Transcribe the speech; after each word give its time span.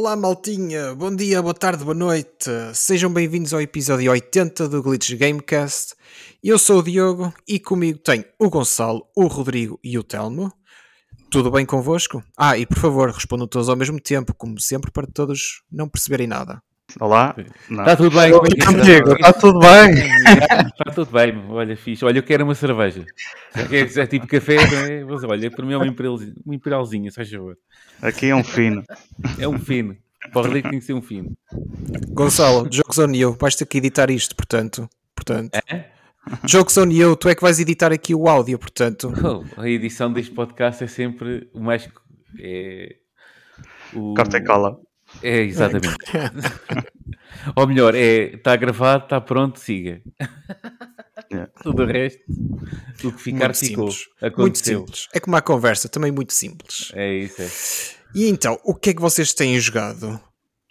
Olá, 0.00 0.14
maltinha. 0.14 0.94
Bom 0.94 1.12
dia, 1.12 1.42
boa 1.42 1.52
tarde, 1.52 1.82
boa 1.82 1.92
noite. 1.92 2.48
Sejam 2.72 3.12
bem-vindos 3.12 3.52
ao 3.52 3.60
episódio 3.60 4.12
80 4.12 4.68
do 4.68 4.80
Glitch 4.80 5.12
Gamecast. 5.14 5.96
Eu 6.40 6.56
sou 6.56 6.78
o 6.78 6.82
Diogo 6.84 7.34
e 7.48 7.58
comigo 7.58 7.98
tenho 7.98 8.24
o 8.38 8.48
Gonçalo, 8.48 9.08
o 9.16 9.26
Rodrigo 9.26 9.76
e 9.82 9.98
o 9.98 10.04
Telmo. 10.04 10.52
Tudo 11.28 11.50
bem 11.50 11.66
convosco? 11.66 12.22
Ah, 12.36 12.56
e 12.56 12.64
por 12.64 12.78
favor, 12.78 13.10
respondam 13.10 13.48
todos 13.48 13.68
ao 13.68 13.74
mesmo 13.74 14.00
tempo, 14.00 14.32
como 14.32 14.60
sempre, 14.60 14.92
para 14.92 15.04
todos 15.04 15.64
não 15.68 15.88
perceberem 15.88 16.28
nada. 16.28 16.62
Olá. 16.98 17.36
Está 17.70 17.96
tudo 17.96 18.18
bem? 18.18 18.32
Como 18.32 18.46
é 18.46 18.48
está 18.48 19.32
tudo 19.34 19.58
bem? 19.58 19.90
Está 20.70 20.90
tudo 20.94 21.10
bem, 21.12 21.44
olha, 21.50 21.76
fixe. 21.76 22.02
Olha, 22.02 22.18
eu 22.18 22.22
quero 22.22 22.44
uma 22.44 22.54
cerveja. 22.54 23.04
É, 23.54 24.00
é 24.00 24.06
tipo 24.06 24.26
café, 24.26 24.56
não 24.56 24.78
é? 24.78 25.04
Mas 25.04 25.22
olha, 25.22 25.50
para 25.50 25.66
mim 25.66 25.74
é 25.74 25.76
uma 25.76 25.86
imperialzinha, 25.86 26.34
uma 26.44 26.54
imperialzinha, 26.54 27.10
se 27.10 27.16
faz 27.16 27.30
favor. 27.30 27.58
Aqui 28.00 28.30
é 28.30 28.34
um 28.34 28.42
fino. 28.42 28.82
É 29.38 29.46
um 29.46 29.58
fino. 29.58 29.96
Para 30.32 30.40
o 30.40 30.44
Rodrigo 30.44 30.70
tem 30.70 30.78
que 30.78 30.84
ser 30.86 30.94
um 30.94 31.02
fino. 31.02 31.36
Gonçalo, 32.08 32.66
Jogos 32.72 32.98
on 32.98 33.12
You, 33.12 33.36
vais 33.38 33.54
ter 33.54 33.66
que 33.66 33.78
editar 33.78 34.10
isto, 34.10 34.34
portanto. 34.34 34.88
portanto. 35.14 35.54
É? 35.70 35.90
Jogos 36.46 36.76
on 36.78 36.90
You, 36.90 37.16
tu 37.16 37.28
é 37.28 37.34
que 37.34 37.42
vais 37.42 37.60
editar 37.60 37.92
aqui 37.92 38.14
o 38.14 38.26
áudio, 38.26 38.58
portanto. 38.58 39.12
Oh, 39.22 39.60
a 39.60 39.68
edição 39.68 40.10
deste 40.10 40.32
podcast 40.32 40.82
é 40.82 40.86
sempre 40.86 41.48
o 41.52 41.60
mais. 41.60 41.86
É, 42.40 42.96
o... 43.94 44.14
Corta 44.14 44.38
e 44.38 44.44
cola. 44.44 44.87
É, 45.22 45.40
exatamente. 45.42 45.96
Ou 47.56 47.66
melhor, 47.66 47.94
é, 47.94 48.34
está 48.34 48.54
gravado, 48.56 49.04
está 49.04 49.20
pronto, 49.20 49.58
siga. 49.58 50.02
Yeah. 51.30 51.50
Tudo 51.62 51.82
o 51.82 51.86
resto, 51.86 52.20
o 53.04 53.12
que 53.12 53.20
ficar 53.22 53.46
muito 53.48 53.58
ficou. 53.58 53.90
simples. 53.90 54.08
Muito 54.36 54.58
simples. 54.58 55.08
É 55.12 55.20
como 55.20 55.36
a 55.36 55.42
conversa, 55.42 55.88
também 55.88 56.10
muito 56.10 56.32
simples. 56.32 56.90
É 56.94 57.12
isso, 57.14 57.42
é. 57.42 57.98
E 58.14 58.28
então, 58.28 58.58
o 58.64 58.74
que 58.74 58.90
é 58.90 58.94
que 58.94 59.00
vocês 59.00 59.34
têm 59.34 59.58
jogado? 59.60 60.18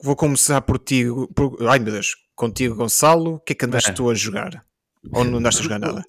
Vou 0.02 0.16
começar 0.16 0.62
por 0.62 0.80
ti. 0.80 1.06
Por... 1.36 1.58
Ai 1.68 1.80
meu 1.80 1.94
Deus, 1.94 2.16
contigo, 2.36 2.76
Gonçalo. 2.76 3.36
O 3.36 3.40
que 3.40 3.54
é 3.54 3.56
que 3.56 3.66
andaste 3.66 3.92
Ah. 3.92 3.94
tu 3.94 4.10
a 4.10 4.16
jogar? 4.16 4.64
Ou 5.12 5.24
não 5.24 5.38
andaste 5.40 5.60
a 5.62 5.64
jogar 5.64 5.80
nada? 5.80 6.04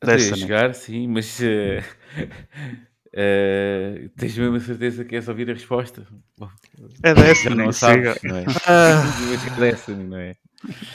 Até 0.00 0.12
a 0.12 0.16
Destiny. 0.16 0.40
jogar, 0.40 0.74
sim, 0.74 1.08
mas 1.08 1.40
eh, 1.40 1.82
eh, 3.18 4.10
tens 4.16 4.36
mesmo 4.36 4.56
a 4.56 4.60
certeza 4.60 5.04
que 5.04 5.16
és 5.16 5.26
ouvir 5.26 5.48
a 5.50 5.54
resposta? 5.54 6.06
É 7.02 7.14
Destiny, 7.14 7.54
não 7.56 7.72
siga. 7.72 8.14
sabes, 8.14 8.22
não 8.22 8.36
é? 8.36 8.44
Ah, 8.66 9.02
Mas 9.30 9.46
é 9.46 9.60
Destiny, 9.60 10.04
não 10.04 10.16
é? 10.18 10.36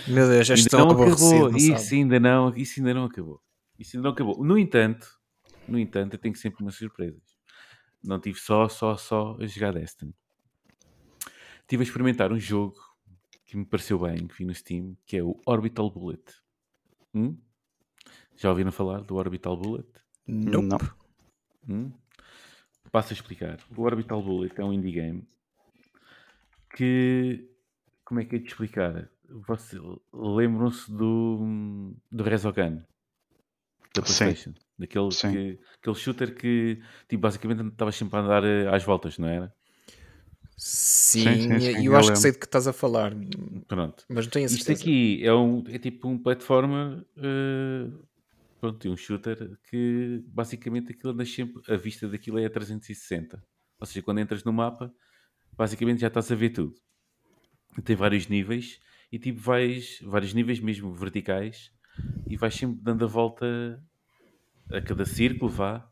meu 0.08 0.28
Deus, 0.30 0.46
já 0.48 0.54
Ainda 0.54 0.68
estão 0.68 0.86
não 0.86 0.92
acabou, 1.04 1.50
não 1.52 1.58
isso 1.58 1.78
sabe? 1.84 1.96
ainda 1.96 2.20
não, 2.20 2.56
isso 2.56 2.80
ainda 2.80 2.94
não 2.94 3.06
acabou. 3.06 3.42
Isso 3.80 3.98
ainda 3.98 4.08
não 4.08 4.14
acabou. 4.14 4.44
No 4.44 4.58
entanto, 4.58 5.08
no 5.68 5.80
entanto, 5.80 6.14
eu 6.14 6.20
tenho 6.20 6.36
sempre 6.36 6.62
umas 6.64 6.76
surpresas. 6.76 7.22
Não 8.04 8.20
tive 8.20 8.40
só, 8.40 8.70
só, 8.70 8.96
só 8.98 9.38
a 9.40 9.46
jogar 9.48 9.74
Destiny. 9.74 10.14
Estive 11.62 11.82
a 11.82 11.86
experimentar 11.86 12.32
um 12.32 12.40
jogo 12.40 12.76
que 13.46 13.58
me 13.58 13.66
pareceu 13.66 13.98
bem, 14.00 14.28
que 14.28 14.36
vi 14.38 14.46
no 14.46 14.54
Steam, 14.54 14.96
que 15.06 15.18
é 15.18 15.24
o 15.24 15.40
Orbital 15.46 15.90
Bullet. 15.90 16.22
Hum? 17.14 17.38
Já 18.36 18.50
ouviram 18.50 18.72
falar 18.72 19.02
do 19.02 19.16
Orbital 19.16 19.56
Bullet? 19.58 19.88
Nope. 20.28 20.68
Não. 20.68 20.78
Hum? 21.70 21.92
Passo 22.92 23.14
a 23.14 23.16
explicar. 23.16 23.58
O 23.76 23.82
Orbital 23.84 24.22
Bullet 24.22 24.60
é 24.60 24.64
um 24.64 24.74
indie 24.74 24.92
game 24.92 25.28
que. 26.76 27.48
Como 28.04 28.20
é 28.20 28.26
que 28.26 28.36
é 28.36 28.40
de 28.40 28.48
explicar? 28.48 29.10
Você, 29.48 29.78
lembram-se 30.12 30.92
do, 30.92 31.96
do 32.12 32.24
Resogun 32.24 32.82
da 33.94 34.02
Sim. 34.04 34.26
PlayStation? 34.26 34.54
Daquele, 34.78 35.12
Sim. 35.12 35.32
que, 35.32 35.60
aquele 35.80 35.96
shooter 35.96 36.36
que 36.36 36.82
tipo, 37.08 37.22
basicamente 37.22 37.66
estava 37.68 37.92
sempre 37.92 38.18
a 38.18 38.22
andar 38.22 38.44
eh, 38.44 38.68
às 38.68 38.84
voltas, 38.84 39.18
não 39.18 39.28
era? 39.28 39.54
Sim, 40.58 41.24
Sim, 41.24 41.42
sim, 41.42 41.56
e 41.56 41.62
sim, 41.62 41.86
eu 41.86 41.94
eu 41.94 41.98
acho 41.98 42.12
que 42.12 42.18
sei 42.18 42.32
do 42.32 42.40
que 42.40 42.46
estás 42.46 42.68
a 42.68 42.74
falar, 42.74 43.14
Pronto. 43.68 44.06
mas 44.10 44.26
não 44.26 44.32
tenho 44.32 44.46
a 44.46 44.50
Isto 44.50 44.66
certeza. 44.66 44.82
aqui 44.82 45.26
é, 45.26 45.34
um, 45.34 45.64
é 45.68 45.80
tipo 45.80 46.08
um 46.08 46.18
platformer, 46.18 47.06
eh, 47.18 47.88
pronto, 48.62 48.88
um 48.88 48.96
shooter 48.96 49.58
que 49.68 50.24
basicamente 50.28 50.92
aquilo 50.92 51.14
anda 51.14 51.26
sempre, 51.26 51.62
a 51.68 51.76
vista 51.76 52.08
daquilo 52.08 52.38
é 52.38 52.46
a 52.46 52.50
360. 52.50 53.44
Ou 53.80 53.88
seja, 53.88 54.04
quando 54.04 54.20
entras 54.20 54.44
no 54.44 54.54
mapa, 54.54 54.94
basicamente 55.58 56.02
já 56.02 56.08
estás 56.08 56.32
a 56.32 56.36
ver 56.36 56.52
tudo. 56.52 56.76
Tem 57.84 57.96
vários 57.96 58.28
níveis 58.28 58.80
e 59.12 59.18
tipo 59.18 59.42
vais, 59.42 60.00
vários 60.04 60.36
níveis 60.36 60.60
mesmo 60.60 60.94
verticais 60.94 61.72
e 62.30 62.38
vais 62.38 62.54
sempre 62.54 62.80
dando 62.84 63.04
a 63.04 63.08
volta 63.08 63.84
a 64.70 64.80
cada 64.80 65.06
círculo, 65.06 65.52
vá, 65.52 65.90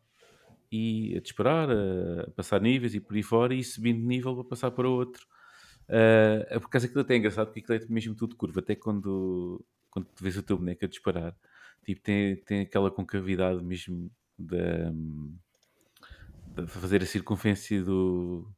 e 0.72 1.18
a 1.18 1.22
disparar, 1.22 1.72
a, 1.72 2.22
a 2.28 2.32
passar 2.32 2.62
níveis 2.62 2.94
e 2.94 3.00
por 3.00 3.16
aí 3.16 3.24
fora 3.24 3.56
e 3.56 3.64
subindo 3.64 4.00
de 4.00 4.06
nível 4.06 4.36
para 4.36 4.44
passar 4.44 4.70
para 4.70 4.88
outro. 4.88 5.26
É 5.88 6.60
por 6.60 6.70
causa 6.70 6.86
aquilo 6.86 7.02
até 7.02 7.16
é 7.16 7.18
engraçado 7.18 7.48
porque 7.48 7.62
aquilo 7.62 7.84
é 7.84 7.92
mesmo 7.92 8.14
tudo 8.14 8.36
curva, 8.36 8.60
até 8.60 8.76
quando, 8.76 9.66
quando 9.90 10.08
vês 10.22 10.38
o 10.38 10.44
teu 10.44 10.56
boneco 10.56 10.86
a 10.86 10.88
disparar, 10.88 11.36
tipo, 11.84 12.02
tem, 12.02 12.36
tem 12.44 12.62
aquela 12.62 12.92
concavidade 12.92 13.64
mesmo 13.64 14.12
da, 14.38 14.92
de 16.56 16.68
fazer 16.68 17.02
a 17.02 17.06
circunferência 17.06 17.84
do, 17.84 18.52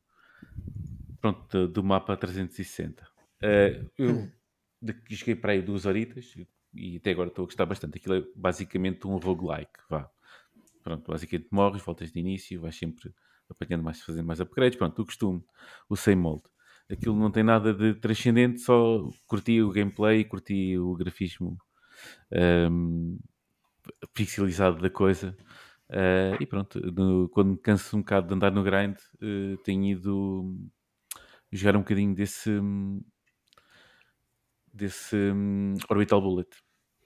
pronto, 1.19 1.47
do, 1.49 1.67
do 1.67 1.83
mapa 1.83 2.13
a 2.13 2.17
360. 2.17 3.07
Ah, 3.43 3.85
eu 3.97 4.31
de- 4.81 4.95
joguei 5.09 5.35
para 5.35 5.53
aí 5.53 5.61
duas 5.61 5.85
horitas 5.85 6.33
e 6.73 6.97
até 6.97 7.11
agora 7.11 7.29
estou 7.29 7.43
a 7.43 7.45
gostar 7.47 7.65
bastante. 7.65 7.97
Aquilo 7.97 8.15
é 8.15 8.23
basicamente 8.35 9.07
um 9.07 9.17
roguelike, 9.17 9.79
vá. 9.89 10.09
Pronto, 10.83 11.11
basicamente 11.11 11.49
morres, 11.51 11.83
voltas 11.83 12.11
de 12.11 12.19
início, 12.19 12.61
vais 12.61 12.75
sempre 12.75 13.13
apanhando 13.49 13.83
mais, 13.83 14.01
fazendo 14.01 14.25
mais 14.27 14.39
upgrades. 14.41 14.77
Pronto, 14.77 15.01
o 15.01 15.05
costume, 15.05 15.43
o 15.89 15.95
same 15.97 16.21
mold. 16.21 16.43
Aquilo 16.89 17.15
não 17.17 17.31
tem 17.31 17.43
nada 17.43 17.73
de 17.73 17.95
transcendente, 17.95 18.61
só 18.61 19.09
curti 19.27 19.61
o 19.61 19.71
gameplay, 19.71 20.25
curti 20.25 20.77
o 20.77 20.95
grafismo 20.95 21.57
ahm, 22.33 23.17
pixelizado 24.13 24.81
da 24.81 24.89
coisa. 24.89 25.35
Ah, 25.89 26.37
e 26.39 26.45
pronto, 26.45 26.79
no- 26.93 27.29
quando 27.29 27.51
me 27.51 27.57
canso 27.57 27.97
um 27.97 28.01
bocado 28.01 28.27
de 28.27 28.33
andar 28.35 28.51
no 28.51 28.63
grind, 28.63 28.97
eh, 29.21 29.57
tenho 29.63 29.85
ido 29.85 30.55
jogar 31.51 31.75
um 31.77 31.81
bocadinho 31.81 32.15
desse, 32.15 32.49
desse 34.73 35.15
hum, 35.15 35.75
Orbital 35.89 36.21
Bullet. 36.21 36.49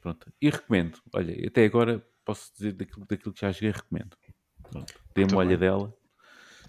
Pronto. 0.02 0.32
E 0.42 0.50
recomendo. 0.50 1.00
Olha, 1.14 1.48
até 1.48 1.66
agora 1.66 2.06
posso 2.24 2.54
dizer 2.54 2.74
daquilo, 2.74 3.06
daquilo 3.08 3.34
que 3.34 3.42
já 3.42 3.52
joguei, 3.52 3.72
recomendo. 3.72 4.16
Pronto. 4.70 4.94
Dê 5.16 5.24
uma 5.24 5.38
Muito 5.38 5.38
olha 5.38 5.58
bem. 5.58 5.58
dela. 5.58 5.94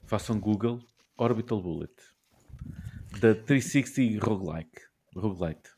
Façam 0.07 0.41
Google 0.41 0.81
Orbital 1.19 1.61
Bullet. 1.63 1.95
Da 3.21 3.35
360 3.35 4.19
Roguelike. 4.25 4.81
Roguelite. 5.15 5.76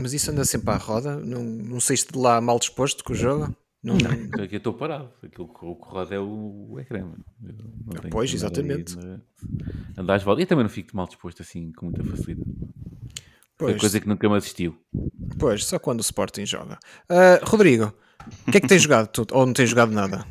Mas 0.00 0.12
isso 0.12 0.30
anda 0.30 0.44
sempre 0.44 0.70
à 0.70 0.76
roda? 0.76 1.16
Não, 1.16 1.42
não 1.42 1.80
saíste 1.80 2.12
de 2.12 2.18
lá 2.18 2.40
mal 2.40 2.58
disposto 2.58 3.04
com 3.04 3.12
o 3.12 3.16
jogo? 3.16 3.54
Não, 3.82 3.96
Aqui 4.42 4.56
eu 4.56 4.58
estou 4.58 4.74
parado. 4.74 5.10
Aquilo 5.22 5.48
que 5.48 5.64
o 5.64 5.74
que 5.74 5.88
roda 5.88 6.14
é 6.14 6.18
o, 6.18 6.66
o 6.70 6.80
ecrã. 6.80 6.98
não 7.00 8.10
Pois, 8.10 8.30
aí 8.30 8.36
exatamente. 8.36 8.96
na- 8.96 9.20
Andar 9.96 10.16
às 10.16 10.22
voltas. 10.22 10.42
E 10.44 10.46
também 10.46 10.64
não 10.64 10.70
fico 10.70 10.94
mal 10.96 11.06
disposto 11.06 11.40
assim 11.42 11.72
com 11.72 11.86
muita 11.86 12.04
facilidade. 12.04 12.48
Foi 13.58 13.72
Pois, 13.72 13.80
coisa 13.80 14.00
que 14.00 14.08
nunca 14.08 14.28
me 14.28 14.36
assistiu. 14.36 14.76
pois, 15.38 15.64
só 15.64 15.78
quando 15.78 15.98
o 15.98 16.02
Sporting 16.02 16.44
joga. 16.46 16.78
Ah, 17.08 17.40
Rodrigo, 17.42 17.92
o 18.46 18.50
que 18.50 18.58
é 18.58 18.60
que 18.60 18.68
tens 18.68 18.82
jogado 18.82 19.08
tu? 19.08 19.26
Ou 19.32 19.46
não 19.46 19.52
tens 19.52 19.70
jogado 19.70 19.92
nada? 19.92 20.26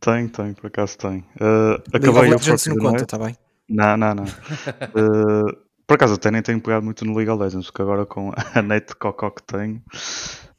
Tenho, 0.00 0.28
tenho, 0.28 0.54
por 0.54 0.66
acaso 0.66 0.98
tenho. 0.98 1.24
Uh, 1.36 1.78
League 1.78 1.82
of 1.84 1.96
acabei 1.96 2.20
o 2.20 2.30
Legends 2.30 2.66
não 2.66 2.76
conta, 2.76 3.04
está 3.04 3.18
bem? 3.18 3.36
Não, 3.68 3.96
não, 3.96 4.14
não. 4.16 4.24
Uh, 4.24 5.56
por 5.92 5.96
acaso 5.96 6.14
até 6.14 6.30
nem 6.30 6.40
tenho 6.40 6.58
pegado 6.58 6.82
muito 6.82 7.04
no 7.04 7.14
League 7.14 7.30
of 7.30 7.42
Legends, 7.42 7.66
porque 7.66 7.82
agora 7.82 8.06
com 8.06 8.32
a 8.34 8.62
net 8.62 8.96
cocó 8.96 9.30
que 9.30 9.42
tenho, 9.42 9.82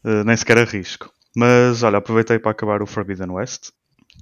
uh, 0.06 0.24
nem 0.24 0.38
sequer 0.38 0.60
arrisco. 0.60 1.12
Mas 1.36 1.82
olha, 1.82 1.98
aproveitei 1.98 2.38
para 2.38 2.52
acabar 2.52 2.84
o 2.84 2.86
Forbidden 2.86 3.32
West, 3.32 3.72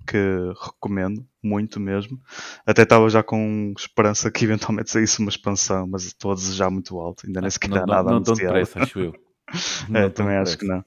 que 0.07 0.17
recomendo 0.63 1.27
muito 1.43 1.81
mesmo. 1.81 2.17
Até 2.65 2.83
estava 2.83 3.09
já 3.09 3.21
com 3.21 3.73
esperança 3.77 4.31
que 4.31 4.45
eventualmente 4.45 4.89
saísse 4.89 5.19
uma 5.19 5.27
expansão, 5.27 5.85
mas 5.85 6.05
estou 6.05 6.31
a 6.31 6.35
desejar 6.35 6.69
muito 6.69 6.97
alto, 6.97 7.27
ainda 7.27 7.41
nem 7.41 7.49
sequer 7.49 7.71
não, 7.71 7.77
há 7.77 7.85
não, 7.85 7.93
nada 7.93 8.11
não 8.11 8.23
tão 8.23 8.33
depressa, 8.33 8.81
acho 8.81 8.99
eu. 8.99 9.13
É, 9.93 10.03
Não 10.03 10.09
também 10.11 10.37
acho 10.37 10.57
que 10.57 10.65
não. 10.65 10.81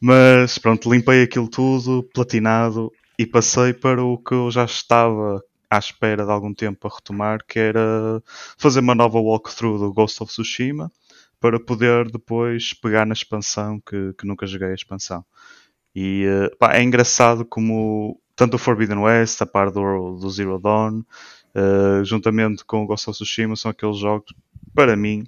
Mas 0.00 0.56
pronto, 0.56 0.88
limpei 0.88 1.24
aquilo 1.24 1.48
tudo, 1.48 2.08
platinado 2.14 2.92
e 3.18 3.26
passei 3.26 3.72
para 3.72 4.04
o 4.04 4.16
que 4.18 4.34
eu 4.34 4.52
já 4.52 4.64
estava 4.64 5.42
à 5.76 5.78
espera 5.78 6.24
de 6.24 6.30
algum 6.30 6.52
tempo 6.54 6.86
a 6.86 6.94
retomar, 6.94 7.44
que 7.46 7.58
era 7.58 8.22
fazer 8.56 8.80
uma 8.80 8.94
nova 8.94 9.18
walkthrough 9.18 9.78
do 9.78 9.92
Ghost 9.92 10.22
of 10.22 10.32
Tsushima 10.32 10.90
para 11.40 11.60
poder 11.60 12.10
depois 12.10 12.72
pegar 12.72 13.04
na 13.06 13.12
expansão 13.12 13.80
que, 13.80 14.14
que 14.14 14.26
nunca 14.26 14.46
joguei 14.46 14.68
a 14.68 14.74
expansão. 14.74 15.24
E 15.94 16.24
eh, 16.26 16.50
pá, 16.58 16.74
é 16.74 16.82
engraçado 16.82 17.44
como 17.44 18.20
tanto 18.34 18.54
o 18.54 18.58
Forbidden 18.58 18.98
West, 18.98 19.40
a 19.42 19.46
par 19.46 19.70
do, 19.70 20.16
do 20.16 20.30
Zero 20.30 20.58
Dawn, 20.58 21.02
eh, 21.54 22.02
juntamente 22.04 22.64
com 22.64 22.82
o 22.82 22.86
Ghost 22.86 23.10
of 23.10 23.16
Tsushima, 23.16 23.56
são 23.56 23.70
aqueles 23.70 23.98
jogos, 23.98 24.34
para 24.74 24.96
mim, 24.96 25.24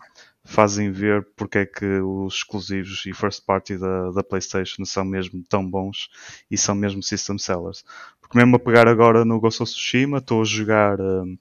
fazem 0.46 0.90
ver 0.90 1.26
porque 1.36 1.58
é 1.58 1.66
que 1.66 1.84
os 2.00 2.36
exclusivos 2.36 3.04
e 3.04 3.12
first 3.12 3.44
party 3.44 3.76
da, 3.76 4.10
da 4.12 4.22
PlayStation 4.22 4.84
são 4.84 5.04
mesmo 5.04 5.44
tão 5.48 5.68
bons 5.68 6.08
e 6.50 6.56
são 6.56 6.74
mesmo 6.74 7.02
system 7.02 7.36
sellers. 7.36 7.84
Porque 8.20 8.38
mesmo 8.38 8.56
a 8.56 8.58
pegar 8.58 8.88
agora 8.88 9.24
no 9.24 9.38
Ghost 9.38 9.62
of 9.62 9.70
Tsushima, 9.70 10.18
estou 10.18 10.40
a 10.40 10.44
jogar 10.44 11.00
hum, 11.00 11.36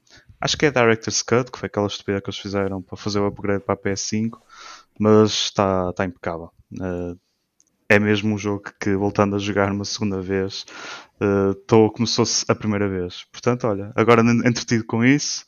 Acho 0.46 0.58
que 0.58 0.68
é 0.68 0.72
Director's 0.72 1.24
Cut, 1.24 1.52
que 1.52 1.58
foi 1.58 1.68
aquela 1.68 1.88
estupidez 1.88 2.22
que 2.22 2.30
eles 2.30 2.40
fizeram 2.40 2.80
para 2.80 2.96
fazer 2.96 3.20
o 3.20 3.26
upgrade 3.26 3.64
para 3.64 3.74
a 3.74 3.78
PS5, 3.78 4.38
mas 5.00 5.32
está, 5.32 5.90
está 5.90 6.06
impecável. 6.06 6.52
Uh, 6.74 7.18
é 7.90 7.98
mesmo 7.98 8.36
um 8.36 8.38
jogo 8.38 8.64
que, 8.80 8.96
voltando 8.96 9.36
a 9.36 9.40
jogar 9.40 9.72
uma 9.72 9.86
segunda 9.86 10.22
vez, 10.22 10.66
estou 11.52 11.88
uh, 11.88 11.92
como 11.92 12.06
se 12.06 12.16
fosse 12.16 12.46
a 12.48 12.54
primeira 12.54 12.88
vez. 12.88 13.26
Portanto, 13.32 13.66
olha, 13.66 13.92
agora 13.96 14.22
entretido 14.22 14.84
com 14.86 15.04
isso, 15.04 15.46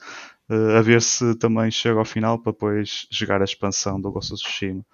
a 0.49 0.81
ver 0.81 1.01
se 1.01 1.35
também 1.35 1.69
chega 1.69 1.99
ao 1.99 2.05
final 2.05 2.39
para 2.39 2.51
depois 2.51 3.07
jogar 3.11 3.41
a 3.41 3.45
expansão 3.45 3.99
do 3.99 4.11
Ghost 4.11 4.33
of 4.33 4.41
Tsushima. 4.41 4.85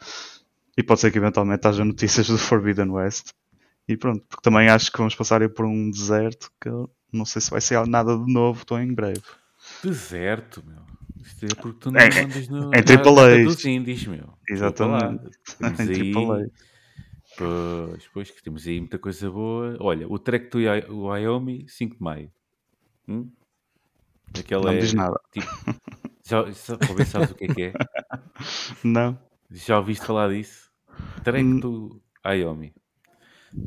E 0.75 0.81
pode 0.81 1.01
ser 1.01 1.11
que 1.11 1.17
eventualmente 1.17 1.67
haja 1.67 1.85
notícias 1.85 2.27
do 2.27 2.37
Forbidden 2.37 2.89
West. 2.89 3.31
E 3.87 3.95
pronto, 3.95 4.23
porque 4.27 4.41
também 4.41 4.69
acho 4.69 4.91
que 4.91 4.97
vamos 4.97 5.13
passar 5.13 5.47
por 5.49 5.65
um 5.65 5.91
deserto 5.91 6.51
que 6.59 6.69
não 7.11 7.25
sei 7.25 7.41
se 7.41 7.51
vai 7.51 7.61
ser 7.61 7.85
nada 7.85 8.17
de 8.17 8.31
novo, 8.31 8.61
estou 8.61 8.79
em 8.79 8.93
breve. 8.93 9.21
Deserto, 9.83 10.63
meu. 10.65 10.81
Isto 11.21 11.45
é 11.45 11.55
porque 11.61 11.79
tu 11.79 11.91
não 11.91 11.99
é, 11.99 12.07
andas 12.07 12.47
no, 12.49 12.71
em 12.73 12.79
AAA. 12.79 13.43
dos 13.45 13.63
indies, 13.65 14.05
meu. 14.07 14.33
Exatamente. 14.49 15.29
Em 15.79 16.13
AAA. 16.13 16.49
Pois, 17.37 18.07
pois, 18.13 18.31
que 18.31 18.43
temos 18.43 18.67
aí 18.67 18.79
muita 18.79 18.99
coisa 18.99 19.31
boa. 19.31 19.77
Olha, 19.79 20.07
o 20.07 20.19
Trek 20.19 20.49
do 20.49 20.59
Wyoming, 21.07 21.65
5 21.67 21.95
de 21.95 22.01
maio. 22.01 22.31
Hum? 23.07 23.31
Aquela 24.37 24.65
não 24.65 24.73
é, 24.73 24.77
diz 24.79 24.93
nada. 24.93 25.19
Tipo, 25.31 25.47
já, 26.25 26.45
já, 26.49 26.77
talvez 26.77 27.07
sabes 27.09 27.31
o 27.31 27.35
que 27.35 27.45
é 27.45 27.47
que 27.47 27.63
é? 27.63 27.73
Não. 28.83 29.17
Já 29.51 29.77
ouviste 29.77 30.05
falar 30.05 30.29
disso? 30.29 30.69
Trek 31.23 31.59
do 31.59 32.01
Wyoming. 32.25 32.73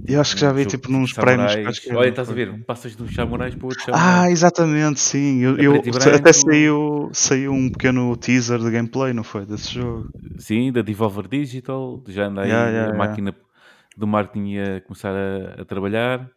Eu 0.06 0.20
acho 0.20 0.35
que 0.35 0.41
já 0.41 0.53
vi 0.53 0.62
um 0.62 0.67
tipo 0.67 0.91
nos 0.91 1.12
prémios. 1.12 1.79
Que 1.79 1.94
Olha, 1.94 2.08
estás 2.08 2.29
a 2.29 2.32
ver? 2.32 2.64
Passas 2.64 2.97
de 2.97 3.03
um 3.03 3.08
samurais 3.08 3.55
para 3.55 3.67
outro 3.67 3.85
samurai. 3.85 4.25
Ah, 4.25 4.31
exatamente, 4.31 4.99
sim. 4.99 5.41
Eu, 5.43 5.56
eu 5.58 5.75
até 6.14 6.32
saiu, 6.32 7.09
saiu 7.12 7.52
um 7.52 7.70
pequeno 7.70 8.17
teaser 8.17 8.59
de 8.59 8.70
gameplay, 8.70 9.12
não 9.12 9.23
foi? 9.23 9.47
Desse 9.47 9.75
jogo. 9.75 10.11
Sim, 10.38 10.73
da 10.73 10.82
Devolver 10.82 11.29
Digital. 11.29 12.02
Já 12.09 12.26
anda 12.26 12.43
aí 12.43 12.49
yeah, 12.49 12.70
yeah, 12.70 12.94
a 12.94 12.97
máquina 12.97 13.31
yeah. 13.31 13.49
do 13.97 14.06
marketing 14.06 14.59
a 14.59 14.81
começar 14.81 15.14
a, 15.14 15.62
a 15.62 15.64
trabalhar. 15.64 16.29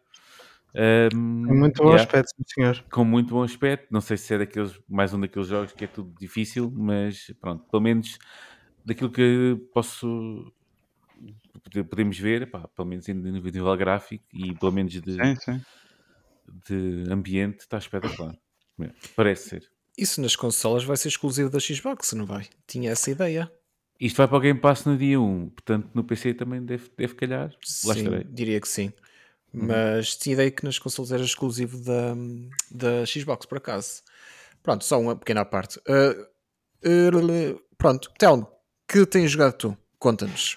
Um, 0.74 1.46
com 1.46 1.54
muito 1.54 1.82
bom 1.82 1.88
yeah, 1.90 2.02
aspecto, 2.02 2.34
senhor. 2.46 2.84
Com 2.90 3.04
muito 3.04 3.30
bom 3.30 3.42
aspecto. 3.42 3.88
Não 3.90 4.00
sei 4.00 4.16
se 4.16 4.34
é 4.34 4.38
daqueles, 4.38 4.78
mais 4.88 5.12
um 5.12 5.20
daqueles 5.20 5.48
jogos 5.48 5.72
que 5.72 5.84
é 5.84 5.86
tudo 5.86 6.12
difícil, 6.18 6.72
mas 6.74 7.32
pronto, 7.40 7.64
pelo 7.70 7.82
menos 7.82 8.18
daquilo 8.84 9.10
que 9.10 9.56
posso 9.72 10.52
podemos 11.90 12.18
ver, 12.18 12.50
pá, 12.50 12.66
pelo 12.68 12.88
menos 12.88 13.08
em 13.08 13.14
nível 13.14 13.76
gráfico 13.76 14.24
e 14.32 14.54
pelo 14.54 14.72
menos 14.72 14.92
de, 14.92 15.12
sim, 15.12 15.36
sim. 15.36 15.60
de 16.66 17.04
ambiente, 17.10 17.60
está 17.60 17.78
espetacular. 17.78 18.34
Parece 19.14 19.50
ser. 19.50 19.70
Isso 19.98 20.20
nas 20.20 20.34
consolas 20.34 20.84
vai 20.84 20.96
ser 20.96 21.08
exclusivo 21.08 21.50
da 21.50 21.60
Xbox, 21.60 22.12
não 22.14 22.24
vai? 22.24 22.48
Tinha 22.66 22.90
essa 22.90 23.10
ideia. 23.10 23.52
Isto 24.00 24.16
vai 24.16 24.28
para 24.28 24.38
o 24.38 24.40
Game 24.40 24.58
Pass 24.58 24.86
no 24.86 24.96
dia 24.96 25.20
1, 25.20 25.50
portanto 25.50 25.90
no 25.92 26.02
PC 26.02 26.32
também 26.32 26.64
deve, 26.64 26.90
deve 26.96 27.14
calhar. 27.14 27.54
Sim, 27.62 28.24
diria 28.30 28.58
que 28.58 28.68
sim. 28.68 28.90
Uhum. 29.52 29.66
Mas 29.66 30.18
ideia 30.26 30.50
que 30.50 30.64
nas 30.64 30.78
consolas 30.78 31.12
era 31.12 31.22
exclusivo 31.22 31.78
da, 31.78 32.14
da 32.70 33.04
Xbox, 33.06 33.46
por 33.46 33.58
acaso. 33.58 34.02
Pronto, 34.62 34.84
só 34.84 35.00
uma 35.00 35.16
pequena 35.16 35.44
parte. 35.44 35.78
Uh, 35.88 36.22
uh, 36.86 37.60
pronto, 37.76 38.10
Telmo, 38.18 38.46
que 38.86 39.04
tens 39.06 39.30
jogado 39.30 39.54
tu? 39.54 39.76
Conta-nos. 39.98 40.56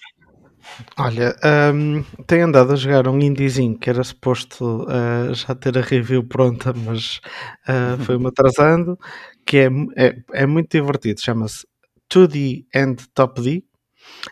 Olha, 0.98 1.36
um, 1.74 2.04
tenho 2.25 2.45
andado 2.45 2.74
a 2.74 2.75
jogar 2.75 3.07
um 3.07 3.19
indiezinho 3.19 3.78
que 3.78 3.90
era 3.90 4.04
suposto 4.04 4.84
uh, 4.84 5.34
já 5.34 5.54
ter 5.54 5.78
a 5.78 5.81
review 5.81 6.24
pronta, 6.24 6.74
mas 6.74 7.19
uh, 7.68 8.01
foi-me 8.04 8.28
atrasando, 8.30 8.98
que 9.45 9.57
é, 9.57 9.69
é, 9.98 10.16
é 10.34 10.45
muito 10.45 10.72
divertido, 10.72 11.22
chama-se 11.22 11.68
2D 12.12 12.66
and 12.74 12.95
Top 13.13 13.42
D, 13.42 13.63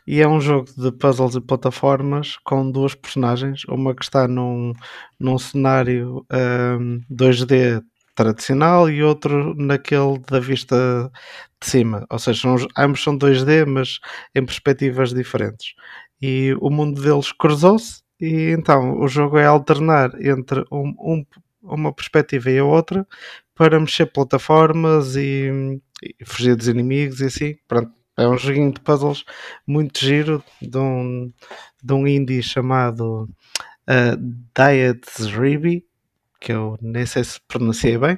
e 0.07 0.21
é 0.21 0.27
um 0.27 0.39
jogo 0.39 0.69
de 0.77 0.91
puzzles 0.91 1.35
e 1.35 1.41
plataformas 1.41 2.37
com 2.43 2.69
duas 2.71 2.95
personagens, 2.95 3.63
uma 3.67 3.95
que 3.95 4.03
está 4.03 4.27
num, 4.27 4.73
num 5.19 5.37
cenário 5.37 6.25
um, 6.79 7.01
2D 7.11 7.81
tradicional 8.15 8.89
e 8.89 9.03
outro 9.03 9.55
naquele 9.55 10.19
da 10.29 10.39
vista 10.39 11.11
de 11.61 11.67
cima, 11.67 12.05
ou 12.09 12.19
seja, 12.19 12.41
são, 12.41 12.55
ambos 12.77 13.03
são 13.03 13.17
2D, 13.17 13.65
mas 13.65 13.99
em 14.35 14.45
perspectivas 14.45 15.13
diferentes 15.13 15.73
e 16.21 16.55
o 16.61 16.69
mundo 16.69 17.01
deles 17.01 17.31
cruzou-se 17.31 18.03
e 18.19 18.51
então 18.51 18.99
o 18.99 19.07
jogo 19.07 19.37
é 19.37 19.45
alternar 19.45 20.11
entre 20.21 20.63
um, 20.71 20.93
um, 20.99 21.25
uma 21.63 21.91
perspectiva 21.91 22.51
e 22.51 22.59
a 22.59 22.63
outra 22.63 23.07
para 23.55 23.79
mexer 23.79 24.05
plataformas 24.07 25.15
e, 25.15 25.79
e, 26.03 26.25
fugir 26.25 26.55
dos 26.55 26.67
inimigos 26.67 27.21
e 27.21 27.25
assim. 27.25 27.55
Pronto, 27.67 27.91
é 28.17 28.27
um 28.27 28.37
joguinho 28.37 28.71
de 28.71 28.79
puzzles 28.79 29.23
muito 29.65 29.99
giro 29.99 30.43
de 30.61 30.77
um, 30.77 31.31
de 31.83 31.93
um 31.93 32.07
indie 32.07 32.43
chamado 32.43 33.23
uh, 33.23 34.17
Diet 34.55 35.05
Ribi 35.35 35.85
que 36.41 36.51
eu 36.51 36.75
nem 36.81 37.05
sei 37.05 37.23
se 37.23 37.39
pronunciei 37.47 37.99
bem, 37.99 38.17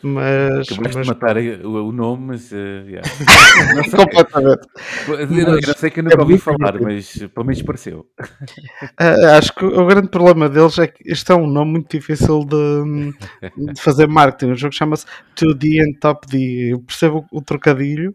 mas. 0.00 0.70
Acabaste 0.70 0.98
mas... 0.98 1.06
de 1.06 1.12
matar 1.12 1.36
o, 1.36 1.88
o 1.88 1.92
nome, 1.92 2.28
mas. 2.28 2.52
Uh, 2.52 2.86
yeah. 2.86 3.02
não 3.74 3.82
sei. 3.82 3.98
Completamente. 3.98 4.68
Eu, 5.08 5.50
mas, 5.50 5.68
eu 5.68 5.74
sei 5.74 5.90
que 5.90 5.98
eu 5.98 6.04
nunca 6.04 6.16
é 6.16 6.20
ouvi 6.20 6.38
falar, 6.38 6.80
mas 6.80 7.18
pelo 7.18 7.44
menos 7.44 7.62
pareceu. 7.62 8.06
Uh, 8.20 9.26
acho 9.36 9.52
que 9.52 9.64
o 9.64 9.84
grande 9.84 10.08
problema 10.08 10.48
deles 10.48 10.78
é 10.78 10.86
que 10.86 11.02
este 11.04 11.32
é 11.32 11.34
um 11.34 11.48
nome 11.48 11.72
muito 11.72 11.90
difícil 11.90 12.44
de, 12.44 13.12
de 13.74 13.80
fazer 13.80 14.06
marketing. 14.06 14.52
O 14.52 14.56
jogo 14.56 14.72
chama-se 14.72 15.04
2D 15.36 15.80
and 15.80 15.98
Top 16.00 16.24
D. 16.28 16.72
Eu 16.72 16.78
percebo 16.78 17.26
o 17.32 17.42
trocadilho, 17.42 18.14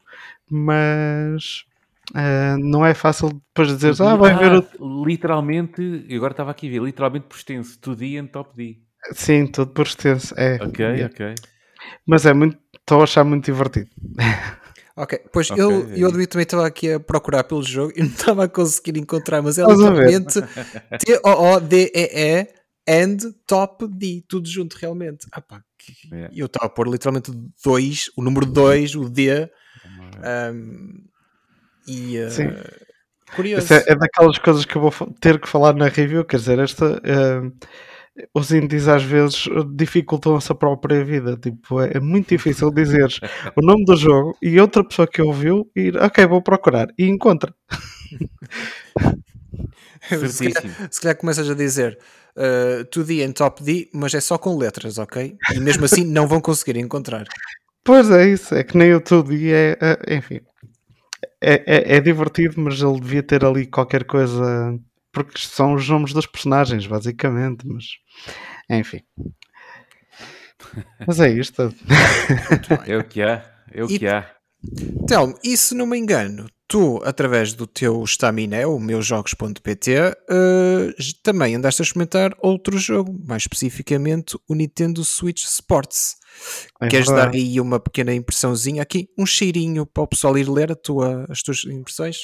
mas. 0.50 1.65
Uh, 2.12 2.57
não 2.57 2.86
é 2.86 2.94
fácil 2.94 3.30
depois 3.30 3.68
dizer, 3.68 3.94
ah, 4.01 4.15
vai 4.15 4.31
ah, 4.31 4.38
ver 4.38 4.65
o... 4.80 5.06
Literalmente, 5.06 6.06
agora 6.13 6.31
estava 6.31 6.51
aqui 6.51 6.68
a 6.68 6.71
ver, 6.71 6.81
literalmente 6.81 7.25
por 7.25 7.38
extenso, 7.38 7.80
2D 7.80 8.19
and 8.19 8.27
Top 8.27 8.53
D. 8.53 8.81
Sim, 9.13 9.48
tudo 9.48 9.71
por 9.71 9.86
extenso. 9.86 10.33
É. 10.38 10.56
Ok, 10.56 11.06
ok. 11.06 11.36
Mas 12.06 12.25
é 12.25 12.33
muito. 12.33 12.57
Estou 12.74 13.01
a 13.01 13.03
achar 13.03 13.24
muito 13.24 13.45
divertido. 13.45 13.89
Ok, 14.95 15.19
pois 15.31 15.50
okay. 15.50 15.63
eu, 15.63 15.89
eu 15.95 16.07
admito 16.09 16.33
também 16.33 16.44
estava 16.44 16.68
aqui 16.68 16.92
a 16.92 17.00
procurar 17.00 17.45
pelo 17.45 17.63
jogo 17.63 17.94
e 17.95 18.01
não 18.01 18.09
estava 18.09 18.44
a 18.44 18.50
conseguir 18.50 19.00
encontrar, 19.00 19.42
mas 19.42 19.57
é 19.57 19.63
literalmente 19.63 20.41
T-O-O-D-E-E 21.05 22.48
and 22.88 23.17
top 23.48 23.88
D, 23.88 24.24
tudo 24.27 24.50
junto 24.50 24.77
realmente. 24.77 25.27
Ah 25.31 25.41
pá, 25.41 25.63
yeah. 26.12 26.34
eu 26.36 26.46
estava 26.46 26.65
a 26.65 26.70
pôr 26.70 26.88
literalmente 26.89 27.31
2, 27.63 28.12
o 28.17 28.22
número 28.22 28.46
2, 28.46 28.96
o 28.96 29.10
D. 29.10 29.50
Um, 30.53 31.03
e 31.88 32.20
uh, 32.20 32.29
Sim. 32.29 32.50
curioso. 33.36 33.74
É, 33.74 33.84
é, 33.88 33.96
daquelas 33.96 34.38
coisas 34.38 34.65
que 34.65 34.75
eu 34.75 34.81
vou 34.81 34.91
ter 35.20 35.39
que 35.39 35.48
falar 35.48 35.74
na 35.74 35.88
review, 35.88 36.25
quer 36.25 36.38
dizer, 36.38 36.60
esta. 36.60 36.98
Uh, 36.98 37.51
os 38.34 38.51
indies 38.51 38.88
às 38.88 39.03
vezes 39.03 39.48
dificultam 39.74 40.36
a 40.36 40.41
sua 40.41 40.56
própria 40.56 41.03
vida. 41.03 41.38
Tipo, 41.38 41.82
é, 41.82 41.91
é 41.96 42.00
muito 42.00 42.30
difícil 42.30 42.72
dizer 42.72 43.10
o 43.56 43.62
nome 43.62 43.86
do 43.86 43.96
jogo 43.96 44.38
e 44.41 44.60
outra 44.60 44.84
pessoa 44.84 45.08
que 45.08 45.22
ouviu 45.22 45.70
ir, 45.75 45.98
ok, 45.98 46.25
vou 46.25 46.41
procurar 46.41 46.88
e 46.98 47.06
encontra. 47.06 47.53
se, 50.30 50.51
calhar, 50.51 50.88
se 50.91 51.01
calhar 51.01 51.18
começas 51.18 51.50
a 51.50 51.53
dizer 51.53 51.98
uh, 52.36 52.86
2D 52.86 53.25
em 53.25 53.32
top 53.32 53.63
D, 53.63 53.89
mas 53.94 54.13
é 54.13 54.22
só 54.22 54.38
com 54.38 54.58
letras, 54.58 54.98
ok? 54.98 55.36
E 55.53 55.60
mesmo 55.60 55.86
assim 55.86 56.03
não 56.03 56.27
vão 56.27 56.41
conseguir 56.41 56.77
encontrar. 56.77 57.25
Pois 57.84 58.12
é, 58.12 58.27
isso, 58.27 58.53
é 58.53 58.63
que 58.63 58.77
nem 58.77 58.94
o 58.94 59.01
2D 59.01 59.51
é, 59.51 59.77
é 59.82 60.15
enfim, 60.15 60.39
é, 61.41 61.63
é, 61.65 61.98
é 61.98 62.00
divertido, 62.00 62.62
mas 62.62 62.82
ele 62.82 63.00
devia 63.00 63.24
ter 63.24 63.44
ali 63.44 63.65
qualquer 63.65 64.03
coisa 64.03 64.77
porque 65.12 65.39
são 65.39 65.74
os 65.74 65.88
nomes 65.88 66.13
dos 66.13 66.25
personagens, 66.25 66.86
basicamente, 66.88 67.68
mas 67.68 67.86
enfim. 68.70 69.01
Mas 71.06 71.20
é 71.20 71.30
isto. 71.30 71.74
é 72.88 72.98
o 72.98 73.03
que 73.03 73.22
há, 73.22 73.44
é 73.72 73.84
o 73.84 73.88
que 73.88 74.08
há. 74.08 74.30
Telmo, 75.08 75.36
e 75.44 75.58
se 75.58 75.74
não 75.74 75.88
me 75.88 75.98
engano, 75.98 76.48
tu, 76.68 77.01
através 77.03 77.53
do 77.53 77.65
teu 77.65 78.03
Staminé, 78.03 78.65
o 78.65 78.80
meusjogos.pt, 78.80 79.98
uh, 80.00 80.94
também 81.24 81.56
andaste 81.56 81.82
a 81.82 81.84
experimentar 81.84 82.34
outro 82.39 82.77
jogo, 82.77 83.20
mais 83.25 83.44
especificamente 83.44 84.38
o 84.48 84.53
Nintendo 84.53 85.03
Switch 85.03 85.44
Sports. 85.44 86.15
É 86.80 86.88
Queres 86.88 87.08
verdade. 87.08 87.32
dar 87.32 87.38
aí 87.38 87.60
uma 87.60 87.80
pequena 87.80 88.13
impressãozinha 88.13 88.84
aqui, 88.84 89.10
um 89.18 89.25
cheirinho 89.25 89.86
para 89.86 90.03
o 90.03 90.08
pessoal 90.08 90.38
ir 90.38 90.48
ler 90.48 90.75
tua, 90.75 91.25
as 91.30 91.41
tuas 91.41 91.65
impressões? 91.65 92.18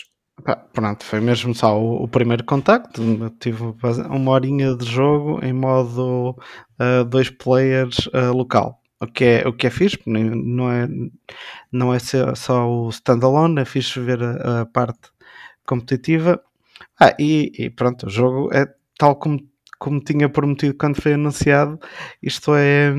Pronto, 0.72 1.03
foi 1.03 1.20
mesmo 1.20 1.53
só 1.56 1.79
o, 1.79 2.03
o, 2.03 2.08
primeiro 2.08 2.44
contacto. 2.44 3.01
Tive 3.39 3.63
uma 4.10 4.32
horinha 4.32 4.75
de 4.75 4.86
jogo 4.86 5.44
em 5.44 5.51
modo 5.51 6.38
uh, 6.79 7.03
dois 7.06 7.29
players 7.29 8.08
uh, 8.08 8.32
local. 8.34 8.82
O 9.00 9.08
que, 9.08 9.24
é, 9.24 9.48
o 9.48 9.53
que 9.53 9.67
é 9.67 9.70
fixe, 9.70 10.00
não 10.06 10.72
é, 10.72 10.88
não 11.72 11.94
é 11.94 12.00
só 12.00 12.67
o 12.67 12.89
standalone, 12.89 13.62
é 13.62 13.65
fixe 13.65 14.00
ver 14.00 14.24
a, 14.24 14.62
a 14.62 14.65
parte 14.65 15.10
competitiva. 15.65 16.41
Ah, 17.00 17.15
e, 17.20 17.51
e, 17.58 17.70
pronto, 17.70 18.08
o 18.08 18.10
jogo 18.10 18.50
é 18.53 18.65
tal 18.98 19.15
como, 19.15 19.39
como 19.77 20.00
tinha 20.03 20.29
prometido 20.29 20.75
quando 20.75 21.01
foi 21.01 21.13
anunciado. 21.13 21.79
Isto 22.24 22.56
é 22.56 22.91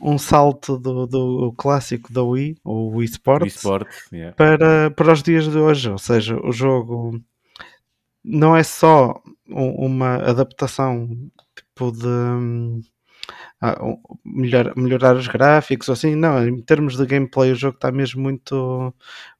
um 0.00 0.18
salto 0.18 0.78
do, 0.78 1.06
do 1.06 1.52
clássico 1.56 2.12
da 2.12 2.22
Wii, 2.22 2.56
o 2.64 2.96
Wii 2.96 3.08
Sports, 3.08 3.42
Wii 3.44 3.56
Sport, 3.56 3.88
yeah. 4.12 4.34
para, 4.36 4.90
para 4.90 5.12
os 5.12 5.22
dias 5.22 5.44
de 5.50 5.58
hoje. 5.58 5.90
Ou 5.90 5.98
seja, 5.98 6.38
o 6.44 6.52
jogo 6.52 7.20
não 8.24 8.56
é 8.56 8.62
só 8.62 9.20
um- 9.48 9.86
uma 9.86 10.16
adaptação 10.16 11.08
tipo 11.54 11.92
de 11.92 12.06
hum, 12.06 12.80
ah, 13.60 13.78
um- 13.84 14.00
melhor, 14.24 14.72
melhorar 14.76 15.16
os 15.16 15.28
gráficos 15.28 15.88
ou 15.88 15.94
assim, 15.94 16.14
não, 16.14 16.46
em 16.48 16.60
termos 16.62 16.96
de 16.96 17.06
gameplay 17.06 17.52
o 17.52 17.54
jogo 17.56 17.76
está 17.76 17.90
mesmo 17.92 18.22
muito 18.22 18.94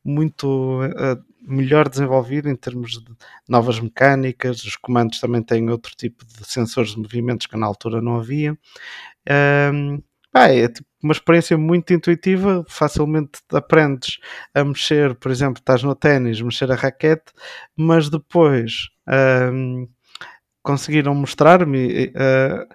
muito 0.04 0.80
eh, 0.84 1.16
melhor 1.42 1.88
desenvolvido 1.88 2.48
em 2.48 2.56
termos 2.56 2.92
de 2.92 3.04
novas 3.48 3.78
mecânicas, 3.80 4.64
os 4.64 4.76
comandos 4.76 5.20
também 5.20 5.42
têm 5.42 5.70
outro 5.70 5.94
tipo 5.96 6.24
de 6.26 6.44
sensores 6.46 6.92
de 6.92 6.98
movimentos 6.98 7.46
que 7.46 7.56
na 7.56 7.66
altura 7.66 8.00
não 8.02 8.16
havia. 8.18 8.56
Hum, 9.72 10.00
pá, 10.36 10.48
é 10.48 10.68
tipo 10.68 10.86
uma 11.02 11.12
experiência 11.12 11.56
muito 11.56 11.94
intuitiva, 11.94 12.62
facilmente 12.68 13.40
aprendes 13.52 14.18
a 14.54 14.62
mexer, 14.64 15.14
por 15.14 15.30
exemplo, 15.30 15.60
estás 15.60 15.82
no 15.82 15.94
ténis, 15.94 16.42
mexer 16.42 16.70
a 16.70 16.74
raquete, 16.74 17.32
mas 17.76 18.10
depois 18.10 18.88
hum, 19.52 19.88
conseguiram 20.62 21.14
mostrar-me 21.14 22.12
eh, 22.14 22.66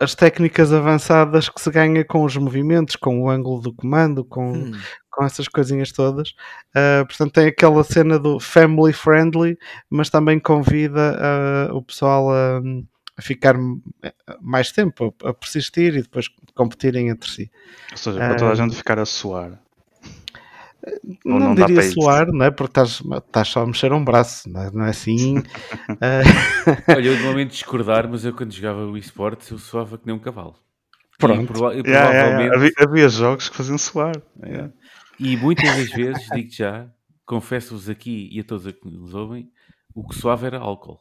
as 0.00 0.14
técnicas 0.14 0.72
avançadas 0.72 1.48
que 1.48 1.60
se 1.60 1.70
ganha 1.70 2.04
com 2.04 2.22
os 2.24 2.36
movimentos, 2.36 2.94
com 2.94 3.20
o 3.22 3.28
ângulo 3.30 3.60
do 3.60 3.74
comando, 3.74 4.24
com, 4.24 4.52
Hum. 4.52 4.72
com 5.10 5.24
essas 5.24 5.48
coisinhas 5.48 5.90
todas. 5.90 6.30
Uh, 6.76 7.04
portanto, 7.06 7.32
tem 7.32 7.46
aquela 7.48 7.82
cena 7.82 8.18
do 8.18 8.38
family 8.38 8.92
friendly, 8.92 9.56
mas 9.90 10.08
também 10.08 10.38
convida 10.38 11.16
uh, 11.72 11.76
o 11.76 11.82
pessoal 11.82 12.30
a, 12.30 12.60
a 13.18 13.22
ficar 13.22 13.54
mais 14.40 14.70
tempo, 14.70 15.12
a, 15.24 15.34
persistir 15.34 15.96
e 15.96 16.02
depois 16.02 16.28
competirem 16.54 17.08
entre 17.08 17.28
si. 17.28 17.50
Ou 17.90 17.96
seja, 17.98 18.18
para 18.18 18.36
toda 18.36 18.50
a 18.50 18.52
Ah, 18.52 18.54
gente 18.54 18.76
ficar 18.76 18.98
a 18.98 19.04
suar. 19.04 19.60
Ou 21.26 21.32
Não, 21.32 21.40
não 21.40 21.54
diria 21.54 21.82
suar, 21.82 22.28
não 22.32 22.44
é? 22.46 22.50
Porque 22.50 22.70
estás, 22.80 23.02
estás 23.26 23.48
só 23.48 23.62
a 23.62 23.66
mexer 23.66 23.92
um 23.92 24.04
braço, 24.04 24.48
não 24.48 24.62
é, 24.62 24.70
não 24.70 24.84
é 24.86 24.90
assim. 24.90 25.38
Uh, 25.38 25.42
Olha, 26.96 27.08
eu 27.08 27.16
de 27.16 27.22
momento 27.24 27.50
discordar, 27.50 28.08
mas 28.08 28.24
eu 28.24 28.32
quando 28.32 28.52
jogava 28.52 28.86
o 28.86 28.96
eSports 28.96 29.50
eu 29.50 29.58
suava 29.58 29.98
que 29.98 30.06
nem 30.06 30.14
um 30.14 30.18
cavalo. 30.20 30.54
E, 30.54 31.18
Pronto. 31.18 31.46
prova- 31.52 31.74
e 31.74 31.78
Yeah, 31.80 32.10
yeah, 32.10 32.12
yeah. 32.12 32.36
provavelmente, 32.50 32.56
Havia, 32.78 32.88
havia 32.88 33.08
jogos 33.08 33.48
que 33.48 33.56
faziam 33.56 33.76
suar. 33.76 34.14
É. 34.42 34.70
E 35.18 35.36
muitas 35.36 35.76
das 35.76 35.90
vezes, 35.90 36.30
digo 36.30 36.50
já, 36.52 36.88
confesso-vos 37.26 37.88
aqui 37.88 38.28
e 38.32 38.38
a 38.38 38.44
todos 38.44 38.64
a 38.68 38.72
que 38.72 38.88
nos 38.88 39.12
ouvem, 39.14 39.50
o 39.92 40.06
que 40.06 40.14
suave 40.14 40.46
era 40.46 40.58
álcool. 40.60 41.00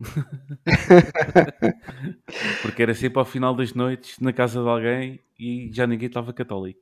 Porque 2.62 2.82
era 2.82 2.94
sempre 2.94 3.18
ao 3.18 3.24
final 3.24 3.54
das 3.54 3.74
noites 3.74 4.18
na 4.20 4.32
casa 4.32 4.62
de 4.62 4.68
alguém 4.68 5.20
e 5.38 5.70
já 5.72 5.86
ninguém 5.86 6.08
estava 6.08 6.32
católico. 6.32 6.80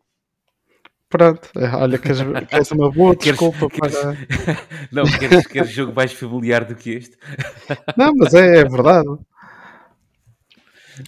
pronto, 1.08 1.50
olha, 1.74 1.98
queres, 1.98 2.20
queres 2.48 2.70
uma 2.72 2.90
boa 2.90 3.14
desculpa 3.16 3.68
queres- 3.68 3.98
para. 4.00 4.16
Não, 4.90 5.12
queres, 5.12 5.46
queres 5.46 5.70
jogo 5.70 5.92
mais 5.94 6.12
familiar 6.12 6.64
do 6.64 6.74
que 6.74 6.90
este? 6.90 7.16
Não, 7.96 8.12
mas 8.16 8.34
é, 8.34 8.58
é 8.60 8.64
verdade. 8.64 9.08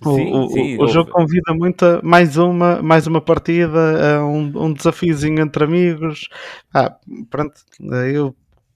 O, 0.04 0.14
Sim, 0.14 0.32
o- 0.32 0.48
sim, 0.48 0.78
o- 0.78 0.84
o 0.84 0.88
jogo 0.88 1.10
convida 1.10 1.52
muito 1.54 1.84
a 1.84 2.00
mais 2.02 2.36
uma, 2.36 2.82
mais 2.82 3.06
uma 3.06 3.20
partida, 3.20 4.16
a 4.18 4.26
um, 4.26 4.64
um 4.66 4.72
desafiozinho 4.72 5.40
entre 5.42 5.64
amigos. 5.64 6.28
Ah, 6.72 6.96
pronto, 7.30 7.54
eu 8.12 8.34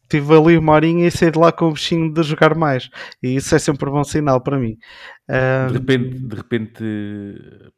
tive 0.09 0.35
ali 0.35 0.57
uma 0.59 0.73
horinha 0.73 1.07
e 1.07 1.11
saí 1.11 1.31
de 1.31 1.38
lá 1.38 1.53
com 1.53 1.67
o 1.67 1.73
bichinho 1.73 2.12
de 2.12 2.23
jogar 2.23 2.55
mais. 2.55 2.88
E 3.23 3.37
isso 3.37 3.55
é 3.55 3.59
sempre 3.59 3.88
um 3.88 3.93
bom 3.93 4.05
sinal 4.05 4.41
para 4.41 4.59
mim. 4.59 4.77
Ah, 5.29 5.67
De 5.69 5.75
repente, 5.75 6.19
de 6.19 6.37
repente 6.37 6.85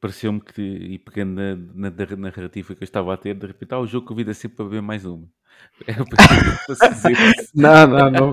pareceu-me 0.00 0.40
que, 0.40 0.62
e 0.62 0.98
pegando 0.98 1.34
na, 1.34 1.90
na, 1.90 1.90
na 1.90 2.16
narrativa 2.16 2.74
que 2.74 2.82
eu 2.82 2.84
estava 2.84 3.12
a 3.12 3.16
ter, 3.16 3.34
de 3.34 3.46
repente, 3.46 3.72
ah, 3.74 3.80
o 3.80 3.86
jogo 3.86 4.06
convida 4.06 4.32
sempre 4.34 4.56
para 4.56 4.66
beber 4.66 4.82
mais 4.82 5.04
uma. 5.04 5.26
Era 5.86 6.04
para 6.04 6.16
para 6.66 6.74
se 6.74 6.88
dizer 6.88 7.12
isso. 7.12 7.50
Não, 7.54 7.86
não, 7.86 8.10
não. 8.10 8.32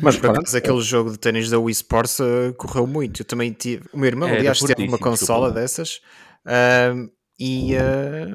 Mas 0.00 0.16
pronto. 0.16 0.40
acaso 0.40 0.56
aquele 0.56 0.80
jogo 0.80 1.10
de 1.10 1.18
ténis 1.18 1.50
da 1.50 1.58
Wii 1.58 1.72
Sports 1.72 2.18
eh, 2.20 2.52
correu 2.56 2.86
muito. 2.86 3.22
Eu 3.22 3.26
também 3.26 3.52
tive. 3.52 3.84
O 3.92 3.98
meu 3.98 4.08
irmão, 4.08 4.28
Era 4.28 4.38
aliás, 4.38 4.58
teve 4.60 4.86
uma 4.88 4.98
consola 4.98 5.52
desculpa 5.52 5.60
dessas 5.60 6.00
ahm, 6.44 7.08
e 7.38 7.74
eh, 7.74 8.26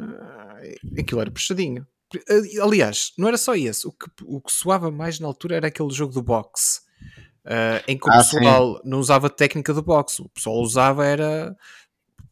aquilo 0.99 1.21
era 1.21 1.31
puxadinho. 1.31 1.85
Eh, 2.15 2.61
Aliás, 2.61 3.11
não 3.17 3.27
era 3.27 3.37
só 3.37 3.55
esse. 3.55 3.87
O 3.87 3.91
que, 3.91 4.07
o 4.25 4.41
que 4.41 4.51
soava 4.51 4.89
mais 4.91 5.19
na 5.19 5.27
altura 5.27 5.55
era 5.57 5.67
aquele 5.67 5.89
jogo 5.91 6.13
do 6.13 6.21
boxe. 6.23 6.79
eh, 7.45 7.83
em 7.87 7.97
que 7.97 8.07
o 8.07 8.11
Ah, 8.11 8.21
sim. 8.23 8.37
pessoal 8.37 8.81
não 8.83 8.99
usava 8.99 9.27
a 9.27 9.29
técnica 9.29 9.73
do 9.73 9.81
boxe, 9.81 10.21
o 10.21 10.29
pessoal 10.29 10.57
usava 10.57 11.05
era 11.05 11.55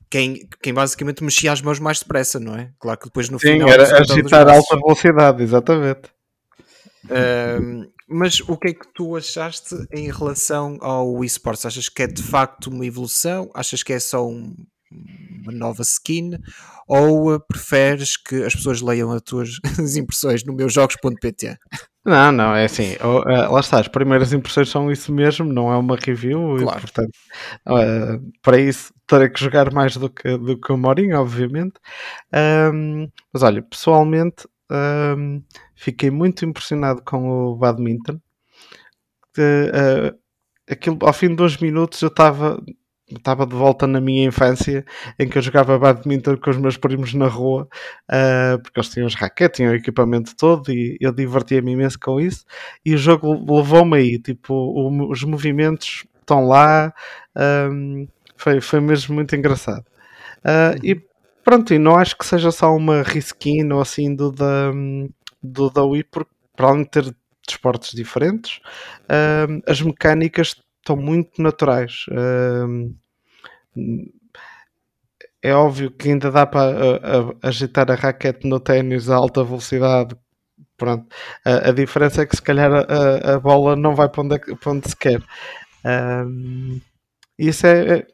quem, 0.09 0.47
quem 0.61 0.73
basicamente 0.73 1.23
mexia 1.23 1.51
as 1.53 1.61
mãos 1.61 1.79
mais 1.79 1.99
depressa, 1.99 2.39
não 2.39 2.55
é? 2.55 2.71
Claro 2.79 2.99
que 2.99 3.05
depois 3.05 3.29
no 3.29 3.39
Sim, 3.39 3.53
final 3.53 3.69
era 3.69 3.83
resultava 3.83 4.03
dos 4.05 4.11
agitar 4.11 4.47
a 4.49 4.53
alta 4.53 4.75
velocidade, 4.77 5.43
exatamente. 5.43 6.09
Um, 7.09 7.85
mas 8.07 8.39
o 8.41 8.57
que 8.57 8.69
é 8.69 8.73
que 8.73 8.87
tu 8.93 9.15
achaste 9.15 9.75
em 9.93 10.11
relação 10.11 10.77
ao 10.81 11.23
eSports? 11.23 11.65
Achas 11.65 11.89
que 11.89 12.03
é 12.03 12.07
de 12.07 12.21
facto 12.21 12.67
uma 12.67 12.85
evolução? 12.85 13.49
Achas 13.53 13.83
que 13.83 13.93
é 13.93 13.99
só 13.99 14.27
um- 14.27 14.55
uma 15.43 15.51
nova 15.51 15.81
skin? 15.81 16.31
Ou 16.87 17.35
uh, 17.35 17.39
preferes 17.39 18.15
que 18.17 18.43
as 18.43 18.53
pessoas 18.55 18.81
leiam 18.81 19.11
as 19.11 19.21
tuas 19.21 19.59
as 19.79 19.95
impressões 19.97 20.43
no 20.43 20.53
meus 20.53 20.73
jogos.pt? 20.73 21.57
Não, 22.05 22.31
não, 22.31 22.55
é 22.55 22.65
assim, 22.65 22.93
eh, 22.93 23.47
lá 23.47 23.59
está, 23.59 23.79
as 23.79 23.87
primeiras 23.87 24.31
impressões 24.31 24.69
são 24.69 24.91
isso 24.91 25.11
mesmo, 25.11 25.51
não 25.51 25.73
é 25.73 25.75
uma 25.77 25.95
review, 25.95 26.55
Claro. 26.59 26.77
e 26.77 26.81
portanto, 26.81 27.11
eh, 27.67 28.19
para 28.43 28.59
isso 28.59 28.93
terei 29.07 29.27
que 29.27 29.39
jogar 29.43 29.73
mais 29.73 29.97
do 29.97 30.07
que, 30.07 30.37
do 30.37 30.55
que 30.59 30.71
o 30.71 30.77
Mourinho, 30.77 31.19
obviamente. 31.19 31.73
Ahm, 32.31 33.07
mas 33.33 33.41
olha, 33.41 33.63
pessoalmente, 33.63 34.47
ahm, 34.69 35.41
fiquei 35.75 36.11
muito 36.11 36.45
impressionado 36.45 37.01
com 37.03 37.27
o 37.27 37.55
badminton. 37.55 38.19
Que, 39.33 39.71
eh, 39.73 40.13
aquilo, 40.73 40.97
ao 41.01 41.13
fim 41.13 41.29
de 41.29 41.35
dois 41.35 41.57
minutos 41.57 42.01
eu 42.01 42.07
estava 42.09 42.61
estava 43.09 43.45
de 43.45 43.55
volta 43.55 43.85
na 43.87 44.01
minha 44.01 44.25
infância 44.27 44.83
em 45.19 45.27
que 45.29 45.37
eu 45.37 45.41
jogava 45.41 45.77
badminton 45.77 46.37
com 46.37 46.49
os 46.49 46.57
meus 46.57 46.77
primos 46.77 47.13
na 47.13 47.27
rua 47.27 47.67
Uh, 48.11 48.59
porque 48.61 48.79
eles 48.79 48.89
tinham 48.89 49.07
os 49.07 49.15
raquetes, 49.15 49.57
tinham 49.57 49.71
o 49.71 49.75
equipamento 49.75 50.35
todo 50.35 50.71
e 50.71 50.95
eu 51.01 51.11
divertia-me 51.11 51.71
imenso 51.71 51.99
com 51.99 52.19
isso. 52.19 52.45
E 52.85 52.93
o 52.93 52.97
jogo 52.97 53.33
levou-me 53.55 53.97
aí, 53.97 54.19
tipo, 54.19 54.53
o- 54.53 55.11
os 55.11 55.23
movimentos 55.23 56.05
estão 56.21 56.45
lá, 56.47 56.93
um, 57.71 58.07
foi, 58.37 58.61
foi 58.61 58.79
mesmo 58.79 59.15
muito 59.15 59.35
engraçado. 59.35 59.83
Uh, 60.45 60.79
E 60.83 61.01
pronto, 61.43 61.73
e 61.73 61.79
não 61.79 61.95
acho 61.97 62.17
que 62.17 62.25
seja 62.25 62.51
só 62.51 62.75
uma 62.75 63.03
reskin 63.03 63.71
ou 63.71 63.81
assim 63.81 64.15
do 64.15 64.31
da, 64.31 64.71
do 65.41 65.69
da 65.69 65.83
Wii, 65.83 66.03
porque 66.05 66.31
para 66.55 66.69
além 66.69 66.83
de 66.83 66.89
ter 66.89 67.15
desportos 67.47 67.91
diferentes, 67.91 68.59
as 69.67 69.81
mecânicas 69.81 70.55
estão 70.85 70.95
muito 70.95 71.41
naturais. 71.41 72.05
Um, 72.11 72.95
é 75.41 75.53
óbvio 75.53 75.91
que 75.91 76.09
ainda 76.09 76.31
dá 76.31 76.45
para 76.45 77.35
agitar 77.41 77.89
a 77.91 77.95
raquete 77.95 78.47
no 78.47 78.59
ténis 78.59 79.09
a 79.09 79.15
alta 79.15 79.43
velocidade. 79.43 80.15
Pronto. 80.77 81.07
A, 81.45 81.69
a 81.69 81.73
diferença 81.73 82.21
é 82.23 82.25
que 82.25 82.35
se 82.35 82.41
calhar 82.41 82.71
a, 82.73 83.35
a- 83.35 83.39
bola 83.39 83.75
não 83.75 83.95
vai 83.95 84.09
para 84.09 84.23
onde, 84.23 84.35
é 84.35 84.39
para 84.39 84.71
onde 84.71 84.89
se 84.89 84.95
quer. 84.97 85.21
Isso 87.37 87.67
é, 87.67 87.99
é- 87.99 88.07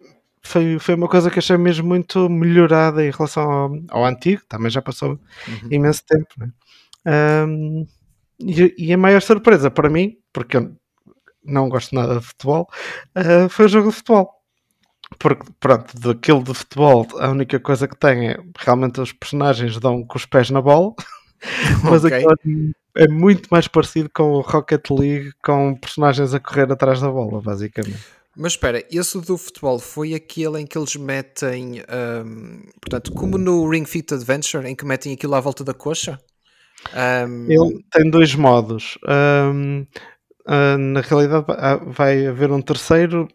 foi, 0.44 0.80
foi 0.80 0.96
uma 0.96 1.08
coisa 1.08 1.30
que 1.30 1.40
achei 1.40 1.58
mesmo 1.58 1.88
muito 1.88 2.28
melhorada 2.30 3.06
em 3.06 3.12
relação 3.12 3.44
ao, 3.52 3.72
ao 3.90 4.06
antigo, 4.06 4.42
também 4.48 4.72
já 4.72 4.82
passou 4.82 5.12
Uhum. 5.48 5.68
imenso 5.70 6.04
tempo. 6.06 6.28
né? 6.38 6.52
Ahm, 7.06 7.86
e, 8.40 8.76
e 8.78 8.94
a 8.94 8.98
maior 8.98 9.22
surpresa 9.22 9.72
para 9.72 9.90
mim, 9.90 10.18
porque 10.34 10.58
eu 10.58 10.76
não 11.44 11.70
gosto 11.70 11.96
nada 11.96 12.20
de 12.20 12.26
futebol, 12.26 12.68
ah, 13.16 13.50
foi 13.50 13.66
o 13.66 13.70
jogo 13.70 13.90
de 13.90 13.96
futebol. 13.96 14.30
Porque, 15.20 15.44
pronto, 15.60 16.00
daquilo 16.00 16.42
de 16.44 16.54
futebol, 16.54 17.06
a 17.20 17.30
única 17.30 17.60
coisa 17.60 17.88
que 17.88 17.98
tem 17.98 18.30
é 18.30 18.38
realmente 18.58 19.02
os 19.02 19.12
personagens 19.12 19.78
dão 19.78 20.04
com 20.06 20.18
os 20.18 20.26
pés 20.26 20.50
na 20.50 20.62
bola, 20.62 20.94
mas 21.84 22.06
Ok. 22.06 22.18
aquilo 22.18 22.74
é 22.96 23.08
muito 23.08 23.48
mais 23.52 23.68
parecido 23.68 24.10
com 24.14 24.32
o 24.32 24.42
Rocket 24.42 24.90
League, 24.90 25.32
com 25.44 25.76
personagens 25.76 26.34
a 26.34 26.40
correr 26.40 26.72
atrás 26.72 27.02
da 27.02 27.10
bola, 27.10 27.42
basicamente. 27.42 28.00
Mas 28.36 28.54
espera, 28.54 28.84
esse 28.90 29.20
do 29.20 29.38
futebol 29.38 29.78
foi 29.80 30.14
aquele 30.14 30.62
em 30.62 30.66
que 30.66 30.78
eles 30.78 30.96
metem, 30.96 31.82
um, 32.26 32.62
portanto, 32.80 33.12
como 33.12 33.38
no 33.38 33.68
Ring 33.70 33.86
Fit 33.86 34.14
Adventure, 34.14 34.66
em 34.68 34.76
que 34.76 34.86
metem 34.86 35.14
aquilo 35.14 35.36
à 35.36 35.40
volta 35.42 35.64
da 35.64 35.74
coxa? 35.74 36.18
Um, 36.96 37.46
Ele 37.50 37.86
tem 37.92 38.10
dois 38.10 38.34
modos. 38.34 38.98
Ahm, 39.06 39.86
ah, 40.48 40.78
na 40.78 41.02
realidade, 41.02 41.46
vai- 41.48 41.80
vai 41.86 42.28
haver 42.28 42.52
um 42.52 42.62
terceiro 42.62 43.28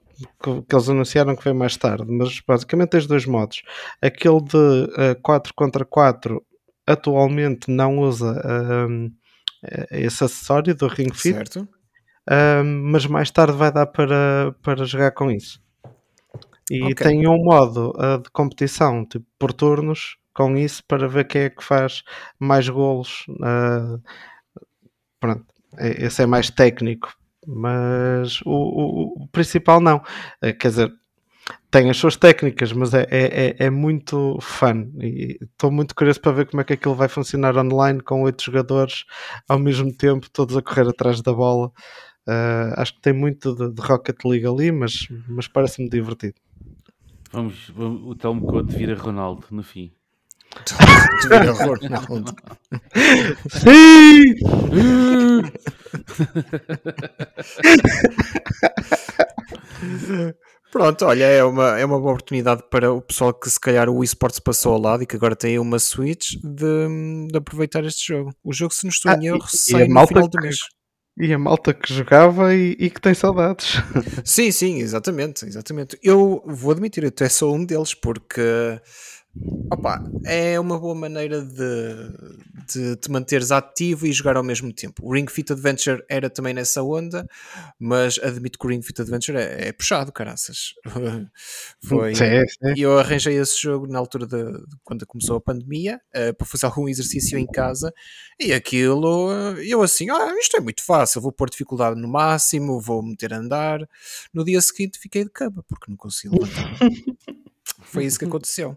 que, 0.42 0.62
que 0.62 0.74
eles 0.74 0.88
anunciaram 0.88 1.36
que 1.36 1.44
vem 1.44 1.54
mais 1.54 1.76
tarde, 1.76 2.04
mas 2.10 2.40
basicamente 2.40 2.90
tens 2.90 3.06
dois 3.06 3.26
modos. 3.26 3.62
Aquele 4.00 4.40
de 4.42 5.14
4 5.22 5.52
contra 5.54 5.84
4 5.84 6.42
atualmente 6.86 7.70
não 7.70 7.98
usa 7.98 8.40
esse 9.90 10.24
acessório 10.24 10.74
do 10.74 10.86
Ring 10.86 11.12
Fit, 11.12 11.34
certo? 11.34 11.68
mas 12.64 13.06
mais 13.06 13.30
tarde 13.30 13.56
vai 13.56 13.70
dar 13.72 13.86
para, 13.86 14.54
para 14.62 14.84
jogar 14.84 15.10
com 15.12 15.30
isso. 15.30 15.60
E 16.70 16.82
Ok. 16.82 16.94
tem 16.94 17.26
um 17.28 17.42
modo 17.44 17.92
uh, 17.96 18.20
de 18.20 18.28
competição, 18.30 19.04
tipo 19.06 19.24
por 19.38 19.52
turnos, 19.52 20.16
com 20.34 20.56
isso 20.56 20.82
para 20.88 21.06
ver 21.06 21.24
quem 21.26 21.42
é 21.42 21.50
que 21.50 21.62
faz 21.62 22.02
mais 22.40 22.68
golos. 22.68 23.24
uh, 23.28 24.00
pronto, 25.20 25.44
esse 25.78 26.22
é 26.22 26.26
mais 26.26 26.50
técnico, 26.50 27.12
mas 27.46 28.40
o, 28.42 28.50
o- 28.50 29.24
o 29.24 29.28
principal 29.28 29.80
não. 29.80 30.02
Eh, 30.42 30.52
Quer 30.52 30.68
dizer, 30.68 30.92
tem 31.70 31.90
as 31.90 31.96
suas 31.98 32.16
técnicas, 32.16 32.72
mas 32.72 32.94
é, 32.94 33.06
é, 33.10 33.48
é- 33.50 33.56
é 33.66 33.70
muito 33.70 34.38
fun. 34.40 34.90
E 35.00 35.38
estou 35.42 35.70
muito 35.70 35.94
curioso 35.94 36.20
para 36.20 36.32
ver 36.32 36.46
como 36.50 36.60
é 36.60 36.64
que 36.64 36.72
aquilo 36.74 36.94
vai 36.94 37.08
funcionar 37.08 37.56
online 37.56 38.00
com 38.02 38.22
oito 38.22 38.42
jogadores 38.44 39.04
ao 39.48 39.58
mesmo 39.58 39.94
tempo, 39.96 40.30
todos 40.30 40.56
a 40.56 40.62
correr 40.62 40.88
atrás 40.88 41.22
da 41.22 41.32
bola. 41.32 41.68
Uh, 42.28 42.74
acho 42.76 42.94
que 42.94 43.00
tem 43.02 43.12
muito 43.12 43.54
de, 43.54 43.72
de 43.72 43.82
Rocket 43.82 44.18
League 44.24 44.46
ali, 44.46 44.72
mas, 44.72 45.08
mas 45.28 45.48
parece-me 45.48 45.88
divertido. 45.88 46.34
Vamos, 47.32 47.68
vamos- 47.70 48.02
o 48.04 48.14
Telmo 48.16 48.44
Conte 48.44 48.74
vira 48.76 48.94
Ronaldo 48.96 49.46
no 49.50 49.62
fim. 49.62 49.92
Sim! 53.48 54.34
Pronto, 60.72 61.04
olha, 61.06 61.24
é 61.24 61.44
uma, 61.44 61.78
é 61.78 61.84
uma 61.84 61.98
boa 61.98 62.12
oportunidade 62.12 62.62
para 62.70 62.92
o 62.92 63.00
pessoal 63.00 63.32
que 63.32 63.48
se 63.48 63.58
calhar 63.58 63.88
o 63.88 64.02
eSports 64.04 64.38
passou 64.40 64.74
ao 64.74 64.80
lado 64.80 65.02
e 65.02 65.06
que 65.06 65.16
agora 65.16 65.34
tem 65.36 65.58
uma 65.58 65.78
Switch 65.78 66.32
de, 66.42 67.28
de 67.30 67.36
aproveitar 67.38 67.84
este 67.84 68.08
jogo. 68.12 68.34
O 68.44 68.52
jogo, 68.52 68.74
se 68.74 68.84
não 68.84 68.90
estou 68.90 69.12
Ah, 69.12 69.16
em 69.16 69.24
e- 69.24 69.28
erro, 69.28 69.38
e 69.52 69.56
sai 69.56 69.84
a 69.84 69.88
no 69.88 69.94
malta 69.94 70.08
final 70.14 70.28
do 70.28 70.38
que- 70.38 70.44
mês. 70.44 70.56
E 71.18 71.32
a 71.32 71.38
malta 71.38 71.72
que 71.72 71.94
jogava 71.94 72.54
e, 72.54 72.76
e 72.78 72.90
que 72.90 73.00
tem 73.00 73.14
saudades. 73.14 73.76
Sim, 74.22 74.50
sim, 74.50 74.80
exatamente, 74.80 75.46
exatamente. 75.46 75.98
Eu 76.02 76.42
vou 76.46 76.72
admitir, 76.72 77.04
eu 77.04 77.08
até 77.08 77.26
sou 77.26 77.56
um 77.56 77.64
deles, 77.64 77.94
porque 77.94 78.42
opa, 79.70 80.02
é 80.24 80.58
uma 80.58 80.78
boa 80.78 80.94
maneira 80.94 81.42
de, 81.42 82.72
de 82.72 82.96
te 82.96 83.10
manteres 83.10 83.50
ativo 83.50 84.06
e 84.06 84.12
jogar 84.12 84.36
ao 84.36 84.42
mesmo 84.42 84.72
tempo. 84.72 85.02
O 85.04 85.12
Ring 85.12 85.26
Fit 85.28 85.52
Adventure 85.52 86.02
era 86.08 86.30
também 86.30 86.54
nessa 86.54 86.82
onda, 86.82 87.26
mas 87.78 88.18
admito 88.18 88.58
que 88.58 88.66
o 88.66 88.68
Ring 88.68 88.82
Fit 88.82 89.00
Adventure 89.00 89.38
é, 89.38 89.68
é 89.68 89.72
puxado, 89.72 90.12
caraças. 90.12 90.74
Foi, 91.82 92.12
e 92.76 92.82
eu 92.82 92.98
arranjei 92.98 93.36
esse 93.38 93.60
jogo 93.60 93.86
na 93.86 93.98
altura 93.98 94.26
de, 94.26 94.52
de 94.52 94.76
quando 94.82 95.06
começou 95.06 95.36
a 95.36 95.40
pandemia 95.40 96.00
eh, 96.12 96.32
para 96.32 96.46
fazer 96.46 96.66
algum 96.66 96.88
exercício 96.88 97.38
em 97.38 97.46
casa 97.46 97.92
e 98.40 98.52
aquilo 98.52 99.30
eh, 99.32 99.66
eu 99.66 99.82
assim, 99.82 100.10
ah, 100.10 100.34
isto 100.38 100.56
é 100.56 100.60
muito 100.60 100.84
fácil, 100.84 101.20
vou 101.20 101.32
pôr 101.32 101.50
dificuldade 101.50 102.00
no 102.00 102.08
máximo, 102.08 102.80
vou 102.80 103.02
meter 103.02 103.32
a 103.32 103.38
andar. 103.38 103.80
No 104.32 104.44
dia 104.44 104.60
seguinte 104.60 104.98
fiquei 104.98 105.24
de 105.24 105.30
cama 105.30 105.64
porque 105.68 105.90
não 105.90 105.96
consegui 105.96 106.34
levantar. 106.38 106.78
Foi 107.82 108.04
isso 108.04 108.18
que 108.18 108.24
aconteceu. 108.24 108.76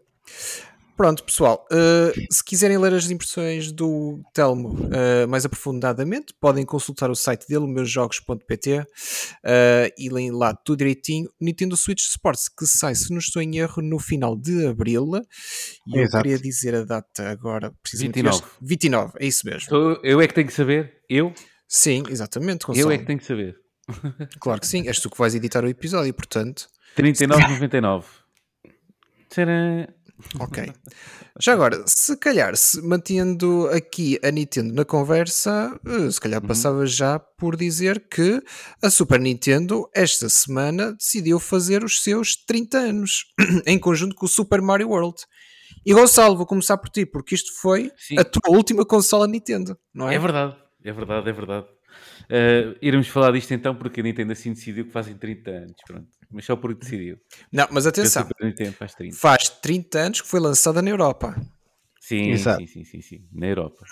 Pronto, 0.98 1.24
pessoal, 1.24 1.66
eh, 1.72 2.12
se 2.30 2.44
quiserem 2.44 2.78
ler 2.78 2.94
as 2.94 3.10
impressões 3.10 3.72
do 3.72 4.22
Telmo 4.34 4.90
eh, 4.92 5.26
mais 5.28 5.46
aprofundadamente, 5.46 6.34
podem 6.42 6.66
consultar 6.66 7.10
o 7.10 7.16
site 7.16 7.48
dele, 7.48 7.66
meusjogos.pt, 7.68 8.86
eh, 9.46 9.94
e 9.98 10.10
leem 10.10 10.30
lá 10.32 10.54
tudo 10.54 10.80
direitinho. 10.80 11.30
Nintendo 11.40 11.78
Switch 11.78 12.02
Sports, 12.02 12.50
que 12.50 12.66
sai, 12.66 12.96
se 12.96 13.12
não 13.12 13.20
estou 13.20 13.42
em 13.42 13.60
erro, 13.60 13.82
no 13.82 13.98
final 13.98 14.36
de 14.36 14.68
abril. 14.68 15.10
E 15.88 16.00
eu 16.02 16.10
queria 16.10 16.38
dizer 16.38 16.76
a 16.76 16.84
data 16.84 17.30
agora, 17.30 17.74
precisamente 17.82 18.16
29. 18.16 18.36
este- 18.44 18.58
29, 18.62 19.14
é 19.20 19.26
isso 19.26 19.46
mesmo. 19.48 19.70
Sou- 19.70 20.00
eu 20.04 20.20
é 20.20 20.28
que 20.28 20.34
tenho 20.34 20.48
que 20.48 20.54
saber. 20.54 20.98
Eu? 21.10 21.34
Sim, 21.66 22.04
exatamente, 22.10 22.66
Eu 22.76 22.92
é 22.92 22.98
que 22.98 23.06
tenho 23.06 23.20
que 23.20 23.26
saber. 23.26 23.56
Claro 24.42 24.60
que 24.60 24.68
sim, 24.68 24.86
és 24.86 25.00
tu 25.00 25.10
que 25.10 25.18
vais 25.18 25.34
editar 25.34 25.64
o 25.64 25.68
episódio, 25.70 26.14
portanto. 26.14 26.68
39,99. 26.98 28.04
Tcharam! 29.30 29.88
Ok. 30.40 30.72
Já 31.40 31.54
agora, 31.54 31.84
se 31.88 32.18
calhar, 32.18 32.56
se 32.56 32.82
mantendo 32.82 33.68
aqui 33.70 34.20
a 34.24 34.30
Nintendo 34.30 34.74
na 34.74 34.84
conversa, 34.84 35.80
eh, 35.86 36.12
se 36.12 36.20
calhar 36.20 36.42
passava 36.42 36.86
já 36.86 37.18
por 37.18 37.56
dizer 37.56 38.08
que 38.10 38.42
a 38.84 38.90
Super 38.90 39.20
Nintendo, 39.20 39.90
esta 39.96 40.28
semana, 40.28 40.94
decidiu 40.94 41.40
fazer 41.40 41.84
os 41.84 42.02
seus 42.04 42.36
30 42.36 42.78
anos, 42.78 43.26
em 43.66 43.80
conjunto 43.80 44.16
com 44.16 44.26
o 44.26 44.30
Super 44.30 44.62
Mario 44.62 44.90
World. 44.90 45.18
E 45.86 45.94
Gonçalo, 45.94 46.36
vou 46.36 46.46
começar 46.46 46.78
por 46.78 46.90
ti, 46.90 47.06
porque 47.06 47.36
isto 47.36 47.54
foi 47.60 47.92
Sim. 47.96 48.20
a 48.20 48.24
tua 48.24 48.56
última 48.56 48.86
consola 48.86 49.28
Nintendo, 49.28 49.78
não 49.94 50.10
é? 50.10 50.16
É 50.16 50.20
verdade, 50.20 50.56
é 50.84 50.92
verdade, 50.92 51.30
é 51.30 51.34
verdade. 51.34 51.68
Uh, 52.32 52.78
iremos 52.80 53.08
falar 53.08 53.32
disto 53.32 53.52
então 53.54 53.74
porque 53.76 54.02
a 54.02 54.04
Nintendo 54.04 54.32
assim 54.34 54.54
decidiu 54.54 54.86
que 54.86 54.92
fazem 54.92 55.16
30 55.18 55.50
anos. 55.50 55.76
Pronto. 55.88 56.08
Mas 56.32 56.46
só 56.46 56.56
porque 56.56 56.82
decidiu. 56.82 57.18
Não, 57.52 57.68
mas 57.72 57.88
atenção, 57.88 58.28
faz 58.78 58.94
30. 58.94 59.16
faz 59.16 59.50
30 59.50 60.00
anos 60.00 60.22
que 60.22 60.28
foi 60.28 60.40
lançada 60.40 60.82
na 60.82 60.90
Europa. 60.92 61.36
Sim, 62.00 62.38
sim, 62.38 62.68
sim, 62.68 62.84
sim, 62.86 63.02
sim. 63.02 63.28
Na 63.32 63.48
Europa. 63.48 63.84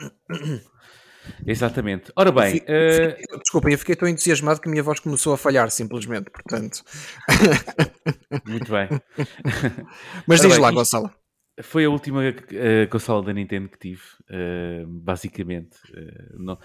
Exatamente. 1.46 2.12
Ora 2.16 2.32
bem, 2.32 2.54
Fico- 2.54 2.66
uh, 2.72 3.16
fico- 3.18 3.38
Desculpem, 3.40 3.74
eu 3.74 3.80
fiquei 3.80 3.96
tão 3.96 4.08
entusiasmado 4.08 4.62
que 4.62 4.68
a 4.68 4.72
minha 4.72 4.84
voz 4.84 5.00
começou 5.00 5.34
a 5.34 5.38
falhar, 5.38 5.70
simplesmente, 5.72 6.30
portanto. 6.30 6.84
muito 8.46 8.72
bem. 8.72 8.88
Mas 10.28 10.40
Ora 10.40 10.50
diz 10.50 10.58
bem, 10.58 10.60
lá, 10.62 10.72
Gonçalo. 10.72 11.12
Foi 11.62 11.86
a 11.86 11.90
última 11.90 12.22
uh, 12.22 12.90
consola 12.92 13.24
da 13.26 13.34
Nintendo 13.34 13.68
que 13.68 13.80
tive, 13.80 14.02
uh, 14.30 14.88
basicamente. 14.88 15.76
Uh, 15.92 16.38
não, 16.44 16.60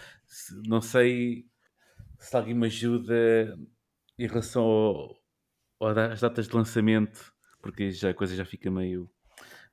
não 0.66 0.80
sei 0.82 1.46
se 2.22 2.36
alguém 2.36 2.54
me 2.54 2.66
ajuda 2.66 3.58
em 4.18 4.26
relação 4.26 4.62
ao- 4.64 5.16
às 6.12 6.20
datas 6.20 6.48
de 6.48 6.54
lançamento, 6.54 7.32
porque 7.60 7.90
já, 7.90 8.10
a 8.10 8.14
coisa 8.14 8.36
já 8.36 8.44
fica 8.44 8.70
meio 8.70 9.10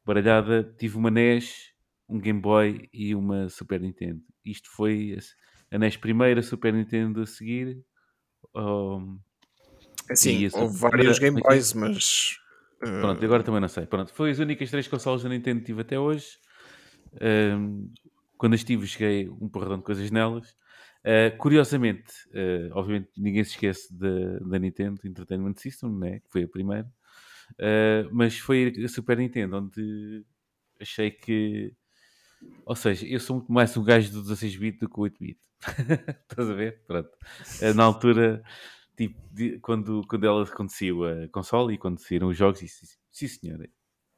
baralhada. 0.05 0.63
Tive 0.77 0.97
uma 0.97 1.09
NES, 1.09 1.73
um 2.07 2.19
Game 2.19 2.41
Boy 2.41 2.89
e 2.93 3.13
uma 3.15 3.49
Super 3.49 3.79
Nintendo. 3.81 4.21
Isto 4.43 4.69
foi 4.71 5.17
a, 5.71 5.77
NES 5.77 5.97
primeira, 5.97 6.39
a 6.39 6.43
Super 6.43 6.73
Nintendo 6.73 7.21
a 7.21 7.25
seguir. 7.25 7.83
um, 8.55 9.19
Sim, 10.15 10.47
houve 10.53 10.77
vários 10.77 11.19
Game 11.19 11.39
Boys, 11.39 11.73
mas. 11.73 12.37
uh, 12.81 13.01
Pronto, 13.01 13.23
agora 13.23 13.43
também 13.43 13.61
não 13.61 13.67
sei. 13.67 13.85
Pronto, 13.85 14.11
foi 14.13 14.31
as 14.31 14.39
únicas 14.39 14.71
três 14.71 14.87
consolas 14.87 15.21
da 15.23 15.29
Nintendo 15.29 15.59
que 15.59 15.67
tive 15.67 15.81
até 15.81 15.99
hoje. 15.99 16.39
Ahm, 17.21 17.91
quando 18.37 18.53
as 18.55 18.63
tive, 18.63 18.87
cheguei 18.87 19.29
um 19.29 19.49
porradão 19.49 19.77
de 19.77 19.83
coisas 19.83 20.09
nelas. 20.09 20.55
Ah, 21.03 21.31
curiosamente, 21.37 22.11
ah, 22.33 22.69
obviamente 22.77 23.09
ninguém 23.17 23.43
se 23.43 23.51
esquece 23.51 23.93
da, 23.93 24.59
Nintendo 24.59 24.99
Entertainment 25.05 25.55
System, 25.57 25.91
né? 25.97 26.19
que 26.19 26.29
foi 26.29 26.43
a 26.43 26.47
primeira. 26.47 26.87
Ah, 27.59 28.07
mas 28.11 28.37
foi 28.37 28.73
a 28.83 28.87
Super 28.89 29.17
Nintendo 29.17 29.57
onde 29.57 30.25
achei 30.79 31.11
que. 31.11 31.73
Ou 32.65 32.75
seja, 32.75 33.05
eu 33.07 33.19
sou 33.19 33.37
muito 33.37 33.51
mais 33.51 33.75
um 33.75 33.83
gajo 33.83 34.11
do 34.11 34.21
16-bit 34.21 34.79
do 34.79 34.89
que 34.89 34.99
o 34.99 35.03
8-bit. 35.03 35.39
Estás 36.29 36.49
a 36.49 36.53
ver? 36.53 36.81
Pronto. 36.87 37.09
Na 37.75 37.83
altura, 37.83 38.41
tipo, 38.95 39.19
de- 39.31 39.59
quando, 39.59 40.03
quando 40.07 40.25
ela 40.25 40.43
aconteceu 40.43 41.03
a 41.03 41.27
console 41.29 41.73
e 41.73 41.77
quando 41.77 41.99
saíram 41.99 42.29
os 42.29 42.37
jogos, 42.37 42.59
disse: 42.61 42.97
Sim, 43.11 43.27
senhora, 43.27 43.69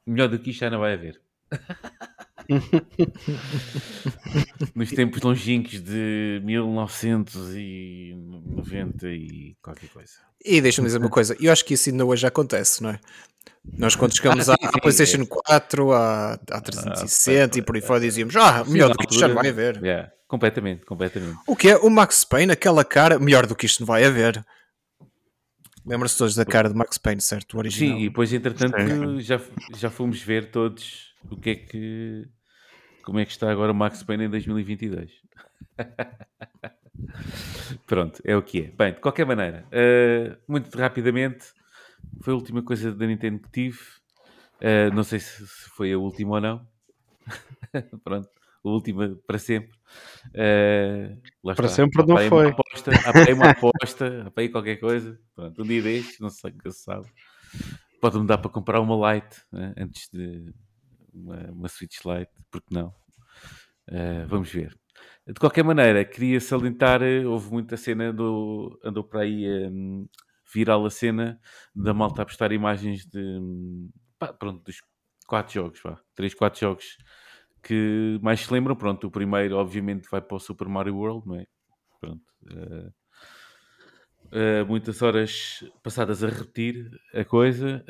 melhor 0.06 0.28
do 0.28 0.38
que 0.38 0.50
isto 0.50 0.60
já 0.60 0.70
não 0.70 0.80
vai 0.80 0.94
haver. 0.94 1.20
Nos 4.74 4.90
tempos 4.90 5.22
longínquos 5.22 5.80
de 5.80 6.40
1990 6.44 9.08
e 9.08 9.56
qualquer 9.62 9.88
coisa. 9.90 10.12
E 10.44 10.60
deixa-me 10.60 10.86
dizer 10.86 10.98
uma 10.98 11.08
coisa, 11.08 11.36
eu 11.40 11.52
acho 11.52 11.64
que 11.64 11.74
isso 11.74 11.88
ainda 11.90 12.04
hoje 12.04 12.26
acontece, 12.26 12.82
não 12.82 12.90
é? 12.90 12.98
Nós 13.78 13.94
quando 13.94 14.16
chegamos 14.16 14.48
Ah, 14.48 14.54
à, 14.54 14.56
sim, 14.56 14.66
à 14.66 14.70
sim, 14.72 14.80
PlayStation 14.80 15.22
é. 15.22 15.26
4, 15.26 15.92
à, 15.92 16.32
à 16.50 16.60
360 16.60 17.58
e 17.58 17.62
por 17.62 17.76
aí 17.76 17.82
fora 17.82 18.00
dizíamos, 18.00 18.34
ah, 18.36 18.64
melhor 18.64 18.90
do 18.90 18.98
que 18.98 19.04
isto 19.04 19.18
já 19.20 19.28
não 19.28 19.36
vai 19.36 19.48
haver. 19.48 19.76
Yeah, 19.82 20.10
completamente, 20.26 20.84
completamente. 20.84 21.38
O 21.46 21.54
que 21.54 21.68
é? 21.70 21.76
O 21.76 21.88
Max 21.88 22.24
Payne, 22.24 22.50
aquela 22.52 22.84
cara, 22.84 23.18
melhor 23.20 23.46
do 23.46 23.54
que 23.54 23.66
isto 23.66 23.78
não 23.80 23.86
vai 23.86 24.04
haver. 24.04 24.44
Lembra-se 25.86 26.16
todos 26.16 26.34
da 26.36 26.44
cara 26.44 26.68
de 26.68 26.74
Max 26.76 26.96
Payne, 26.98 27.20
certo? 27.20 27.54
O 27.54 27.58
original. 27.58 27.96
Sim, 27.96 28.02
e 28.04 28.08
depois, 28.08 28.32
entretanto, 28.32 29.20
já, 29.20 29.40
já 29.76 29.90
fomos 29.90 30.20
ver 30.22 30.50
todos 30.50 31.11
o 31.30 31.36
que 31.36 31.50
é 31.50 31.54
que. 31.54 32.28
Como 33.04 33.18
é 33.18 33.24
que 33.24 33.32
está 33.32 33.50
agora 33.50 33.72
o 33.72 33.74
Max 33.74 34.02
Payne 34.02 34.24
em 34.24 34.30
2022. 34.30 35.10
Pronto, 37.86 38.20
é 38.24 38.36
o 38.36 38.42
que 38.42 38.60
é. 38.60 38.70
Bem, 38.70 38.92
de 38.92 39.00
qualquer 39.00 39.26
maneira, 39.26 39.66
eh, 39.72 40.36
muito 40.46 40.74
rapidamente, 40.76 41.46
foi 42.20 42.32
a 42.32 42.36
última 42.36 42.62
coisa 42.62 42.94
da 42.94 43.06
Nintendo 43.06 43.40
que 43.40 43.50
tive. 43.50 43.78
Eh, 44.60 44.90
não 44.90 45.02
sei 45.02 45.18
se, 45.18 45.46
se 45.46 45.68
foi 45.70 45.92
a 45.92 45.98
última 45.98 46.36
ou 46.36 46.40
não. 46.40 46.66
Pronto, 48.04 48.28
a 48.64 48.68
última 48.68 49.16
para 49.26 49.38
sempre. 49.38 49.72
Lá 51.42 51.54
Para 51.54 51.66
está. 51.66 51.68
sempre 51.68 52.06
não 52.06 52.16
foi. 52.28 52.46
Uma 52.46 52.50
aposta, 52.50 52.90
apaguei 53.08 53.34
uma 53.34 53.50
aposta, 53.50 54.22
apaguei 54.26 54.48
qualquer 54.50 54.76
coisa. 54.76 55.18
Pronto, 55.34 55.62
um 55.62 55.66
dia 55.66 55.82
destes, 55.82 56.20
não 56.20 56.30
sei 56.30 56.50
o 56.50 56.58
que 56.58 56.70
se 56.70 56.82
sabe. 56.84 57.06
Pode-me 58.00 58.26
dar 58.26 58.38
para 58.38 58.50
comprar 58.50 58.80
uma 58.80 59.14
Lite 59.14 59.42
né, 59.52 59.74
antes 59.76 60.08
de 60.12 60.52
uma, 61.12 61.50
uma 61.50 61.68
Switch 61.68 61.98
Lite, 62.04 62.32
porque 62.50 62.74
não? 62.74 62.94
Eh, 63.88 64.24
vamos 64.26 64.50
ver. 64.50 64.76
De 65.26 65.34
qualquer 65.34 65.64
maneira, 65.64 66.04
queria 66.04 66.40
salientar, 66.40 67.02
eh, 67.02 67.24
houve 67.26 67.50
muita 67.50 67.76
cena 67.76 68.12
do. 68.12 68.78
andou 68.84 69.04
para 69.04 69.20
aí 69.22 69.46
hum, 69.68 70.08
viral 70.52 70.84
a 70.84 70.90
cena 70.90 71.40
da 71.74 71.94
malta 71.94 72.22
a 72.22 72.26
postar 72.26 72.52
imagens 72.52 73.06
de 73.06 73.40
pá, 74.18 74.32
pronto, 74.32 74.62
dos 74.64 74.82
quatro 75.26 75.54
jogos, 75.54 75.80
pá, 75.80 76.00
três, 76.14 76.34
quatro 76.34 76.60
jogos 76.60 76.96
que 77.62 78.18
mais 78.22 78.40
se 78.40 78.52
lembram. 78.52 78.76
Pronto, 78.76 79.06
o 79.06 79.10
primeiro, 79.10 79.56
obviamente, 79.56 80.08
vai 80.10 80.20
para 80.20 80.36
o 80.36 80.40
Super 80.40 80.68
Mario 80.68 80.96
World, 80.96 81.26
não 81.26 81.36
é? 81.36 81.46
Pronto. 82.00 82.22
Uh, 82.50 82.92
uh, 84.32 84.66
muitas 84.66 85.00
horas 85.02 85.64
passadas 85.82 86.22
a 86.24 86.28
repetir 86.28 86.90
a 87.14 87.24
coisa. 87.24 87.84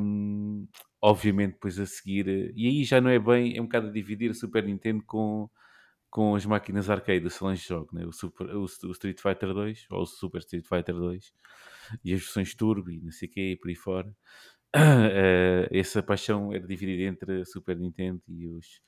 Um, 0.00 0.66
obviamente, 1.00 1.52
depois 1.52 1.78
a 1.78 1.86
seguir. 1.86 2.52
E 2.56 2.66
aí 2.66 2.84
já 2.84 3.00
não 3.00 3.10
é 3.10 3.18
bem, 3.18 3.56
é 3.56 3.60
um 3.60 3.64
bocado 3.64 3.88
a 3.88 3.92
dividir 3.92 4.30
a 4.30 4.34
Super 4.34 4.64
Nintendo 4.64 5.02
com, 5.04 5.48
com 6.10 6.34
as 6.34 6.44
máquinas 6.44 6.90
arcade, 6.90 7.26
os 7.26 7.34
salões 7.34 7.60
de 7.60 7.68
jogo, 7.68 7.88
né? 7.92 8.04
o, 8.06 8.12
Super, 8.12 8.54
o, 8.54 8.62
o, 8.62 8.92
Street 8.92 9.20
Fighter 9.20 9.52
2 9.52 9.86
ou 9.90 10.02
o 10.02 10.06
Super 10.06 10.38
Street 10.38 10.66
Fighter 10.66 10.94
2 10.94 11.32
e 12.04 12.12
as 12.12 12.20
versões 12.20 12.54
Turbo 12.54 12.90
e 12.90 13.00
não 13.00 13.12
sei 13.12 13.28
o 13.28 13.30
que, 13.30 13.52
e 13.52 13.56
por 13.56 13.68
aí 13.68 13.74
fora. 13.74 14.08
Uh, 14.76 15.68
essa 15.72 16.02
paixão 16.02 16.52
era 16.52 16.66
dividida 16.66 17.02
entre 17.04 17.40
a 17.40 17.44
Super 17.44 17.76
Nintendo 17.78 18.22
e 18.28 18.46
os, 18.48 18.82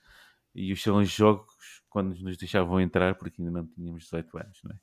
e 0.55 0.73
os 0.73 0.83
salões 0.83 1.11
de 1.11 1.16
jogos 1.16 1.81
quando 1.88 2.16
nos 2.20 2.37
deixavam 2.37 2.81
entrar, 2.81 3.16
porque 3.16 3.42
ainda 3.42 3.51
não 3.51 3.66
tínhamos 3.66 4.05
18 4.05 4.38
anos, 4.38 4.61
não 4.62 4.73
é? 4.73 4.79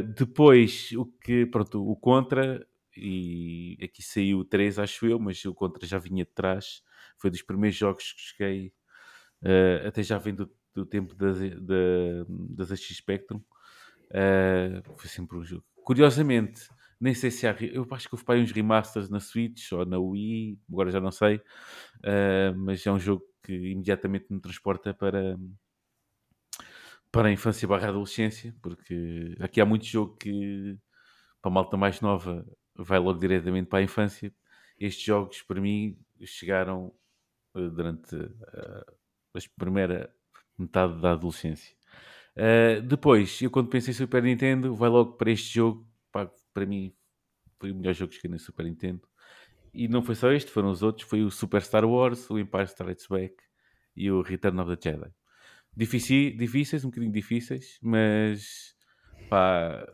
uh, 0.00 0.02
depois, 0.16 0.92
o 0.92 1.04
que, 1.04 1.44
pronto, 1.46 1.86
o 1.86 1.94
Contra, 1.94 2.66
e 2.98 3.78
aqui 3.82 4.02
saiu 4.02 4.40
o 4.40 4.44
3, 4.44 4.78
acho 4.78 5.06
eu, 5.06 5.18
mas 5.18 5.44
o 5.44 5.54
Contra 5.54 5.86
já 5.86 5.98
vinha 5.98 6.24
de 6.24 6.30
trás, 6.30 6.82
foi 7.16 7.30
dos 7.30 7.42
primeiros 7.42 7.76
jogos 7.78 8.12
que 8.12 8.20
cheguei, 8.20 8.72
uh, 9.42 9.88
até 9.88 10.02
já 10.02 10.18
vem 10.18 10.34
do, 10.34 10.50
do 10.74 10.86
tempo 10.86 11.14
das, 11.14 11.38
da, 11.38 12.24
das 12.28 12.72
AX 12.72 12.88
Spectrum, 12.88 13.38
uh, 13.38 14.96
foi 14.96 15.08
sempre 15.08 15.38
um 15.38 15.44
jogo. 15.44 15.64
Curiosamente, 15.84 16.68
nem 17.00 17.14
sei 17.14 17.30
se 17.30 17.46
há. 17.46 17.56
Eu 17.60 17.86
acho 17.92 18.08
que 18.08 18.14
houve 18.14 18.24
para 18.24 18.40
uns 18.40 18.52
remasters 18.52 19.08
na 19.08 19.20
Switch 19.20 19.72
ou 19.72 19.86
na 19.86 19.98
Wii, 19.98 20.58
agora 20.70 20.90
já 20.90 21.00
não 21.00 21.10
sei. 21.12 21.36
Uh, 21.98 22.56
mas 22.56 22.86
é 22.86 22.92
um 22.92 22.98
jogo 22.98 23.24
que 23.42 23.52
imediatamente 23.52 24.26
me 24.30 24.40
transporta 24.40 24.92
para, 24.92 25.38
para 27.10 27.28
a 27.28 27.32
infância 27.32 27.66
barra 27.66 27.88
adolescência, 27.88 28.54
porque 28.60 29.34
aqui 29.40 29.60
há 29.60 29.64
muito 29.64 29.86
jogo 29.86 30.16
que 30.16 30.76
para 31.40 31.50
a 31.50 31.54
malta 31.54 31.76
mais 31.76 32.00
nova 32.00 32.44
vai 32.78 32.98
logo 32.98 33.18
diretamente 33.18 33.68
para 33.68 33.80
a 33.80 33.82
infância. 33.82 34.32
Estes 34.78 35.04
jogos, 35.04 35.42
para 35.42 35.60
mim, 35.60 35.98
chegaram 36.24 36.92
uh, 37.54 37.70
durante 37.70 38.14
uh, 38.14 38.84
a 39.34 39.40
primeira 39.58 40.14
metade 40.56 41.00
da 41.00 41.12
adolescência. 41.12 41.76
Uh, 42.36 42.80
depois, 42.82 43.42
eu 43.42 43.50
quando 43.50 43.68
penso 43.68 43.90
em 43.90 43.92
Super 43.92 44.22
Nintendo, 44.22 44.74
vai 44.74 44.88
logo 44.88 45.14
para 45.14 45.30
este 45.32 45.54
jogo 45.54 45.88
pá, 46.12 46.30
para 46.54 46.64
mim 46.64 46.94
foi 47.58 47.72
o 47.72 47.74
melhor 47.74 47.92
jogo 47.92 48.10
que 48.10 48.16
joguei 48.16 48.30
na 48.30 48.38
Super 48.38 48.64
Nintendo. 48.64 49.02
E 49.74 49.88
não 49.88 50.02
foi 50.02 50.14
só 50.14 50.30
este, 50.32 50.50
foram 50.50 50.70
os 50.70 50.82
outros. 50.82 51.08
Foi 51.08 51.22
o 51.22 51.30
Super 51.30 51.60
Star 51.62 51.84
Wars, 51.84 52.30
o 52.30 52.38
Empire 52.38 52.64
Strikes 52.64 53.06
Back 53.08 53.34
e 53.96 54.10
o 54.10 54.22
Return 54.22 54.60
of 54.60 54.76
the 54.76 54.90
Jedi. 54.90 55.12
Difíceis, 55.76 56.84
um 56.84 56.88
bocadinho 56.88 57.12
difíceis, 57.12 57.78
mas 57.82 58.74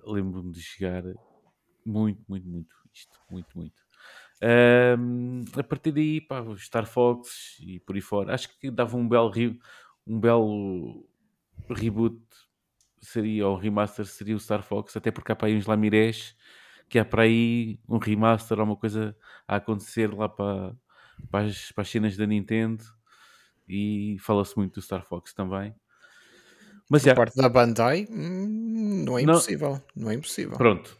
lembro-me 0.07 0.53
de 0.53 0.61
jogar 0.61 1.03
muito, 1.85 2.23
muito, 2.29 2.49
muito 2.49 2.75
isto. 2.92 3.18
Muito, 3.31 3.49
muito. 3.57 3.83
Um, 4.42 5.44
a 5.57 5.62
partir 5.62 5.92
daí, 5.92 6.20
pá, 6.20 6.44
Star 6.57 6.87
Fox 6.87 7.57
e 7.61 7.81
por 7.81 7.94
aí 7.94 8.01
fora, 8.01 8.35
acho 8.35 8.49
que 8.59 8.70
dava 8.70 8.97
um 8.97 9.09
belo, 9.09 9.33
um 10.07 10.20
belo 10.20 11.07
reboot 11.70 12.20
seria, 13.01 13.47
ou 13.47 13.57
remaster 13.57 14.05
seria 14.05 14.37
o 14.37 14.40
Star 14.40 14.62
Fox, 14.62 14.97
até 14.97 15.11
porque 15.11 15.33
há 15.33 15.37
para 15.37 15.49
aí 15.49 15.57
uns 15.57 15.66
lamirés 15.66 16.37
que 16.88 16.99
há 16.99 17.05
para 17.05 17.23
aí 17.23 17.79
um 17.88 17.99
remaster 17.99 18.59
ou 18.59 18.64
uma 18.64 18.77
coisa 18.77 19.16
a 19.49 19.57
acontecer 19.57 20.12
lá 20.12 20.29
para, 20.29 20.77
para, 21.31 21.47
as, 21.47 21.73
para 21.73 21.83
as 21.83 21.88
cenas 21.88 22.16
da 22.16 22.27
Nintendo 22.27 22.85
e 23.68 24.16
fala-se 24.20 24.57
muito 24.57 24.75
do 24.75 24.83
Star 24.83 25.05
Fox 25.07 25.33
também. 25.33 25.75
Mas 26.88 27.03
Por 27.03 27.14
parte 27.14 27.37
da 27.37 27.49
Bandai, 27.49 28.07
hum, 28.11 29.05
não 29.07 29.18
é 29.18 29.23
impossível. 29.23 29.70
Não, 29.70 30.05
não 30.05 30.11
é 30.11 30.14
impossível. 30.14 30.57
Pronto, 30.57 30.99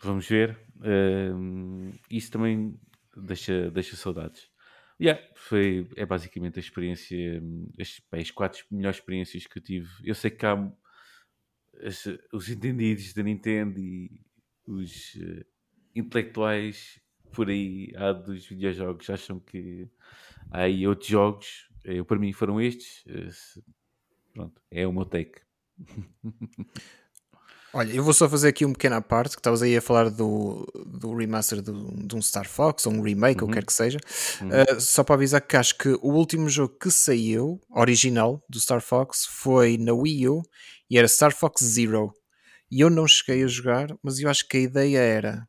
vamos 0.00 0.26
ver. 0.28 0.58
Uh, 0.76 1.92
isso 2.10 2.30
também 2.30 2.78
deixa, 3.16 3.70
deixa 3.70 3.96
saudades. 3.96 4.50
Yeah, 5.00 5.22
foi, 5.34 5.88
é 5.96 6.04
basicamente 6.04 6.58
a 6.58 6.60
experiência, 6.60 7.40
as, 7.80 8.00
as 8.12 8.30
quatro 8.32 8.64
melhores 8.70 8.98
experiências 8.98 9.46
que 9.46 9.58
eu 9.58 9.62
tive. 9.62 9.88
Eu 10.02 10.14
sei 10.14 10.30
que 10.30 10.44
há 10.44 10.72
as, 11.82 12.04
os 12.32 12.48
entendidos 12.48 13.12
da 13.12 13.22
Nintendo 13.22 13.78
e 13.78 14.20
os 14.66 15.14
uh, 15.14 15.44
intelectuais 15.94 17.00
por 17.32 17.48
aí 17.48 17.92
há 17.96 18.12
dos 18.12 18.46
videojogos 18.46 19.08
acham 19.10 19.38
que 19.38 19.88
há 20.50 20.62
aí 20.62 20.86
outros 20.86 21.08
jogos. 21.08 21.68
Eu, 21.84 22.04
para 22.04 22.18
mim 22.18 22.32
foram 22.32 22.60
estes. 22.60 23.04
Uh, 23.06 23.64
pronto, 24.34 24.60
é 24.70 24.86
o 24.86 24.92
meu 24.92 25.04
take. 25.04 25.40
Olha, 27.72 27.92
eu 27.92 28.02
vou 28.02 28.14
só 28.14 28.28
fazer 28.28 28.48
aqui 28.48 28.64
um 28.64 28.72
pequeno 28.72 28.96
à 28.96 29.02
parte, 29.02 29.36
que 29.36 29.40
estavas 29.40 29.62
aí 29.62 29.76
a 29.76 29.82
falar 29.82 30.08
do, 30.08 30.66
do 30.86 31.14
remaster 31.14 31.60
de, 31.60 31.72
de 32.06 32.16
um 32.16 32.22
Star 32.22 32.48
Fox, 32.48 32.86
ou 32.86 32.92
um 32.92 33.02
remake, 33.02 33.42
uhum. 33.42 33.48
ou 33.48 33.54
quer 33.54 33.64
que 33.64 33.72
seja. 33.72 33.98
Uhum. 34.40 34.48
Uh, 34.48 34.80
só 34.80 35.04
para 35.04 35.16
avisar 35.16 35.40
que 35.40 35.56
acho 35.56 35.76
que 35.76 35.90
o 36.00 36.12
último 36.12 36.48
jogo 36.48 36.74
que 36.80 36.90
saiu, 36.90 37.60
original, 37.70 38.42
do 38.48 38.58
Star 38.58 38.80
Fox, 38.80 39.26
foi 39.26 39.76
na 39.76 39.92
Wii 39.92 40.28
U, 40.28 40.42
e 40.90 40.98
era 40.98 41.06
Star 41.06 41.34
Fox 41.34 41.62
Zero. 41.62 42.12
E 42.70 42.80
eu 42.80 42.88
não 42.88 43.06
cheguei 43.06 43.44
a 43.44 43.46
jogar, 43.46 43.94
mas 44.02 44.18
eu 44.18 44.30
acho 44.30 44.48
que 44.48 44.56
a 44.56 44.60
ideia 44.60 44.98
era. 44.98 45.48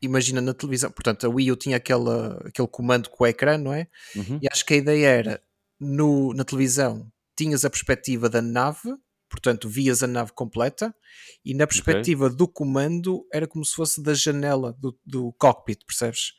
Imagina 0.00 0.40
na 0.40 0.54
televisão, 0.54 0.90
portanto, 0.90 1.26
a 1.26 1.30
Wii 1.30 1.52
U 1.52 1.56
tinha 1.56 1.76
aquela, 1.78 2.38
aquele 2.46 2.68
comando 2.68 3.10
com 3.10 3.24
o 3.24 3.26
ecrã, 3.26 3.58
não 3.58 3.72
é? 3.72 3.88
Uhum. 4.14 4.38
E 4.42 4.46
acho 4.50 4.64
que 4.64 4.74
a 4.74 4.76
ideia 4.76 5.08
era 5.08 5.42
no, 5.80 6.32
na 6.32 6.44
televisão 6.44 7.10
tinhas 7.36 7.64
a 7.64 7.70
perspectiva 7.70 8.28
da 8.28 8.40
nave, 8.40 8.94
portanto, 9.28 9.68
vias 9.68 10.02
a 10.02 10.06
nave 10.06 10.32
completa, 10.32 10.94
e 11.44 11.54
na 11.54 11.66
perspectiva 11.66 12.26
okay. 12.26 12.36
do 12.36 12.48
comando 12.48 13.26
era 13.32 13.46
como 13.46 13.64
se 13.64 13.74
fosse 13.74 14.02
da 14.02 14.14
janela 14.14 14.74
do, 14.78 14.98
do 15.04 15.32
cockpit, 15.38 15.84
percebes? 15.86 16.32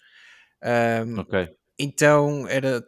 Um, 1.06 1.19
ok. 1.19 1.50
Então 1.78 2.47
era. 2.47 2.84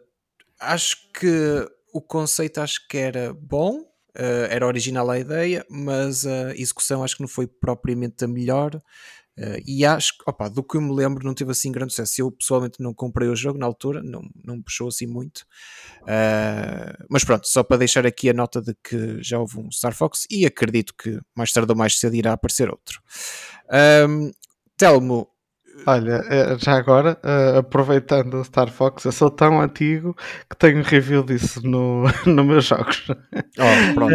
Acho 0.58 0.96
que 1.12 1.66
o 1.92 2.00
conceito 2.02 2.60
acho 2.60 2.86
que 2.86 2.98
era 2.98 3.32
bom, 3.32 3.88
Uh, 4.10 4.50
era 4.50 4.66
original 4.66 5.08
a 5.08 5.20
ideia, 5.20 5.64
mas 5.70 6.26
a 6.26 6.50
execução 6.56 7.04
acho 7.04 7.14
que 7.14 7.22
não 7.22 7.28
foi 7.28 7.46
propriamente 7.46 8.24
a 8.24 8.28
melhor. 8.28 8.82
Uh, 9.38 9.62
e 9.66 9.84
acho 9.84 10.18
que, 10.18 10.24
opa, 10.26 10.48
do 10.48 10.62
que 10.62 10.76
eu 10.76 10.80
me 10.82 10.94
lembro, 10.94 11.24
não 11.24 11.34
teve 11.34 11.50
assim 11.50 11.72
grande 11.72 11.92
sucesso. 11.92 12.20
Eu 12.20 12.30
pessoalmente 12.30 12.82
não 12.82 12.92
comprei 12.92 13.28
o 13.28 13.36
jogo 13.36 13.58
na 13.58 13.66
altura, 13.66 14.02
não, 14.02 14.22
não 14.44 14.56
me 14.56 14.62
puxou 14.62 14.88
assim 14.88 15.06
muito. 15.06 15.40
Uh, 16.02 17.06
mas 17.08 17.24
pronto, 17.24 17.46
só 17.48 17.62
para 17.62 17.78
deixar 17.78 18.06
aqui 18.06 18.28
a 18.28 18.34
nota 18.34 18.60
de 18.60 18.74
que 18.82 19.22
já 19.22 19.38
houve 19.38 19.58
um 19.58 19.70
Star 19.70 19.94
Fox 19.94 20.26
e 20.30 20.44
acredito 20.44 20.94
que 20.94 21.20
mais 21.34 21.52
tarde 21.52 21.70
ou 21.70 21.78
mais 21.78 21.98
cedo 21.98 22.14
irá 22.14 22.32
aparecer 22.32 22.70
outro. 22.70 23.00
Um, 24.08 24.30
Telmo, 24.76 25.28
Olha, 25.86 26.22
eh, 26.28 26.56
já 26.58 26.76
agora, 26.76 27.18
uh, 27.24 27.58
aproveitando 27.58 28.34
o 28.34 28.44
Star 28.44 28.70
Fox, 28.70 29.04
eu 29.04 29.12
sou 29.12 29.30
tão 29.30 29.60
antigo 29.60 30.14
que 30.48 30.56
tenho 30.56 30.82
review 30.82 31.22
disso 31.22 31.66
no, 31.66 32.04
no 32.26 32.44
meus 32.44 32.66
jogos. 32.66 33.06
Oh, 33.08 33.94
pronto. 33.94 34.14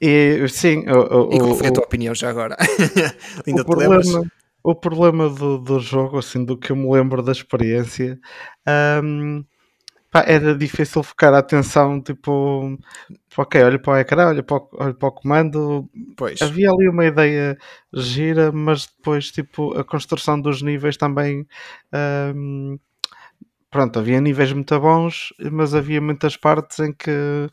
E 0.00 0.46
sim, 0.48 0.84
o, 0.88 1.28
o, 1.28 1.34
e 1.34 1.38
qual 1.38 1.54
foi 1.54 1.68
a 1.68 1.72
tua 1.72 1.84
opinião 1.84 2.14
já 2.14 2.28
agora? 2.28 2.56
Ainda 3.46 3.62
o 3.62 3.64
problema, 3.64 4.22
o 4.62 4.74
problema 4.74 5.30
do, 5.30 5.58
do 5.58 5.80
jogo, 5.80 6.18
assim, 6.18 6.44
do 6.44 6.56
que 6.58 6.70
eu 6.70 6.76
me 6.76 6.90
lembro 6.90 7.22
da 7.22 7.32
experiência, 7.32 8.18
um, 9.02 9.42
pá, 10.10 10.24
era 10.26 10.54
difícil 10.54 11.02
focar 11.02 11.32
a 11.32 11.38
atenção, 11.38 12.00
tipo, 12.02 12.76
ok, 13.36 13.62
olha 13.62 13.78
para 13.78 13.92
o 13.92 13.96
ecrã, 13.96 14.28
olha 14.28 14.42
para 14.42 14.56
o, 14.56 14.68
olha 14.74 14.94
para 14.94 15.08
o 15.08 15.12
comando. 15.12 15.88
Pois. 16.16 16.42
Havia 16.42 16.70
ali 16.70 16.88
uma 16.88 17.06
ideia 17.06 17.56
gira, 17.94 18.52
mas 18.52 18.86
depois, 18.86 19.30
tipo, 19.30 19.72
a 19.78 19.84
construção 19.84 20.40
dos 20.40 20.62
níveis 20.62 20.96
também. 20.96 21.46
Um, 22.34 22.78
pronto, 23.70 23.98
havia 23.98 24.20
níveis 24.20 24.52
muito 24.52 24.78
bons, 24.80 25.34
mas 25.52 25.74
havia 25.74 26.00
muitas 26.00 26.36
partes 26.36 26.78
em 26.80 26.92
que 26.92 27.48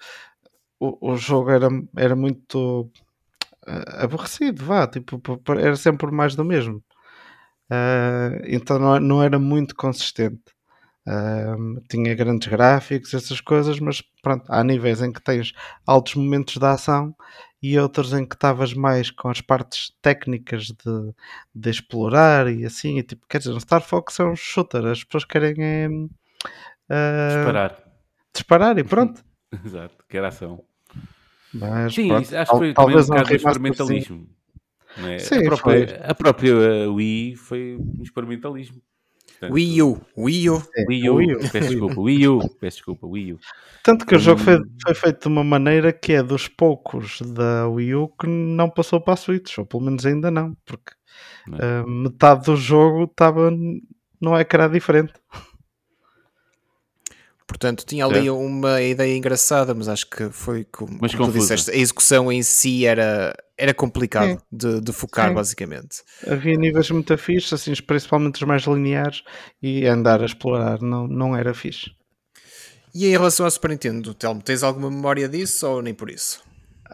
o, 0.84 1.14
o 1.14 1.18
jogo 1.18 1.50
era, 1.50 1.68
era 1.96 2.16
muito 2.16 2.92
uh, 3.68 4.04
aborrecido, 4.04 4.66
vá, 4.66 4.88
tipo, 4.88 5.22
era 5.58 5.76
sempre 5.76 6.12
mais 6.12 6.36
do 6.36 6.44
mesmo. 6.44 6.84
Uh, 7.72 8.44
então 8.46 8.78
não, 8.78 9.00
não 9.00 9.24
era 9.24 9.40
muito 9.40 9.76
consistente. 9.76 10.54
Um, 11.06 11.82
tinha 11.90 12.16
grandes 12.16 12.48
gráficos, 12.48 13.14
essas 13.14 13.42
coisas, 13.42 13.80
mas 13.80 14.02
pronto, 14.22 14.46
há 14.50 14.64
níveis 14.64 15.02
em 15.02 15.12
que 15.12 15.22
tens 15.22 15.54
altos 15.86 16.16
momentos 16.16 16.58
de 16.58 16.66
ação 16.66 17.14
e 17.62 17.78
outros 17.78 18.14
em 18.14 18.26
que 18.26 18.36
estavas 18.36 18.74
mais 18.74 19.12
com 19.12 19.30
as 19.30 19.42
partes 19.42 19.92
técnicas 20.02 20.68
de, 20.68 21.14
de 21.54 21.70
explorar 21.70 22.48
e 22.48 22.66
assim, 22.66 23.00
e 23.00 23.04
tipo, 23.04 23.26
quer 23.28 23.40
dizer, 23.40 23.52
no 23.52 23.60
Star 23.60 23.82
Fox 23.82 24.20
é 24.20 24.24
um 24.24 24.36
shooter, 24.36 24.86
as 24.86 25.04
pessoas 25.04 25.26
querem 25.26 25.56
é, 25.62 25.88
uh, 25.88 27.38
disparar. 27.38 27.84
disparar 28.34 28.78
e 28.78 28.84
pronto. 28.84 29.24
Exato, 29.66 30.06
quer 30.08 30.24
ação. 30.24 30.64
Mas, 31.54 31.94
Sim, 31.94 32.08
pronto, 32.08 32.36
acho 32.38 32.52
que 32.52 32.58
foi 32.58 32.74
talvez 32.74 33.06
um 33.06 33.14
bocado 33.14 33.32
um 33.32 33.36
experimentalismo. 33.36 34.28
não 34.98 35.08
é? 35.10 35.20
Sim, 35.20 35.36
a, 35.36 35.44
própria, 35.44 35.88
foi. 35.88 35.98
a 36.04 36.16
própria 36.16 36.92
Wii 36.92 37.36
foi 37.36 37.78
um 37.80 38.02
experimentalismo. 38.04 38.82
Portanto, 39.28 39.54
Wii 39.54 39.82
U, 39.84 40.02
Wii 40.18 40.50
U. 40.50 40.64
É, 40.76 40.86
Wii 40.88 41.10
U, 41.10 41.16
Wii 41.16 41.34
U. 41.36 41.40
peço 41.52 41.70
desculpa, 41.70 42.02
Wii 42.02 42.28
U, 42.28 42.50
peço 42.60 42.78
desculpa, 42.78 43.08
Wii 43.08 43.34
U. 43.34 43.40
Tanto 43.84 44.06
que 44.06 44.16
o 44.16 44.20
jogo 44.20 44.40
foi, 44.40 44.58
Hum. 44.58 44.64
foi 44.82 44.94
feito 44.94 45.22
de 45.24 45.28
uma 45.28 45.44
maneira 45.44 45.92
que 45.92 46.14
é 46.14 46.24
dos 46.24 46.48
poucos 46.48 47.22
da 47.22 47.68
Wii 47.68 47.96
U 47.96 48.08
que 48.10 48.28
não 48.28 48.70
passou 48.70 49.02
para 49.02 49.14
a 49.14 49.18
Switch, 49.18 49.58
ou 49.58 49.66
pelo 49.66 49.84
menos 49.84 50.06
ainda 50.06 50.32
não, 50.32 50.56
porque 50.66 50.94
Não. 51.48 51.58
ah, 51.62 51.86
metade 51.88 52.46
do 52.46 52.56
jogo 52.56 53.04
estava 53.04 53.52
não 54.22 54.38
é 54.38 54.46
que 54.46 54.56
era 54.56 54.70
diferente. 54.70 55.14
Portanto, 57.48 57.86
tinha 57.86 58.06
ali 58.06 58.30
uma 58.30 58.82
ideia 58.82 59.16
engraçada, 59.16 59.74
mas 59.74 59.88
acho 59.88 60.10
que 60.10 60.30
foi 60.30 60.64
como, 60.66 60.98
Mas 61.02 61.14
como 61.14 61.32
tu 61.32 61.40
disseste, 61.40 61.72
a 61.72 61.76
execução 61.76 62.32
em 62.32 62.42
si 62.42 62.86
era, 62.86 63.36
era 63.58 63.74
complicado 63.74 64.42
de, 64.52 64.82
de 64.82 64.94
focar, 64.94 65.30
Sim. 65.30 65.36
basicamente. 65.36 66.04
Havia 66.26 66.56
níveis 66.56 66.90
muito 66.92 67.18
fixes, 67.18 67.54
assim, 67.54 67.74
principalmente 67.86 68.36
os 68.36 68.48
mais 68.48 68.64
lineares, 68.64 69.24
e 69.62 69.86
andar 69.86 70.22
a 70.22 70.26
explorar 70.26 70.82
não, 70.82 71.08
não 71.08 71.36
era 71.36 71.54
fixe. 71.54 71.92
E 72.96 73.08
em 73.08 73.12
relação 73.12 73.46
ao 73.46 73.52
Super 73.52 73.72
Nintendo, 73.72 74.14
Telmo, 74.14 74.42
tens 74.42 74.62
alguma 74.64 74.90
memória 74.90 75.28
disso 75.28 75.68
ou 75.68 75.82
nem 75.82 75.94
por 75.94 76.10
isso? 76.10 76.42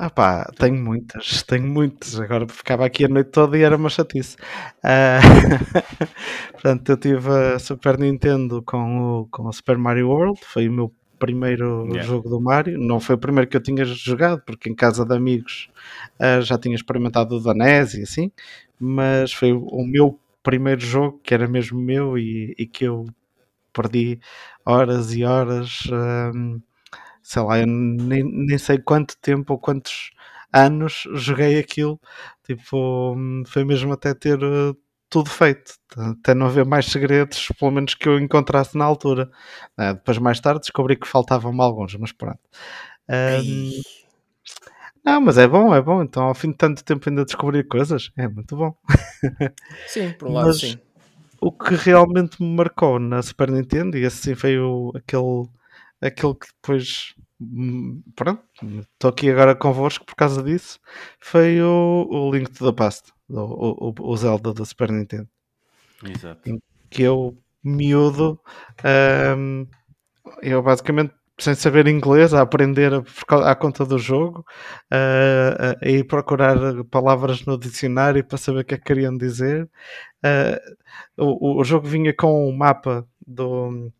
Ah 0.01 0.09
pá, 0.09 0.45
tenho 0.57 0.81
muitas, 0.81 1.43
tenho 1.43 1.67
muitas. 1.67 2.17
Agora 2.19 2.47
ficava 2.47 2.85
aqui 2.85 3.03
a 3.05 3.09
noite 3.09 3.31
toda 3.31 3.57
e 3.57 3.63
era 3.63 3.75
uma 3.75 3.89
chatice. 3.89 4.37
Ah, 4.81 5.19
Portanto, 6.53 6.89
eu 6.89 6.97
tive 6.97 7.29
a 7.29 7.59
Super 7.59 7.97
Nintendo 7.99 8.61
com 8.63 9.21
o, 9.21 9.27
com 9.27 9.45
o 9.47 9.51
Super 9.53 9.77
Mario 9.77 10.07
World, 10.09 10.39
foi 10.45 10.69
o 10.69 10.71
meu 10.71 10.93
primeiro 11.19 11.85
Yeah. 11.85 12.03
jogo 12.03 12.29
do 12.29 12.39
Mario. 12.39 12.79
Não 12.79 12.99
foi 13.01 13.15
o 13.15 13.17
primeiro 13.17 13.49
que 13.49 13.57
eu 13.57 13.61
tinha 13.63 13.83
jogado, 13.83 14.41
porque 14.45 14.69
em 14.69 14.75
casa 14.75 15.05
de 15.05 15.13
amigos 15.13 15.69
ah, 16.17 16.39
já 16.41 16.57
tinha 16.57 16.75
experimentado 16.75 17.35
o 17.35 17.43
da 17.43 17.51
NES 17.53 17.99
e 17.99 18.03
assim, 18.03 18.31
mas 18.79 19.33
foi 19.33 19.51
o, 19.51 19.85
meu 19.85 20.17
primeiro 20.41 20.79
jogo, 20.81 21.19
que 21.21 21.33
era 21.33 21.45
mesmo 21.47 21.77
meu 21.77 22.17
e, 22.17 22.55
e 22.57 22.65
que 22.65 22.85
eu 22.85 23.05
perdi 23.73 24.19
horas 24.65 25.13
e 25.13 25.23
horas. 25.25 25.83
ahm, 25.91 26.59
sei 27.29 27.41
lá, 27.43 27.59
eu 27.59 27.67
nem, 27.67 28.23
nem 28.23 28.57
sei 28.57 28.77
quanto 28.79 29.15
tempo 29.21 29.53
ou 29.53 29.59
quantos 29.59 30.11
anos 30.53 31.03
joguei 31.15 31.59
aquilo. 31.59 31.99
Tipo, 32.45 33.15
foi 33.47 33.63
mesmo 33.63 33.93
até 33.93 34.13
ter 34.15 34.39
eh, 34.41 34.73
tudo 35.09 35.29
feito, 35.29 35.73
até 35.97 36.33
não 36.33 36.47
haver 36.47 36.65
mais 36.65 36.85
segredos, 36.87 37.47
pelo 37.59 37.71
menos 37.71 37.93
que 37.95 38.07
eu 38.09 38.19
encontrasse 38.19 38.77
na 38.77 38.85
altura. 38.85 39.29
Ah, 39.77 39.93
depois, 39.93 40.17
mais 40.17 40.39
tarde, 40.39 40.61
descobri 40.61 40.95
que 40.97 41.07
faltavam-me 41.07 41.61
alguns, 41.61 41.95
mas 41.95 42.11
pronto. 42.11 42.39
Ei, 43.09 43.81
não, 45.03 45.21
mas 45.21 45.37
é 45.37 45.47
bom, 45.47 45.73
é 45.73 45.81
bom. 45.81 46.01
Então, 46.03 46.23
ao 46.23 46.35
fim 46.35 46.51
de 46.51 46.57
tanto 46.57 46.83
tempo, 46.83 47.09
ainda 47.09 47.25
descobrir 47.25 47.67
coisas 47.67 48.11
é 48.17 48.27
muito 48.27 48.55
bom. 48.55 48.73
sim, 49.85 50.13
por 50.13 50.27
um 50.29 50.33
lado, 50.33 50.53
Mas- 50.53 50.57
sim. 50.57 50.79
o 51.41 51.51
que 51.51 51.75
realmente 51.75 52.41
me 52.41 52.55
marcou 52.55 52.99
na 52.99 53.21
Super 53.21 53.51
Nintendo, 53.51 53.97
e 53.97 54.03
esse 54.05 54.17
sim 54.17 54.35
foi 54.35 54.59
o, 54.59 54.91
aquele, 54.95 55.47
aquele 56.01 56.33
que 56.35 56.47
depois, 56.61 57.13
pronto, 58.15 58.43
estou 58.93 59.09
aqui 59.09 59.29
agora 59.29 59.55
convosco 59.55 60.05
por 60.05 60.15
causa 60.15 60.41
disso, 60.43 60.79
foi 61.19 61.61
o, 61.61 62.07
o 62.09 62.31
Link 62.35 62.51
to 62.51 62.65
the 62.71 62.75
Past, 62.75 63.11
o, 63.29 63.89
o, 63.89 63.93
o 63.99 64.17
Zelda 64.17 64.53
da 64.53 64.65
Super 64.65 64.91
Nintendo. 64.91 65.27
Exato. 66.03 66.41
Que 66.89 67.03
eu, 67.03 67.37
miúdo, 67.63 68.39
hum, 69.37 69.67
eu 70.41 70.61
basicamente, 70.63 71.13
sem 71.37 71.55
saber 71.55 71.87
inglês, 71.87 72.33
a 72.33 72.41
aprender 72.41 72.91
à 73.45 73.55
conta 73.55 73.85
do 73.85 73.97
jogo, 73.97 74.45
a, 74.91 74.97
a- 74.97 75.85
a 75.85 75.89
ir 75.89 76.05
procurar 76.05 76.57
palavras 76.85 77.45
no 77.45 77.57
dicionário 77.57 78.23
para 78.25 78.37
saber 78.37 78.59
o 78.61 78.65
que 78.65 78.75
é 78.75 78.77
que 78.77 78.83
queriam 78.85 79.15
dizer. 79.17 79.69
O, 81.17 81.57
o- 81.57 81.61
o 81.61 81.63
jogo 81.63 81.87
vinha 81.87 82.13
com 82.13 82.49
um 82.49 82.55
mapa 82.55 83.07
do, 83.25 83.91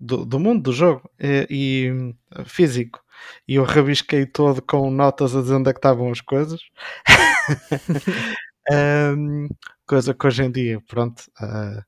do, 0.00 0.24
do 0.24 0.38
mundo 0.40 0.62
do 0.62 0.72
jogo 0.72 1.08
e, 1.18 1.46
e, 1.50 2.44
físico. 2.44 3.00
E 3.46 3.54
eu 3.56 3.64
rabisquei 3.64 4.26
todo 4.26 4.60
com 4.62 4.90
notas 4.90 5.36
a 5.36 5.40
dizer 5.42 5.54
onde 5.54 5.70
é 5.70 5.72
que 5.72 5.78
estavam 5.78 6.10
as 6.10 6.20
coisas. 6.20 6.60
Ahm, 8.70 9.48
coisa 9.86 10.14
que 10.14 10.26
hoje 10.26 10.44
em 10.44 10.50
dia 10.50 10.80
pronto 10.86 11.24
ah, 11.40 11.82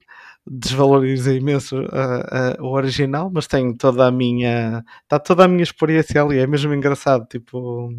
desvaloriza 0.46 1.32
imenso 1.32 1.76
ah, 1.92 2.54
ah, 2.58 2.62
o 2.62 2.72
original 2.72 3.30
mas 3.32 3.46
tenho 3.46 3.76
toda 3.76 4.06
a 4.06 4.10
minha 4.10 4.84
está 5.04 5.20
toda 5.20 5.44
a 5.44 5.48
minha 5.48 5.62
experiência 5.62 6.20
ali. 6.22 6.38
É 6.38 6.46
mesmo 6.46 6.74
engraçado 6.74 7.26
tipo 7.26 7.90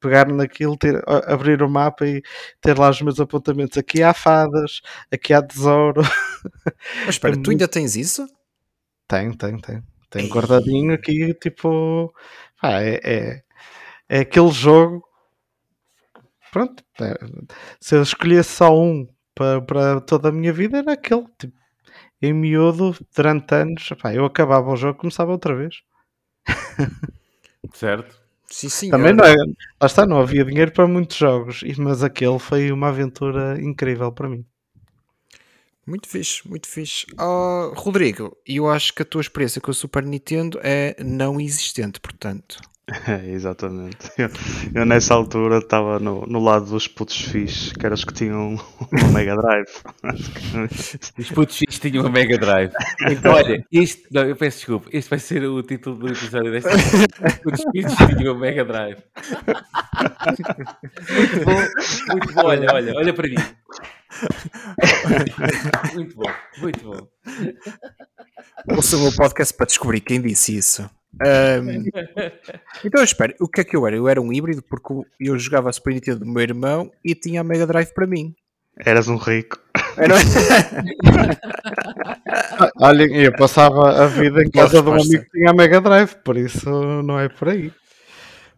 pegar 0.00 0.28
naquilo 0.28 0.76
ter, 0.76 1.02
abrir 1.26 1.62
o 1.62 1.70
mapa 1.70 2.06
e 2.06 2.22
ter 2.60 2.76
lá 2.78 2.90
os 2.90 3.00
meus 3.00 3.20
apontamentos. 3.20 3.78
Aqui 3.78 4.02
há 4.02 4.12
fadas 4.14 4.80
aqui 5.12 5.32
há 5.32 5.40
tesouro. 5.42 6.02
Mas 7.06 7.14
espera, 7.14 7.34
é 7.34 7.36
tu 7.36 7.38
muito- 7.38 7.50
ainda 7.52 7.68
tens 7.68 7.96
isso? 7.96 8.26
Tenho, 9.08 9.36
tenho, 9.36 9.60
tenho. 9.60 9.84
Tenho 10.10 10.26
Ei. 10.26 10.30
guardadinho 10.30 10.94
aqui, 10.94 11.34
tipo. 11.34 12.12
pá, 12.60 12.80
é, 12.80 13.00
é, 13.04 13.42
é 14.08 14.18
aquele 14.20 14.50
jogo. 14.50 15.04
Pronto. 16.52 16.82
é, 17.00 17.14
se 17.80 17.96
eu 17.96 18.02
escolhesse 18.02 18.50
só 18.50 18.74
um 18.76 19.06
para, 19.34 19.60
para 19.60 20.00
toda 20.00 20.30
a 20.30 20.32
minha 20.32 20.52
vida, 20.52 20.78
era 20.78 20.92
aquele. 20.92 21.26
Tipo, 21.38 21.56
em 22.22 22.32
miúdo, 22.32 22.96
durante 23.14 23.54
anos, 23.54 23.88
pá, 24.00 24.14
eu 24.14 24.24
acabava 24.24 24.70
o 24.70 24.76
jogo 24.76 24.98
e 24.98 25.00
começava 25.00 25.32
outra 25.32 25.54
vez. 25.54 25.82
Certo? 27.74 28.16
Sim, 28.48 28.68
sim. 28.68 28.90
Também 28.90 29.12
não 29.12 29.24
é. 29.24 29.34
Lá 29.34 29.86
está, 29.86 30.06
não 30.06 30.20
havia 30.20 30.44
dinheiro 30.44 30.72
para 30.72 30.86
muitos 30.86 31.16
jogos, 31.16 31.62
mas 31.78 32.02
aquele 32.02 32.38
foi 32.38 32.70
uma 32.72 32.88
aventura 32.88 33.60
incrível 33.60 34.12
para 34.12 34.28
mim. 34.28 34.46
Muito 35.86 36.08
fixe, 36.08 36.46
muito 36.48 36.66
fixe. 36.66 37.06
Oh, 37.18 37.72
Rodrigo, 37.76 38.36
eu 38.44 38.68
acho 38.68 38.92
que 38.92 39.02
a 39.02 39.04
tua 39.04 39.20
experiência 39.20 39.60
com 39.60 39.70
a 39.70 39.74
Super 39.74 40.04
Nintendo 40.04 40.58
é 40.62 40.96
não 40.98 41.40
existente, 41.40 42.00
portanto. 42.00 42.60
É, 43.08 43.30
exatamente. 43.30 44.12
Eu, 44.16 44.30
eu 44.72 44.86
nessa 44.86 45.12
altura 45.12 45.58
estava 45.58 45.98
no, 45.98 46.24
no 46.24 46.38
lado 46.38 46.66
dos 46.66 46.86
putos 46.86 47.20
fixes, 47.20 47.72
que 47.72 47.84
eram 47.84 47.94
os 47.94 48.04
que 48.04 48.14
tinham 48.14 48.54
uma 48.92 49.08
Mega 49.12 49.36
Drive. 49.36 49.66
Os 51.18 51.30
putos 51.30 51.58
fixos 51.58 51.80
tinham 51.80 52.04
uma 52.04 52.10
Mega 52.10 52.38
Drive. 52.38 52.72
Então, 53.10 53.34
olha, 53.34 53.64
isto, 53.72 54.06
não, 54.12 54.22
eu 54.22 54.36
peço 54.36 54.58
desculpa, 54.58 54.88
este 54.92 55.10
vai 55.10 55.18
ser 55.18 55.44
o 55.44 55.62
título 55.64 55.96
do 55.96 56.08
episódio 56.08 56.52
desta. 56.52 56.70
Os 56.70 57.34
putos 57.38 57.64
fixos 57.72 58.16
tinham 58.16 58.34
uma 58.34 58.40
Mega 58.40 58.64
Drive. 58.64 58.98
Muito 61.10 61.44
bom, 61.44 61.56
muito 62.12 62.34
bom, 62.34 62.44
olha, 62.44 62.72
olha, 62.72 62.94
olha 62.94 63.12
para 63.12 63.28
mim. 63.28 63.36
Muito 65.94 66.16
bom, 66.16 66.30
muito 66.60 66.84
bom. 66.84 67.08
Ouça 68.74 68.96
o 68.96 69.00
meu 69.00 69.14
podcast 69.14 69.54
para 69.54 69.66
descobrir 69.66 70.00
quem 70.00 70.20
disse 70.20 70.56
isso. 70.56 70.88
Ahm, 71.24 71.84
então, 72.84 73.02
espera, 73.02 73.34
o 73.40 73.48
que 73.48 73.60
é 73.60 73.64
que 73.64 73.76
eu 73.76 73.86
era? 73.86 73.96
Eu 73.96 74.08
era 74.08 74.20
um 74.20 74.32
híbrido 74.32 74.62
porque 74.62 75.06
eu 75.20 75.38
jogava 75.38 75.70
a 75.70 75.72
Super 75.72 75.94
Nintendo 75.94 76.20
do 76.20 76.26
meu 76.26 76.42
irmão 76.42 76.90
e 77.04 77.14
tinha 77.14 77.40
a 77.40 77.44
Mega 77.44 77.66
Drive 77.66 77.92
para 77.94 78.06
mim. 78.06 78.34
Eras 78.78 79.08
um 79.08 79.16
rico. 79.16 79.58
Era... 79.96 80.14
Olhem, 82.76 83.16
eu 83.16 83.32
passava 83.32 84.04
a 84.04 84.06
vida 84.06 84.42
em 84.42 84.50
casa 84.50 84.82
de 84.82 84.88
um 84.88 84.94
amigo 84.94 85.24
que 85.24 85.30
tinha 85.30 85.50
a 85.50 85.54
Mega 85.54 85.80
Drive, 85.80 86.16
por 86.22 86.36
isso 86.36 86.68
não 87.02 87.18
é 87.18 87.28
por 87.28 87.48
aí. 87.48 87.72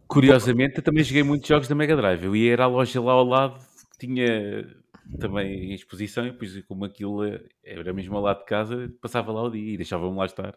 Curiosamente, 0.09 0.79
eu 0.79 0.83
também 0.83 1.05
joguei 1.05 1.23
muitos 1.23 1.47
jogos 1.47 1.69
da 1.69 1.75
Mega 1.75 1.95
Drive. 1.95 2.25
Eu 2.25 2.35
ia 2.35 2.57
à 2.57 2.67
loja 2.67 3.01
lá 3.01 3.13
ao 3.13 3.25
lado, 3.25 3.61
que 3.93 4.07
tinha 4.07 4.67
também 5.19 5.71
em 5.71 5.75
exposição, 5.75 6.27
e 6.27 6.31
depois, 6.31 6.61
como 6.65 6.85
aquilo 6.85 7.23
era 7.63 7.93
mesmo 7.93 8.21
lado 8.21 8.41
de 8.41 8.45
casa, 8.45 8.93
passava 9.01 9.33
lá 9.33 9.43
o 9.43 9.51
dia 9.51 9.75
e 9.75 9.77
deixava-me 9.77 10.17
lá 10.17 10.27
estar. 10.27 10.57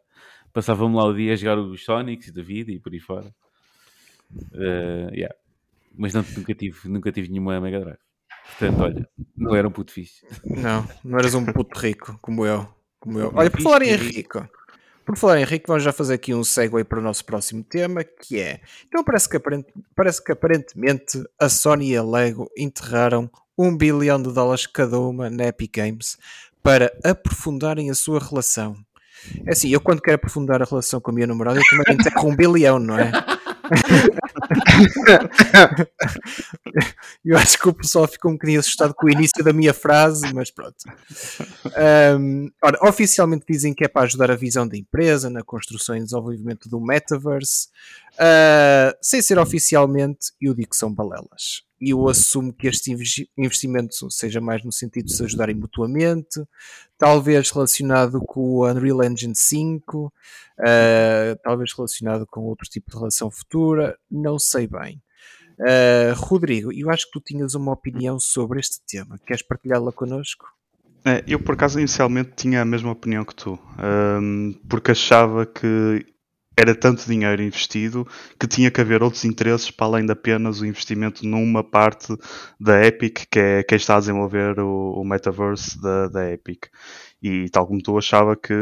Passava-me 0.51 0.95
lá 0.95 1.05
o 1.05 1.13
dia 1.13 1.33
a 1.33 1.35
jogar 1.35 1.57
os 1.59 1.83
Sonics 1.83 2.31
da 2.31 2.41
vida 2.41 2.71
e 2.71 2.79
por 2.79 2.91
aí 2.91 2.99
fora. 2.99 3.33
Eh, 4.53 5.09
yeah. 5.13 5.35
Mas 5.95 6.13
não, 6.13 6.23
nunca, 6.35 6.53
tive, 6.53 6.89
nunca 6.89 7.11
tive 7.11 7.29
nenhuma 7.29 7.59
Mega 7.59 7.79
Drive. 7.79 7.99
Portanto, 8.47 8.81
olha, 8.81 9.09
não 9.35 9.55
era 9.55 9.67
um 9.67 9.71
puto 9.71 9.91
fixe. 9.91 10.25
Não, 10.45 10.87
não 11.03 11.19
eras 11.19 11.33
um 11.33 11.45
puto 11.45 11.79
rico 11.79 12.17
como 12.21 12.45
eu. 12.45 12.67
Como 12.99 13.19
eu. 13.19 13.31
Olha, 13.33 13.49
por 13.49 13.61
falar 13.61 13.81
em 13.83 13.95
rico, 13.95 14.47
por 15.11 15.17
falar 15.17 15.41
em 15.41 15.61
vamos 15.67 15.83
já 15.83 15.91
fazer 15.91 16.13
aqui 16.13 16.33
um 16.33 16.43
segue 16.43 16.83
para 16.85 16.99
o 16.99 17.01
nosso 17.01 17.25
próximo 17.25 17.63
tema, 17.63 18.01
que 18.01 18.39
é. 18.39 18.61
Então 18.87 19.03
parece 19.03 19.27
que, 19.27 19.35
aparent, 19.35 19.65
parece 19.93 20.23
que 20.23 20.31
aparentemente 20.31 21.21
a 21.37 21.49
Sony 21.49 21.91
e 21.91 21.97
a 21.97 22.03
Lego 22.03 22.49
enterraram 22.57 23.29
um 23.57 23.75
bilhão 23.75 24.21
de 24.21 24.31
dólares 24.31 24.65
cada 24.65 24.97
uma 24.99 25.29
na 25.29 25.47
Epic 25.47 25.75
Games 25.75 26.17
para 26.63 26.91
aprofundarem 27.03 27.89
a 27.89 27.93
sua 27.93 28.19
relação. 28.19 28.77
É 29.45 29.51
assim, 29.51 29.69
eu 29.69 29.81
quando 29.81 30.01
quero 30.01 30.15
aprofundar 30.15 30.61
a 30.61 30.65
relação 30.65 31.01
com 31.01 31.11
a 31.11 31.13
minha 31.13 31.27
namorada, 31.27 31.59
eu 31.59 31.63
também 31.69 31.95
enterro 31.99 32.29
um 32.29 32.35
bilhão, 32.35 32.79
não 32.79 32.97
é? 32.97 33.11
Eu 37.23 37.37
acho 37.37 37.57
que 37.57 37.69
o 37.69 37.73
pessoal 37.73 38.05
ficou 38.07 38.31
um 38.31 38.35
bocadinho 38.35 38.59
assustado 38.59 38.93
com 38.93 39.07
o 39.07 39.09
início 39.09 39.43
da 39.43 39.53
minha 39.53 39.73
frase, 39.73 40.33
mas 40.33 40.51
pronto. 40.51 40.75
Um, 42.19 42.49
ora, 42.63 42.77
oficialmente 42.87 43.45
dizem 43.47 43.73
que 43.73 43.85
é 43.85 43.87
para 43.87 44.03
ajudar 44.03 44.29
a 44.31 44.35
visão 44.35 44.67
da 44.67 44.77
empresa 44.77 45.29
na 45.29 45.43
construção 45.43 45.95
e 45.95 46.01
desenvolvimento 46.01 46.69
do 46.69 46.79
metaverse. 46.79 47.69
Uh, 48.13 48.93
sem 49.01 49.21
ser 49.21 49.39
oficialmente, 49.39 50.31
eu 50.41 50.53
digo 50.53 50.69
que 50.69 50.77
são 50.77 50.93
balelas. 50.93 51.63
E 51.81 51.89
eu 51.89 52.07
assumo 52.07 52.53
que 52.53 52.67
este 52.67 52.95
investimento 53.35 54.11
seja 54.11 54.39
mais 54.39 54.63
no 54.63 54.71
sentido 54.71 55.05
de 55.05 55.15
se 55.15 55.23
ajudarem 55.23 55.55
mutuamente, 55.55 56.39
talvez 56.97 57.49
relacionado 57.49 58.21
com 58.21 58.39
o 58.39 58.69
Unreal 58.69 59.03
Engine 59.03 59.35
5, 59.35 60.05
uh, 60.05 60.11
talvez 61.43 61.73
relacionado 61.73 62.27
com 62.27 62.41
outro 62.41 62.69
tipo 62.69 62.91
de 62.91 62.97
relação 62.97 63.31
futura, 63.31 63.97
não 64.09 64.37
sei 64.37 64.67
bem. 64.67 65.01
Uh, 65.59 66.13
Rodrigo, 66.15 66.71
eu 66.71 66.89
acho 66.91 67.07
que 67.07 67.13
tu 67.13 67.21
tinhas 67.21 67.55
uma 67.55 67.71
opinião 67.71 68.19
sobre 68.19 68.59
este 68.59 68.79
tema. 68.87 69.19
Queres 69.25 69.41
partilhá-la 69.41 69.91
connosco? 69.91 70.45
É, 71.03 71.23
eu, 71.27 71.39
por 71.39 71.53
acaso, 71.53 71.79
inicialmente 71.79 72.33
tinha 72.35 72.61
a 72.61 72.65
mesma 72.65 72.91
opinião 72.91 73.25
que 73.25 73.33
tu, 73.33 73.57
um, 74.21 74.53
porque 74.69 74.91
achava 74.91 75.47
que 75.47 76.05
era 76.61 76.75
tanto 76.75 77.05
dinheiro 77.05 77.41
investido 77.41 78.07
que 78.39 78.47
tinha 78.47 78.69
que 78.69 78.79
haver 78.79 79.01
outros 79.01 79.25
interesses 79.25 79.71
para 79.71 79.87
além 79.87 80.05
de 80.05 80.11
apenas 80.11 80.61
o 80.61 80.65
investimento 80.65 81.25
numa 81.25 81.63
parte 81.63 82.15
da 82.59 82.85
Epic, 82.85 83.25
que 83.31 83.39
é 83.39 83.63
quem 83.63 83.75
está 83.75 83.95
a 83.95 83.99
desenvolver 83.99 84.59
o, 84.59 84.93
o 84.93 85.03
metaverse 85.03 85.81
da, 85.81 86.07
da 86.07 86.31
Epic. 86.31 86.65
E 87.21 87.49
tal 87.49 87.67
como 87.67 87.81
tu 87.81 87.97
achava 87.97 88.35
que 88.35 88.53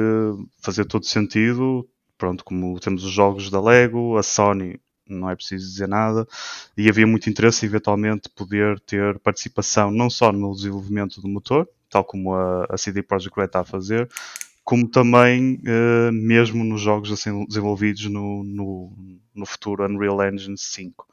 fazia 0.62 0.86
todo 0.86 1.06
sentido, 1.06 1.88
pronto, 2.18 2.44
como 2.44 2.80
temos 2.80 3.04
os 3.04 3.12
jogos 3.12 3.50
da 3.50 3.62
Lego, 3.62 4.18
a 4.18 4.24
Sony 4.24 4.80
não 5.08 5.30
é 5.30 5.36
preciso 5.36 5.68
dizer 5.68 5.88
nada, 5.88 6.28
e 6.78 6.88
havia 6.88 7.08
muito 7.08 7.30
interesse 7.30 7.66
eventualmente 7.66 8.30
poder 8.30 8.80
ter 8.82 9.18
participação 9.20 9.90
não 9.92 10.10
só 10.10 10.32
no 10.32 10.54
desenvolvimento 10.54 11.20
do 11.20 11.28
motor, 11.28 11.68
tal 11.90 12.04
como 12.04 12.34
a, 12.36 12.66
a 12.70 12.78
CD 12.78 13.02
Projekt 13.02 13.36
Red 13.36 13.46
está 13.46 13.62
a 13.62 13.66
fazer, 13.66 14.08
como 14.70 14.88
também 14.88 15.56
uh, 15.66 16.12
mesmo 16.12 16.64
nos 16.64 16.80
jogos 16.80 17.12
assim, 17.12 17.44
desenvolvidos 17.48 18.06
no, 18.06 18.44
no, 18.44 18.94
no, 19.34 19.44
futuro 19.44 19.84
Unreal 19.84 20.32
Engine 20.32 20.56
5. 20.56 21.08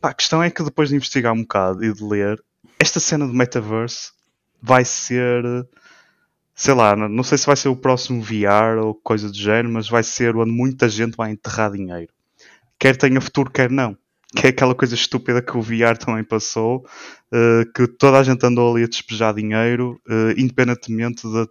Pá, 0.00 0.10
a 0.10 0.12
questão 0.12 0.42
é 0.42 0.50
que 0.50 0.60
depois 0.64 0.88
de 0.88 0.96
investigar 0.96 1.32
um 1.32 1.42
bocado 1.42 1.84
e 1.84 1.92
de 1.92 2.02
ler, 2.02 2.42
esta 2.80 2.98
cena 2.98 3.24
do 3.24 3.32
metaverse 3.32 4.10
vai 4.60 4.84
ser, 4.84 5.44
sei 6.52 6.74
lá, 6.74 6.96
não 6.96 7.22
sei 7.22 7.38
se 7.38 7.46
vai 7.46 7.54
ser 7.54 7.68
o 7.68 7.76
próximo 7.76 8.20
VR 8.20 8.76
ou 8.82 8.92
coisa 8.92 9.30
do 9.30 9.36
género, 9.36 9.68
mas 9.68 9.88
vai 9.88 10.02
ser 10.02 10.34
onde 10.34 10.50
muita 10.50 10.88
gente 10.88 11.16
vai 11.16 11.30
enterrar 11.30 11.70
dinheiro. 11.70 12.12
Quer 12.76 12.96
tenha 12.96 13.20
futuro, 13.20 13.52
quer 13.52 13.70
não 13.70 13.96
que 14.36 14.46
é 14.46 14.50
aquela 14.50 14.74
coisa 14.74 14.94
estúpida 14.94 15.40
que 15.40 15.56
o 15.56 15.62
VR 15.62 15.96
também 15.98 16.22
passou, 16.22 16.86
uh, 17.32 17.72
que 17.72 17.88
toda 17.88 18.18
a 18.18 18.22
gente 18.22 18.44
andou 18.44 18.74
ali 18.74 18.84
a 18.84 18.86
despejar 18.86 19.34
dinheiro, 19.34 19.98
uh, 20.06 20.38
independentemente 20.38 21.22
da, 21.26 21.46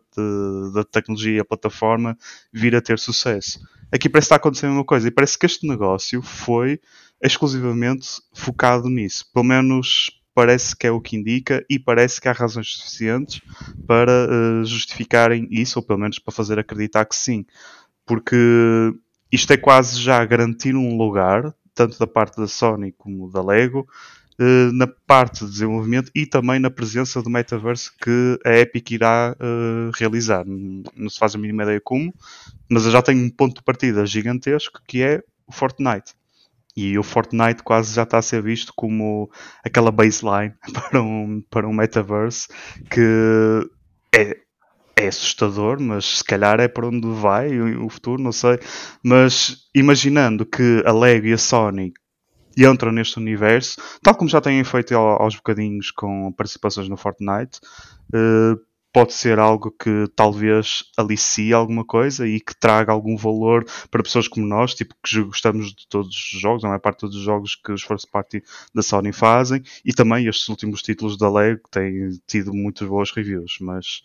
da 0.72 0.84
tecnologia 0.84 1.38
e 1.38 1.40
a 1.40 1.46
plataforma 1.46 2.16
vir 2.54 2.76
a 2.76 2.82
ter 2.82 3.00
sucesso. 3.00 3.60
Aqui 3.92 4.08
parece 4.08 4.26
que 4.26 4.34
está 4.34 4.36
acontecendo 4.36 4.70
a 4.70 4.74
mesma 4.74 4.86
coisa, 4.86 5.08
e 5.08 5.12
parece 5.12 5.38
que 5.38 5.48
este 5.48 5.68
negócio 5.68 6.22
foi 6.22 6.80
exclusivamente 7.24 8.08
focado 8.36 8.88
nisso. 8.88 9.26
Pelo 9.34 9.46
menos 9.46 10.12
parece 10.36 10.76
que 10.76 10.86
é 10.86 10.92
o 10.92 11.02
que 11.02 11.16
indica, 11.16 11.66
e 11.68 11.80
parece 11.80 12.22
que 12.22 12.28
há 12.28 12.34
razões 12.34 12.68
suficientes 12.76 13.42
para 13.88 14.28
uh, 14.30 14.64
justificarem 14.64 15.48
isso, 15.50 15.80
ou 15.80 15.84
pelo 15.84 16.00
menos 16.00 16.20
para 16.20 16.32
fazer 16.32 16.60
acreditar 16.60 17.06
que 17.06 17.16
sim. 17.16 17.46
Porque 18.06 18.36
isto 19.32 19.52
é 19.52 19.58
quase 19.58 20.00
já 20.00 20.24
garantir 20.24 20.76
um 20.76 20.96
lugar 20.96 21.52
tanto 21.76 22.00
da 22.00 22.08
parte 22.08 22.38
da 22.38 22.48
Sony 22.48 22.92
como 22.92 23.30
da 23.30 23.44
Lego, 23.44 23.88
eh, 24.38 24.70
na 24.74 24.86
parte 24.88 25.46
de 25.46 25.52
desenvolvimento 25.52 26.12
e 26.14 26.26
também 26.26 26.60
na 26.60 26.70
presença 26.70 27.22
do 27.22 27.30
metaverse 27.30 27.90
que 27.98 28.38
a 28.46 28.52
Epic 28.58 28.92
irá 28.92 29.34
uh, 29.40 29.92
realizar. 29.96 30.44
Não 30.46 31.10
se 31.10 31.18
faz 31.18 31.36
a 31.36 31.38
mínima 31.38 31.64
ideia 31.64 31.80
como, 31.82 32.14
mas 32.70 32.86
eu 32.86 32.92
já 32.92 33.02
tenho 33.02 33.24
um 33.24 33.30
ponto 33.30 33.56
de 33.56 33.64
partida 33.64 34.06
gigantesco 34.06 34.82
que 34.86 35.02
é 35.02 35.24
o 35.48 35.54
Fortnite. 35.54 36.14
E 36.76 36.98
o 37.00 37.04
Fortnite 37.04 37.64
quase 37.64 37.96
já 37.96 38.04
está 38.04 38.18
a 38.18 38.22
ser 38.22 38.42
visto 38.42 38.74
como 38.76 39.32
aquela 39.64 39.90
baseline 39.90 40.54
para 40.74 41.02
um, 41.02 41.42
para 41.50 41.68
um 41.68 41.74
metaverse 41.74 42.50
que 42.90 43.70
é, 44.14 44.38
é 44.98 45.08
assustador, 45.08 45.80
mas 45.80 46.20
se 46.20 46.24
calhar 46.24 46.60
é 46.60 46.68
para 46.68 46.88
onde 46.88 47.08
vai 47.08 47.60
o 47.60 47.90
futuro, 47.90 48.22
não 48.22 48.32
sei. 48.32 48.60
Mas 49.04 49.68
imaginando 49.74 50.46
que 50.46 50.82
a 50.86 50.92
Lego 50.92 51.28
e 51.28 51.34
a 51.34 51.38
Sony 51.38 51.94
entram 52.58 52.92
neste 52.92 53.18
universo, 53.18 53.82
tal 54.02 54.16
como 54.16 54.30
já 54.30 54.40
têm 54.40 54.64
feito 54.64 54.96
aos 54.96 55.36
bocadinhos 55.36 55.92
com 55.92 56.32
participações 56.32 56.88
no 56.88 56.96
Fortnite, 56.96 57.60
uh, 58.14 58.58
pode 58.94 59.12
ser 59.14 59.40
algo 59.40 59.72
que 59.72 60.08
talvez 60.16 60.86
alicie 60.96 61.52
alguma 61.52 61.84
coisa 61.84 62.26
e 62.26 62.40
que 62.40 62.58
traga 62.58 62.94
algum 62.94 63.18
valor 63.18 63.66
para 63.92 64.02
pessoas 64.02 64.26
como 64.30 64.46
nós, 64.46 64.74
tipo 64.74 64.96
que 65.04 65.22
gostamos 65.22 65.76
de 65.76 65.86
todos 65.90 66.16
os 66.16 66.40
jogos, 66.40 66.64
a 66.64 66.70
maior 66.70 66.80
parte 66.80 67.02
dos 67.02 67.20
jogos 67.20 67.56
que 67.56 67.74
os 67.74 67.84
first 67.84 68.10
party 68.10 68.42
da 68.74 68.82
Sony 68.82 69.12
fazem, 69.12 69.62
e 69.84 69.92
também 69.94 70.28
estes 70.28 70.48
últimos 70.48 70.82
títulos 70.82 71.18
da 71.18 71.30
Lego 71.30 71.64
têm 71.70 72.12
tido 72.26 72.54
muitas 72.54 72.88
boas 72.88 73.12
reviews, 73.12 73.58
mas 73.60 74.02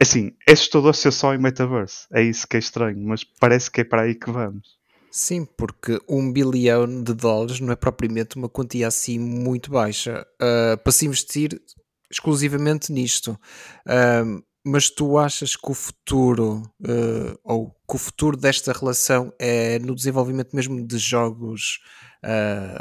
Assim, 0.00 0.32
é 0.46 0.52
assustador 0.52 0.94
ser 0.94 1.12
só 1.12 1.34
em 1.34 1.38
metaverse. 1.38 2.06
É 2.12 2.22
isso 2.22 2.46
que 2.46 2.56
é 2.56 2.58
estranho, 2.58 2.98
mas 3.06 3.24
parece 3.24 3.70
que 3.70 3.80
é 3.80 3.84
para 3.84 4.02
aí 4.02 4.14
que 4.14 4.30
vamos. 4.30 4.76
Sim, 5.16 5.44
porque 5.44 6.00
um 6.08 6.32
bilhão 6.32 7.04
de 7.04 7.14
dólares 7.14 7.60
não 7.60 7.72
é 7.72 7.76
propriamente 7.76 8.34
uma 8.34 8.48
quantia 8.48 8.88
assim 8.88 9.16
muito 9.16 9.70
baixa 9.70 10.26
uh, 10.42 10.76
para 10.82 10.92
se 10.92 11.06
investir 11.06 11.62
exclusivamente 12.10 12.90
nisto. 12.90 13.38
Uh, 13.86 14.42
mas 14.66 14.90
tu 14.90 15.16
achas 15.16 15.54
que 15.54 15.70
o 15.70 15.74
futuro 15.74 16.62
uh, 16.80 17.38
ou 17.44 17.70
que 17.88 17.94
o 17.94 17.98
futuro 17.98 18.36
desta 18.36 18.72
relação 18.72 19.32
é 19.38 19.78
no 19.78 19.94
desenvolvimento 19.94 20.56
mesmo 20.56 20.84
de 20.84 20.98
jogos 20.98 21.78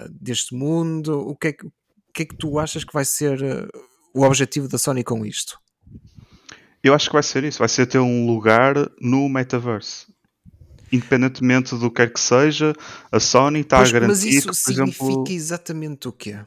deste 0.10 0.56
mundo? 0.56 1.20
O 1.20 1.36
que, 1.36 1.50
é 1.50 1.54
que, 1.54 1.68
o 1.68 1.72
que 2.14 2.24
é 2.24 2.26
que 2.26 2.36
tu 2.36 2.58
achas 2.58 2.84
que 2.84 2.94
vai 2.94 3.06
ser 3.06 3.38
o 4.16 4.24
objetivo 4.24 4.70
da 4.70 4.78
Sony 4.78 5.04
com 5.04 5.26
isto? 5.26 5.60
Eu 6.84 6.94
acho 6.94 7.08
que 7.08 7.14
vai 7.14 7.24
ser 7.24 7.46
isso, 7.46 7.60
vai 7.60 7.70
ser 7.70 7.86
ter 7.86 8.00
um 8.00 8.28
lugar 8.28 8.76
no 9.00 9.30
metaverse. 9.30 10.08
Independentemente 10.92 11.76
do 11.76 11.90
que 11.90 11.96
quer 11.96 12.14
que 12.14 12.20
seja, 12.20 12.74
a 13.12 13.20
Sony 13.20 13.62
está 13.62 13.78
a 13.78 13.84
garantir. 13.84 14.08
Mas 14.08 14.24
isso 14.24 14.50
que, 14.50 14.56
significa 14.56 15.04
exemplo, 15.06 15.32
exatamente 15.32 16.08
o 16.08 16.12
quê? 16.12 16.40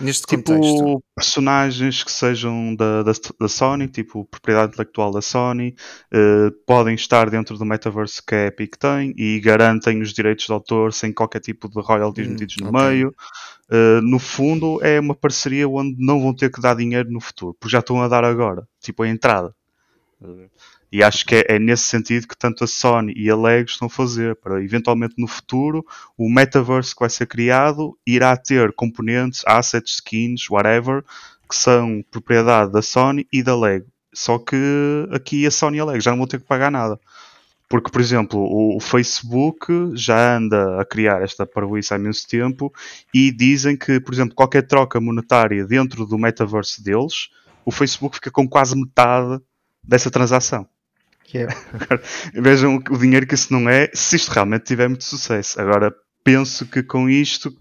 Neste 0.00 0.26
tipo, 0.26 0.54
contexto. 0.54 1.02
personagens 1.14 2.02
que 2.02 2.10
sejam 2.10 2.74
da, 2.74 3.02
da, 3.02 3.12
da, 3.38 3.48
Sony, 3.48 3.86
tipo 3.86 4.24
propriedade 4.24 4.72
intelectual 4.72 5.10
da 5.10 5.20
Sony, 5.20 5.74
uh, 6.14 6.50
podem 6.64 6.94
estar 6.94 7.28
dentro 7.28 7.58
do 7.58 7.66
metaverse 7.66 8.22
que 8.24 8.34
a 8.34 8.46
Epic 8.46 8.76
tem 8.76 9.12
e 9.18 9.38
garantem 9.40 10.00
os 10.00 10.14
direitos 10.14 10.46
de 10.46 10.52
autor 10.52 10.94
sem 10.94 11.12
qualquer 11.12 11.40
tipo 11.40 11.68
de 11.68 11.78
royalties 11.82 12.26
hum, 12.26 12.30
metidos 12.30 12.56
no 12.56 12.70
okay. 12.70 12.80
meio. 12.80 13.14
Uh, 13.70 14.00
no 14.02 14.18
fundo, 14.18 14.80
é 14.82 14.98
uma 14.98 15.14
parceria 15.14 15.68
onde 15.68 15.96
não 15.98 16.18
vão 16.22 16.34
ter 16.34 16.50
que 16.50 16.62
dar 16.62 16.74
dinheiro 16.74 17.10
no 17.10 17.20
futuro, 17.20 17.54
porque 17.60 17.72
já 17.72 17.80
estão 17.80 18.02
a 18.02 18.08
dar 18.08 18.24
agora, 18.24 18.66
tipo 18.80 19.02
a 19.02 19.08
entrada. 19.08 19.54
E 20.92 21.02
acho 21.02 21.24
que 21.24 21.36
é, 21.36 21.44
é, 21.48 21.58
nesse 21.58 21.84
sentido 21.84 22.26
que 22.26 22.36
tanto 22.36 22.64
a 22.64 22.66
Sony 22.66 23.12
e 23.16 23.30
a 23.30 23.36
Lego 23.36 23.68
estão 23.68 23.86
a 23.86 23.90
fazer, 23.90 24.36
para 24.36 24.62
eventualmente 24.62 25.14
no 25.16 25.26
futuro 25.26 25.84
o 26.16 26.28
metaverse 26.28 26.94
que 26.94 27.00
vai 27.00 27.10
ser 27.10 27.26
criado 27.26 27.96
irá 28.06 28.36
ter 28.36 28.72
componentes, 28.72 29.42
assets, 29.46 29.94
skins, 29.94 30.50
whatever, 30.50 31.04
que 31.48 31.54
são 31.54 32.04
propriedade 32.10 32.72
da 32.72 32.82
Sony 32.82 33.26
e 33.32 33.42
da 33.42 33.56
Lego. 33.56 33.86
Só 34.12 34.38
que 34.38 34.56
aqui 35.12 35.46
a 35.46 35.50
Sony 35.50 35.78
e 35.78 35.80
a 35.80 35.84
Lego 35.84 36.00
já 36.00 36.10
não 36.10 36.18
vão 36.18 36.26
ter 36.26 36.40
que 36.40 36.46
pagar 36.46 36.70
nada. 36.70 36.98
Porque, 37.68 37.88
por 37.88 38.00
exemplo, 38.00 38.40
o, 38.40 38.76
o 38.76 38.80
Facebook 38.80 39.92
já 39.94 40.36
anda 40.36 40.80
a 40.80 40.84
criar 40.84 41.22
esta 41.22 41.46
parvoíce 41.46 41.94
há 41.94 41.96
imenso 41.96 42.26
tempo 42.26 42.72
e 43.14 43.30
dizem 43.30 43.76
que, 43.76 44.00
por 44.00 44.12
exemplo, 44.12 44.34
qualquer 44.34 44.66
troca 44.66 45.00
monetária 45.00 45.64
dentro 45.64 46.04
do 46.04 46.18
metaverse 46.18 46.82
deles, 46.82 47.28
o 47.64 47.70
Facebook 47.70 48.16
fica 48.16 48.28
com 48.28 48.48
quase 48.48 48.74
metade 48.74 49.40
dessa 49.82 50.10
transação. 50.10 50.68
É. 51.32 51.46
vejam 52.34 52.82
o 52.90 52.98
dinheiro 52.98 53.24
que 53.26 53.34
isso 53.34 53.52
não 53.52 53.68
é, 53.68 53.88
se 53.94 54.16
isto 54.16 54.30
realmente 54.30 54.64
tiver 54.64 54.88
muito 54.88 55.04
sucesso. 55.04 55.60
Agora, 55.60 55.94
penso 56.24 56.66
que 56.66 56.82
com 56.82 57.08
isto 57.08 57.56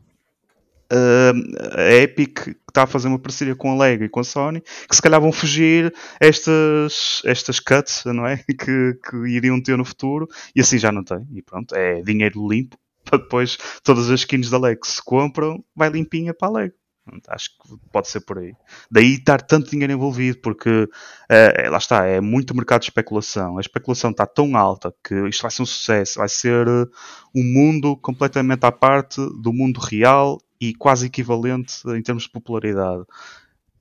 uh, 0.91 1.78
a 1.78 1.94
Epic 1.94 2.48
está 2.68 2.84
a 2.84 2.88
fazer 2.88 3.08
uma 3.08 3.20
parceria 3.20 3.56
com 3.56 3.72
a 3.72 3.78
Lego 3.78 4.04
e 4.04 4.10
com 4.10 4.20
a 4.20 4.24
Sony, 4.24 4.62
que 4.62 4.96
se 4.96 5.02
calhar 5.02 5.22
vão 5.22 5.32
fugir 5.32 5.94
estas, 6.20 7.22
estas 7.26 7.60
cuts, 7.60 8.04
não 8.06 8.26
é? 8.26 8.44
Que, 8.60 9.00
que 9.10 9.18
iriam 9.28 9.62
ter 9.62 9.78
no 9.78 9.86
futuro, 9.86 10.28
e 10.56 10.62
assim 10.62 10.78
já 10.78 10.91
não 10.91 11.04
tem. 11.04 11.26
E 11.34 11.41
pronto, 11.41 11.74
é 11.76 12.02
dinheiro 12.02 12.48
limpo 12.48 12.78
para 13.06 13.20
depois 13.20 13.58
todas 13.84 14.10
as 14.10 14.22
skins 14.22 14.50
da 14.50 14.60
Lego 14.60 14.82
que 14.82 14.88
se 14.88 15.04
compram, 15.04 15.64
vai 15.76 15.89
limpinha 15.89 16.34
para 16.34 16.48
a 16.48 16.52
Lego. 16.52 16.79
Acho 17.28 17.49
que 17.51 17.78
pode 17.91 18.07
ser 18.07 18.22
por 18.22 18.39
aí. 18.39 18.53
Daí 18.89 19.16
estar 19.16 19.41
tanto 19.41 19.70
dinheiro 19.70 19.93
envolvido, 19.93 20.39
porque 20.39 20.88
é, 21.30 21.70
lá 21.70 21.78
está, 21.78 22.05
é 22.05 22.20
muito 22.22 22.55
mercado 22.55 22.82
de 22.82 22.88
especulação. 22.88 23.57
A 23.57 23.62
especulação 23.62 24.12
está 24.12 24.26
tão 24.26 24.55
alta 24.55 24.93
que 25.03 25.16
isto 25.28 25.41
vai 25.41 25.51
ser 25.51 25.62
um 25.62 25.66
sucesso, 25.66 26.20
vai 26.20 26.30
ser 26.30 26.68
uh, 26.68 26.89
um 27.36 27.43
mundo 27.43 27.95
completamente 27.97 28.66
à 28.66 28.72
parte 28.72 29.18
do 29.41 29.53
mundo 29.53 29.80
real 29.80 30.41
e 30.60 30.74
quase 30.74 31.07
equivalente 31.07 31.82
em 31.88 32.01
termos 32.01 32.24
de 32.24 32.32
popularidade. 32.32 33.03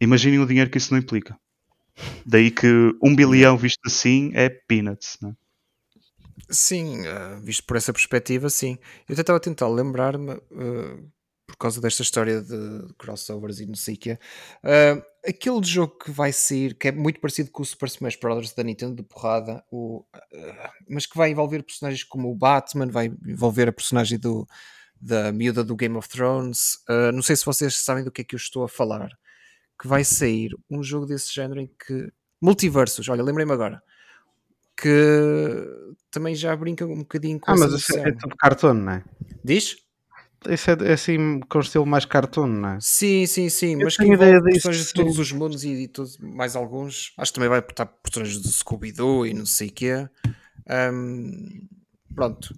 Imaginem 0.00 0.38
o 0.38 0.46
dinheiro 0.46 0.70
que 0.70 0.78
isso 0.78 0.92
não 0.92 1.00
implica. 1.00 1.36
Daí 2.24 2.50
que 2.50 2.66
um 3.02 3.14
bilhão 3.14 3.56
visto 3.56 3.80
assim 3.86 4.30
é 4.34 4.48
peanuts, 4.48 5.18
né? 5.20 5.34
Sim, 6.48 7.00
uh, 7.00 7.40
visto 7.42 7.64
por 7.64 7.76
essa 7.76 7.92
perspectiva, 7.92 8.48
sim. 8.48 8.78
Eu 9.08 9.12
até 9.12 9.20
estava 9.20 9.36
a 9.36 9.40
tentar 9.40 9.68
lembrar-me. 9.68 10.34
Uh 10.50 11.17
causa 11.58 11.80
desta 11.80 12.02
história 12.02 12.40
de 12.40 12.94
crossovers 12.98 13.60
e 13.60 13.66
não 13.66 13.74
sei 13.74 13.94
o 13.94 13.98
que 13.98 14.12
uh, 14.12 15.02
aquele 15.26 15.64
jogo 15.64 15.98
que 15.98 16.10
vai 16.10 16.32
sair, 16.32 16.74
que 16.74 16.88
é 16.88 16.92
muito 16.92 17.20
parecido 17.20 17.50
com 17.50 17.62
o 17.62 17.66
Super 17.66 17.88
Smash 17.88 18.16
Bros. 18.16 18.52
da 18.52 18.62
Nintendo 18.62 18.94
de 18.94 19.02
porrada, 19.02 19.64
o, 19.70 20.04
uh, 20.14 20.68
mas 20.88 21.06
que 21.06 21.16
vai 21.16 21.30
envolver 21.30 21.62
personagens 21.62 22.04
como 22.04 22.30
o 22.30 22.34
Batman, 22.34 22.86
vai 22.86 23.06
envolver 23.26 23.68
a 23.68 23.72
personagem 23.72 24.18
do, 24.18 24.46
da 25.00 25.32
miúda 25.32 25.62
do 25.62 25.76
Game 25.76 25.96
of 25.96 26.08
Thrones. 26.08 26.76
Uh, 26.88 27.12
não 27.12 27.22
sei 27.22 27.36
se 27.36 27.44
vocês 27.44 27.76
sabem 27.76 28.04
do 28.04 28.10
que 28.10 28.22
é 28.22 28.24
que 28.24 28.34
eu 28.34 28.38
estou 28.38 28.64
a 28.64 28.68
falar. 28.68 29.10
Que 29.80 29.86
vai 29.86 30.02
sair 30.02 30.56
um 30.68 30.82
jogo 30.82 31.06
desse 31.06 31.32
género 31.32 31.60
em 31.60 31.66
que. 31.66 32.12
Multiversos, 32.40 33.08
olha, 33.08 33.22
lembrei-me 33.22 33.52
agora. 33.52 33.82
Que 34.76 35.66
também 36.10 36.34
já 36.34 36.54
brinca 36.56 36.84
um 36.84 36.98
bocadinho 36.98 37.38
com 37.38 37.50
Ah, 37.50 37.56
mas 37.56 37.72
isso 37.72 37.96
é 37.96 38.12
tudo 38.12 38.36
cartoon, 38.36 38.74
não 38.74 38.92
é? 38.92 39.04
Diz? 39.44 39.76
Isso 40.48 40.70
é, 40.70 40.76
é 40.84 40.92
assim 40.92 41.40
com 41.48 41.58
estilo 41.60 41.84
mais 41.86 42.04
cartoon, 42.04 42.46
não 42.46 42.68
é? 42.70 42.78
Sim, 42.80 43.26
sim, 43.26 43.48
sim. 43.48 43.72
Eu 43.72 43.80
mas 43.84 43.96
que 43.96 44.02
tenho 44.02 44.14
envolve 44.14 44.36
ideia 44.36 44.52
disso, 44.54 44.70
de 44.70 44.84
sim. 44.84 44.92
todos 44.94 45.18
os 45.18 45.32
mundos 45.32 45.64
e, 45.64 45.70
e 45.70 45.88
todos, 45.88 46.16
mais 46.18 46.54
alguns. 46.54 47.12
Acho 47.18 47.32
que 47.32 47.34
também 47.36 47.48
vai 47.48 47.58
estar 47.58 47.86
personagens 47.86 48.40
do 48.40 48.48
Scooby-Doo 48.48 49.26
e 49.26 49.34
não 49.34 49.44
sei 49.46 49.68
o 49.68 49.72
quê. 49.72 50.08
Ahm, 50.68 51.66
pronto. 52.14 52.54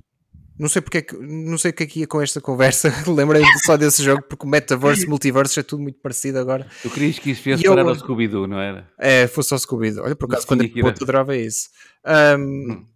Não 0.58 0.68
sei 0.68 0.82
porque 0.82 0.98
é 0.98 1.02
que, 1.02 1.16
não 1.16 1.56
sei 1.56 1.70
o 1.70 1.74
que 1.74 1.84
é 1.84 1.86
que 1.86 2.00
ia 2.00 2.06
com 2.06 2.20
esta 2.20 2.38
conversa. 2.38 2.92
Lembrei 3.08 3.42
só 3.64 3.78
desse 3.78 4.02
jogo 4.04 4.22
porque 4.28 4.44
o 4.44 4.48
Metaverse, 4.48 5.06
Multiverse 5.06 5.58
é 5.58 5.62
tudo 5.62 5.82
muito 5.82 5.98
parecido 6.00 6.38
agora. 6.38 6.66
Tu 6.82 6.90
querias 6.90 7.18
que 7.18 7.30
isso 7.30 7.42
viesse 7.42 7.64
eu- 7.64 7.74
parar 7.74 7.88
ao 7.88 7.94
Scooby-Doo, 7.94 8.46
não 8.46 8.58
era? 8.60 8.86
É, 8.98 9.26
fosse 9.26 9.48
só 9.48 9.56
Scooby-Doo. 9.56 10.04
Olha, 10.04 10.14
por 10.14 10.26
acaso, 10.26 10.46
quando 10.46 10.62
eu 10.62 10.70
que 10.70 10.82
adorava 10.82 11.34
isso. 11.34 11.70
Ahm, 12.04 12.40
Hum. 12.72 12.86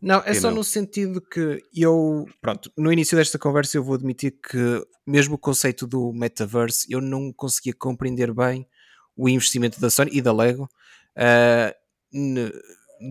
Não, 0.00 0.22
é 0.24 0.32
só 0.34 0.48
não. 0.48 0.58
no 0.58 0.64
sentido 0.64 1.20
que 1.20 1.60
eu, 1.74 2.24
pronto, 2.40 2.70
no 2.76 2.92
início 2.92 3.16
desta 3.16 3.38
conversa 3.38 3.76
eu 3.76 3.82
vou 3.82 3.94
admitir 3.96 4.30
que 4.32 4.58
mesmo 5.06 5.34
o 5.34 5.38
conceito 5.38 5.86
do 5.86 6.12
metaverse 6.12 6.86
eu 6.88 7.00
não 7.00 7.32
conseguia 7.32 7.74
compreender 7.74 8.32
bem 8.32 8.66
o 9.16 9.28
investimento 9.28 9.80
da 9.80 9.90
Sony 9.90 10.10
e 10.14 10.22
da 10.22 10.32
Lego 10.32 10.68
ah, 11.16 11.74
ne- 12.12 12.52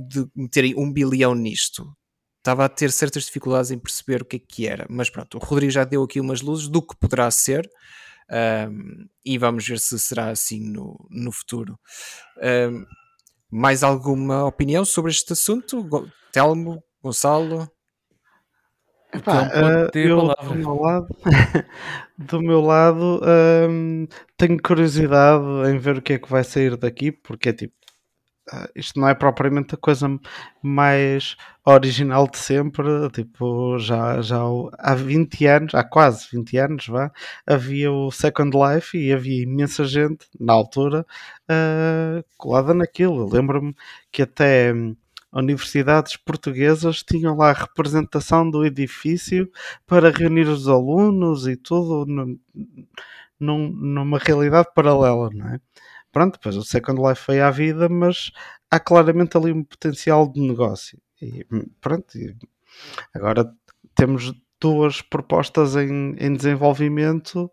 de 0.09 0.25
meterem 0.35 0.73
um 0.77 0.91
bilhão 0.91 1.35
nisto. 1.35 1.93
Estava 2.37 2.63
a 2.63 2.69
ter 2.69 2.91
certas 2.91 3.25
dificuldades 3.25 3.71
em 3.71 3.77
perceber 3.77 4.21
o 4.21 4.25
que 4.25 4.37
é 4.37 4.39
que 4.39 4.67
era, 4.67 4.85
mas 4.89 5.09
pronto, 5.09 5.35
o 5.37 5.39
Rodrigo 5.41 5.71
já 5.71 5.83
deu 5.83 6.03
aqui 6.03 6.21
umas 6.21 6.41
luzes 6.41 6.69
do 6.69 6.81
que 6.81 6.95
poderá 6.95 7.29
ser 7.29 7.69
ahm, 8.29 9.05
e 9.25 9.37
vamos 9.37 9.67
ver 9.67 9.79
se 9.79 9.99
será 9.99 10.29
assim 10.29 10.61
no, 10.61 10.97
no 11.09 11.31
futuro. 11.33 11.77
Ahm, 12.41 12.85
mais 13.51 13.83
alguma 13.83 14.45
opinião 14.45 14.83
sobre 14.83 15.11
este 15.11 15.33
assunto? 15.33 15.87
Telmo, 16.31 16.83
Gonçalo? 17.01 17.69
Epá, 19.13 19.45
Então, 19.45 19.67
a 19.67 19.89
eu, 19.97 20.35
do 20.49 20.55
meu 20.55 20.75
lado, 20.75 21.07
do 22.17 22.41
meu 22.41 22.61
lado 22.61 23.21
hum, 23.69 24.05
tenho 24.35 24.61
curiosidade 24.61 25.43
em 25.69 25.77
ver 25.77 25.97
o 25.97 26.01
que 26.01 26.13
é 26.13 26.19
que 26.19 26.29
vai 26.29 26.43
sair 26.43 26.75
daqui, 26.75 27.11
porque 27.11 27.49
é 27.49 27.53
tipo, 27.53 27.73
isto 28.75 28.99
não 28.99 29.07
é 29.09 29.13
propriamente 29.15 29.75
a 29.75 29.77
coisa 29.77 30.07
mais 30.61 31.35
original 31.65 32.27
de 32.29 32.37
sempre. 32.37 32.85
Tipo, 33.11 33.77
já, 33.79 34.21
já 34.21 34.39
há 34.79 34.95
20 34.95 35.45
anos, 35.45 35.75
há 35.75 35.83
quase 35.83 36.27
20 36.31 36.57
anos, 36.57 36.87
vá, 36.87 37.11
havia 37.45 37.91
o 37.91 38.11
Second 38.11 38.51
Life 38.57 38.97
e 38.97 39.11
havia 39.13 39.43
imensa 39.43 39.83
gente 39.85 40.25
na 40.39 40.53
altura 40.53 41.05
ah, 41.49 42.23
colada 42.37 42.73
naquilo. 42.73 43.29
Lembro-me 43.31 43.75
que 44.11 44.21
até 44.21 44.73
hum, 44.73 44.95
universidades 45.33 46.15
portuguesas 46.17 47.03
tinham 47.03 47.35
lá 47.37 47.49
a 47.49 47.53
representação 47.53 48.49
do 48.49 48.65
edifício 48.65 49.49
para 49.85 50.09
reunir 50.11 50.47
os 50.47 50.67
alunos 50.67 51.47
e 51.47 51.55
tudo 51.55 52.05
num- 53.39 53.69
numa 53.69 54.17
realidade 54.19 54.69
paralela, 54.73 55.29
não 55.33 55.47
é? 55.49 55.59
Pronto, 56.17 56.33
depois 56.33 56.57
o 56.57 56.63
Second 56.63 56.99
Life 56.99 57.21
foi 57.21 57.39
à 57.39 57.51
vida, 57.51 57.87
mas 57.87 58.31
há 58.71 58.79
claramente 58.79 59.37
ali 59.37 59.51
um 59.51 59.63
potencial 59.63 60.27
de 60.27 60.41
negócio. 60.41 60.99
E 61.21 61.45
hum, 61.51 61.67
pronto, 61.79 62.17
e 62.17 62.35
agora 63.13 63.47
temos 63.93 64.33
duas 64.59 64.99
propostas 64.99 65.75
em, 65.75 66.15
em 66.17 66.33
desenvolvimento 66.33 67.51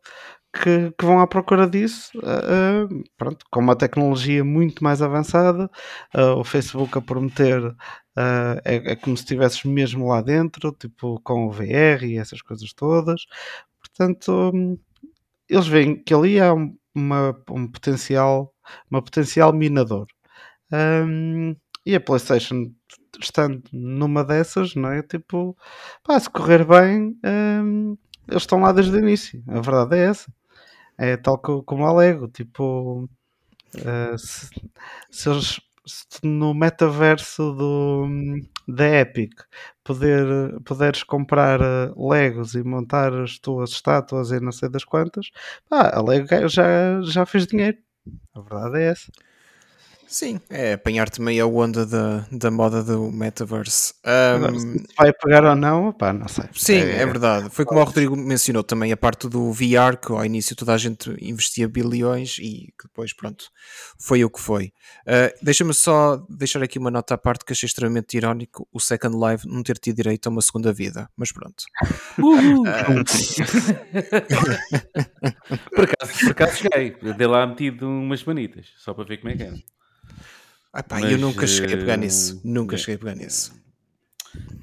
que, 0.51 0.93
que 0.93 1.05
vão 1.05 1.21
à 1.21 1.27
procura 1.27 1.69
disso, 1.69 2.19
ah, 2.25 2.89
pronto, 3.19 3.45
com 3.51 3.61
uma 3.61 3.77
tecnologia 3.77 4.43
muito 4.43 4.83
mais 4.83 5.03
avançada, 5.03 5.71
ah, 6.15 6.35
o 6.37 6.43
Facebook 6.43 6.97
a 6.97 7.03
prometer 7.03 7.61
ah, 8.17 8.59
é, 8.65 8.93
é 8.93 8.97
como 8.97 9.15
se 9.15 9.25
estivesses 9.25 9.63
mesmo 9.65 10.09
lá 10.09 10.23
dentro, 10.23 10.73
tipo 10.73 11.21
com 11.23 11.47
o 11.47 11.51
VR 11.51 12.03
e 12.05 12.17
essas 12.17 12.41
coisas 12.41 12.73
todas. 12.73 13.27
Portanto, 13.79 14.53
hum, 14.55 14.79
eles 15.51 15.67
veem 15.67 16.03
que 16.03 16.15
ali 16.15 16.41
há 16.41 16.55
um, 16.55 16.75
uma, 16.95 17.37
um 17.51 17.67
potencial, 17.67 18.54
uma 18.91 19.03
potencial 19.03 19.53
minador. 19.53 20.07
Hum, 20.73 21.57
e 21.87 21.95
a 21.95 22.01
PlayStation 22.01 22.73
estando 23.21 23.63
numa 23.73 24.25
dessas, 24.25 24.75
não 24.75 24.91
é? 24.93 25.03
Tipo, 25.03 25.57
pá, 26.05 26.19
se 26.21 26.31
correr 26.31 26.65
bem, 26.67 27.19
hum, 27.25 27.97
eles 28.29 28.43
estão 28.43 28.61
lá 28.61 28.73
desde 28.73 28.97
o 28.97 29.01
início. 29.01 29.43
A 29.49 29.61
verdade 29.61 29.97
é 29.99 30.07
essa. 30.11 30.33
É 30.99 31.17
tal 31.17 31.39
co- 31.39 31.63
como 31.65 31.87
a 31.87 31.93
Lego, 31.95 32.29
tipo, 32.29 33.09
eh, 33.77 34.17
se, 34.19 34.51
se 35.11 35.29
eles 35.31 35.61
se 35.87 36.07
no 36.27 36.55
metaverso 36.55 37.53
do, 37.55 38.07
da 38.69 38.87
Epic 39.01 39.33
poder, 39.85 40.27
comprar 41.07 41.61
eh, 41.61 41.93
Legos 41.97 42.55
e 42.55 42.63
montar 42.65 43.13
as 43.15 43.39
tuas 43.39 43.71
estátuas 43.71 44.31
e 44.31 44.41
não 44.41 44.53
sei 44.53 44.69
das 44.71 44.85
quantas, 44.85 45.31
pá, 45.69 45.91
a 45.95 46.03
Lego 46.03 46.27
já, 46.49 47.01
já 47.03 47.27
fez 47.27 47.47
dinheiro. 47.47 47.79
A 48.35 48.41
verdade 48.41 48.79
é 48.81 48.87
essa. 48.91 49.11
Sim, 50.07 50.41
é 50.51 50.75
apanhar 50.75 51.09
também 51.11 51.41
a 51.41 51.47
onda 51.47 51.85
da, 51.85 52.27
da 52.31 52.51
moda 52.51 52.83
do 52.83 53.11
metaverse. 53.11 53.95
Agora, 54.03 54.59
se 54.59 54.87
vai 54.97 55.13
pegar 55.13 55.45
ou 55.45 55.55
não, 55.57 55.93
pá, 55.93 56.13
não 56.13 56.29
sei. 56.29 56.45
Sim, 56.55 56.79
é, 56.79 57.05
verdade. 57.05 57.51
Foi 57.51 57.65
como 57.65 57.81
o 57.81 57.85
Rodrigo 57.85 58.17
mencionou 58.17 58.63
também 58.63 58.93
a 58.93 58.97
parte 58.97 59.29
do 59.29 59.53
VR, 59.53 59.97
que 60.01 60.13
ao 60.13 60.25
início 60.25 60.55
toda 60.55 60.73
a 60.73 60.79
gente 60.79 61.15
investia 61.21 61.69
bilhões 61.69 62.39
e 62.39 62.73
que 62.79 62.87
depois, 62.87 63.13
pronto, 63.13 63.47
foi 63.99 64.25
o 64.25 64.31
que 64.31 64.41
foi. 64.41 64.73
Uh, 65.07 65.35
Deixa-me 65.43 65.75
só 65.75 66.25
deixar 66.29 66.63
aqui 66.63 66.79
uma 66.79 66.91
nota 66.91 67.15
à 67.15 67.19
parte 67.19 67.45
que 67.45 67.53
achei 67.53 67.67
extremamente 67.67 68.17
irónico 68.17 68.69
o 68.73 68.81
Second 68.81 69.17
Life 69.17 69.47
não 69.49 69.63
ter 69.63 69.79
tido 69.79 69.97
direito 69.97 70.27
a 70.27 70.31
uma 70.31 70.43
segunda 70.43 70.73
vida, 70.73 71.09
mas 71.17 71.33
pronto. 71.33 71.65
por, 75.75 75.85
acaso, 75.85 76.19
por 76.21 76.31
acaso 76.31 76.57
cheguei. 76.57 76.97
Dei 77.17 77.27
lá 77.27 77.47
metido 77.47 77.87
umas 77.87 78.23
manitas, 78.25 78.67
só 78.79 78.95
para 78.95 79.05
ver 79.05 79.19
como 79.19 79.33
é 79.33 79.37
que 79.37 79.43
era. 79.43 79.74
Ah, 80.77 80.83
pá, 80.83 80.99
Mas, 81.01 81.13
eu 81.13 81.19
nunca 81.19 81.47
cheguei 81.47 81.77
a 81.77 81.79
pegar 81.79 81.97
nisso. 81.97 82.37
eh, 82.37 82.41
Nunca 82.49 82.75
é. 82.75 82.79
cheguei 82.79 82.97
a 82.97 82.99
pegar 82.99 83.15
nisso. 83.15 83.55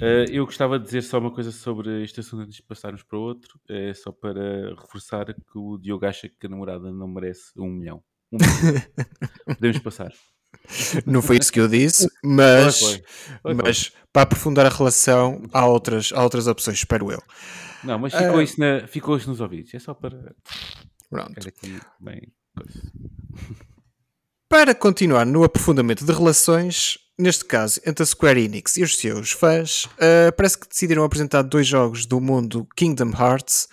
Uh, 0.01 0.28
eu 0.30 0.45
gostava 0.45 0.78
de 0.78 0.84
dizer 0.84 1.01
só 1.03 1.18
uma 1.20 1.32
coisa 1.32 1.51
sobre 1.53 2.03
este 2.03 2.20
assunto 2.20 2.41
antes 2.43 2.55
de 2.57 2.64
passarmos 2.64 3.01
para 3.03 3.18
outro. 3.18 3.57
É 3.70 3.93
só 3.93 4.12
para 4.12 4.76
reforçar 4.76 5.34
que 5.34 5.57
o 5.57 5.78
Diogo 5.78 6.05
acha 6.05 6.28
que 6.28 6.45
a 6.47 6.49
namorada 6.49 6.91
não 6.91 7.07
merece 7.07 7.53
um 7.57 7.68
milhão. 7.68 8.03
Um 8.30 8.38
milhão. 8.38 8.82
Podemos 9.55 9.80
passar. 9.80 10.12
Não 11.05 11.22
foi 11.22 11.38
isso 11.38 11.51
que 11.53 11.62
eu 11.62 11.68
disse, 11.70 12.09
mas, 12.22 12.78
Foi, 12.80 12.89
foi. 12.91 13.03
Foi, 13.41 13.53
mas 13.53 13.93
para 14.12 14.24
aprofundar 14.24 14.66
a 14.66 14.70
relação, 14.70 15.41
há 15.53 15.66
outras, 15.66 16.12
há 16.14 16.22
outras 16.22 16.45
opções, 16.47 16.80
espero 16.80 17.09
eu. 17.09 17.24
Não, 17.86 17.97
mas 17.97 18.14
ficou, 18.14 18.38
Ah. 18.39 18.43
isso 18.43 18.59
na- 18.59 18.86
ficou 18.88 19.16
isso 19.16 19.30
nos 19.30 19.39
ouvidos. 19.39 19.74
É 19.74 19.80
só 19.80 19.93
para 19.93 20.36
Pronto. 21.09 21.47
aqui 21.47 21.80
bem. 22.01 22.34
coisa. 22.53 22.82
Para 24.52 24.76
continuar 24.76 25.26
no 25.26 25.45
aprofundamento 25.45 26.04
de 26.04 26.12
relações, 26.12 26.97
neste 27.18 27.45
caso 27.45 27.80
entre 27.86 28.04
a 28.04 28.06
Square 28.06 28.43
Enix 28.43 28.76
e 28.76 28.84
os 28.84 28.97
seus 28.97 29.32
fãs, 29.32 29.86
uh, 29.86 30.36
parece 30.36 30.60
que 30.60 30.68
decidiram 30.68 31.06
apresentar 31.06 31.41
dois 31.41 31.66
jogos 31.66 32.06
do 32.06 32.20
mundo 32.20 32.68
Kingdom 32.76 33.12
Hearts, 33.18 33.70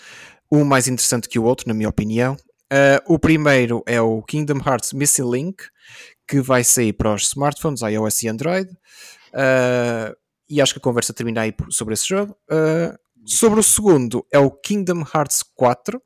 um 0.50 0.62
mais 0.62 0.86
interessante 0.86 1.28
que 1.28 1.36
o 1.36 1.42
outro, 1.42 1.66
na 1.66 1.74
minha 1.74 1.88
opinião. 1.88 2.34
Uh, 2.72 3.12
o 3.12 3.18
primeiro 3.18 3.82
é 3.86 4.00
o 4.00 4.22
Kingdom 4.22 4.60
Hearts 4.64 4.92
Missing 4.92 5.28
Link, 5.28 5.64
que 6.28 6.40
vai 6.40 6.62
sair 6.62 6.92
para 6.92 7.12
os 7.12 7.24
smartphones, 7.24 7.82
iOS 7.82 8.22
e 8.22 8.28
Android. 8.28 8.70
Uh, 9.34 10.14
e 10.48 10.62
acho 10.62 10.74
que 10.74 10.78
a 10.78 10.82
conversa 10.82 11.12
termina 11.12 11.40
aí 11.40 11.52
sobre 11.70 11.94
esse 11.94 12.06
jogo. 12.06 12.36
Sobre 13.26 13.58
o 13.58 13.64
segundo 13.64 14.24
é 14.32 14.38
o 14.38 14.48
Kingdom 14.48 15.00
Hearts 15.00 15.42
4. 15.56 16.00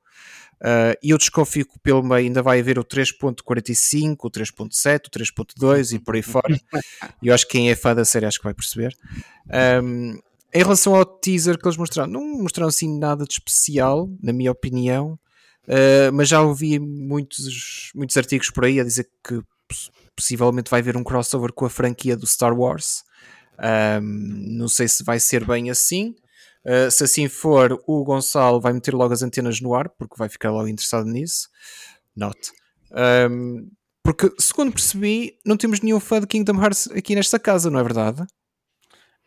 Uh, 0.62 0.94
e 1.02 1.10
eu 1.10 1.18
desconfio 1.18 1.66
que 1.66 1.76
pelo 1.80 2.04
meio 2.04 2.24
ainda 2.24 2.40
vai 2.40 2.60
haver 2.60 2.78
o 2.78 2.84
3.45, 2.84 4.16
o 4.22 4.30
3.7, 4.30 5.08
o 5.08 5.10
3.2 5.10 5.96
e 5.96 5.98
por 5.98 6.14
aí 6.14 6.22
fora. 6.22 6.56
E 7.20 7.26
eu 7.26 7.34
acho 7.34 7.46
que 7.46 7.58
quem 7.58 7.68
é 7.68 7.74
fã 7.74 7.92
da 7.96 8.04
série 8.04 8.26
acho 8.26 8.38
que 8.38 8.44
vai 8.44 8.54
perceber. 8.54 8.96
Um, 9.82 10.20
em 10.54 10.58
relação 10.62 10.94
ao 10.94 11.04
teaser 11.04 11.58
que 11.58 11.66
eles 11.66 11.76
mostraram, 11.76 12.12
não 12.12 12.42
mostraram 12.42 12.68
assim 12.68 12.96
nada 12.96 13.24
de 13.24 13.32
especial, 13.32 14.08
na 14.22 14.32
minha 14.32 14.52
opinião, 14.52 15.18
uh, 15.66 16.12
mas 16.12 16.28
já 16.28 16.40
ouvi 16.40 16.78
muitos, 16.78 17.90
muitos 17.92 18.16
artigos 18.16 18.48
por 18.50 18.64
aí 18.64 18.78
a 18.78 18.84
dizer 18.84 19.08
que 19.26 19.42
poss- 19.66 19.90
possivelmente 20.14 20.70
vai 20.70 20.78
haver 20.78 20.96
um 20.96 21.02
crossover 21.02 21.52
com 21.52 21.64
a 21.64 21.70
franquia 21.70 22.16
do 22.16 22.26
Star 22.26 22.56
Wars. 22.56 23.02
Um, 23.58 24.58
não 24.58 24.68
sei 24.68 24.86
se 24.86 25.02
vai 25.02 25.18
ser 25.18 25.44
bem 25.44 25.70
assim, 25.70 26.14
Uh, 26.64 26.90
se 26.90 27.04
assim 27.04 27.28
for, 27.28 27.82
o 27.86 28.04
Gonçalo 28.04 28.60
vai 28.60 28.72
meter 28.72 28.94
logo 28.94 29.12
as 29.12 29.22
antenas 29.22 29.60
no 29.60 29.74
ar, 29.74 29.88
porque 29.88 30.16
vai 30.16 30.28
ficar 30.28 30.50
logo 30.50 30.68
interessado 30.68 31.06
nisso. 31.06 31.48
Note. 32.16 32.52
Um, 33.30 33.70
porque, 34.02 34.32
segundo 34.38 34.72
percebi, 34.72 35.38
não 35.44 35.56
temos 35.56 35.80
nenhum 35.80 36.00
fã 36.00 36.20
de 36.20 36.26
Kingdom 36.26 36.60
Hearts 36.60 36.88
aqui 36.90 37.14
nesta 37.14 37.38
casa, 37.38 37.70
não 37.70 37.80
é 37.80 37.82
verdade? 37.82 38.22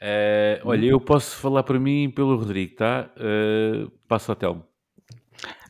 Uh, 0.02 0.60
olha, 0.64 0.88
eu 0.88 1.00
posso 1.00 1.36
falar 1.38 1.64
para 1.64 1.80
mim 1.80 2.12
pelo 2.14 2.38
Rodrigo, 2.38 2.76
tá? 2.76 3.10
Uh, 3.18 3.90
passo 4.08 4.32
ao 4.32 4.36
Telmo. 4.36 4.66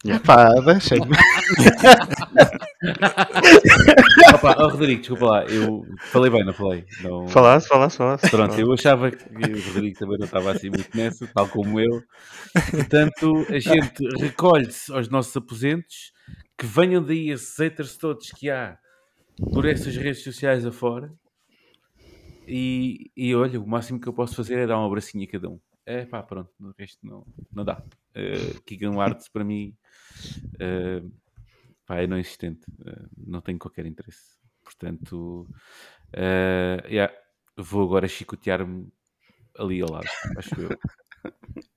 Epá, 0.04 0.50
deixem-me. 0.62 1.08
Opa, 4.34 4.56
oh, 4.60 4.68
Rodrigo, 4.70 5.02
desculpa 5.02 5.26
lá, 5.26 5.46
eu 5.46 5.86
falei 6.12 6.32
bem, 6.32 6.46
não 6.46 6.54
falei? 6.54 6.86
Não... 7.02 7.28
Falaste, 7.28 7.68
falaste, 7.68 7.98
falaste. 7.98 8.30
Pronto, 8.30 8.60
eu 8.60 8.74
achava 8.74 9.12
que 9.12 9.24
o 9.24 9.68
Rodrigo 9.68 10.00
também 10.00 10.18
não 10.18 10.26
estava 10.26 10.52
assim 10.52 10.70
muito 10.70 10.96
nessa, 10.96 11.28
tal 11.28 11.48
como 11.48 11.80
eu. 11.80 12.02
Portanto, 12.72 13.46
a 13.50 13.60
gente 13.60 14.04
recolhe-se 14.20 14.92
aos 14.92 15.10
nossos 15.10 15.36
aposentos, 15.36 16.12
que 16.58 16.66
venham 16.66 17.04
daí 17.04 17.30
esses 17.30 17.58
haters 17.58 17.98
todos 17.98 18.32
que 18.32 18.50
há 18.50 18.78
por 19.54 19.66
essas 19.66 19.96
redes 19.96 20.24
sociais 20.24 20.66
afora. 20.66 21.14
E, 22.48 23.12
e 23.16 23.36
olha, 23.36 23.60
o 23.60 23.68
máximo 23.68 24.00
que 24.00 24.08
eu 24.08 24.14
posso 24.14 24.36
fazer 24.36 24.60
é 24.60 24.68
dar 24.68 24.80
um 24.80 24.86
abracinho 24.86 25.24
a 25.24 25.32
cada 25.32 25.50
um. 25.50 25.60
É 25.86 26.06
pá, 26.06 26.24
pronto, 26.24 26.50
no 26.60 26.74
resto 26.78 27.06
não, 27.06 27.26
não 27.54 27.64
dá. 27.64 27.84
Uh, 28.16 28.62
Kingdom 28.66 29.02
Hearts 29.02 29.30
para 29.30 29.44
mim 29.44 29.76
uh, 30.56 31.12
pá, 31.86 31.98
é 32.02 32.08
não 32.08 32.18
existente, 32.18 32.66
uh, 32.82 33.10
não 33.18 33.42
tenho 33.42 33.60
qualquer 33.60 33.86
interesse. 33.86 34.36
Portanto, 34.64 35.48
uh, 36.14 36.88
yeah, 36.88 37.14
vou 37.56 37.84
agora 37.84 38.08
chicotear-me 38.08 38.92
ali 39.58 39.82
ao 39.82 39.92
lado, 39.92 40.08
acho 40.38 40.62
eu. 40.62 40.70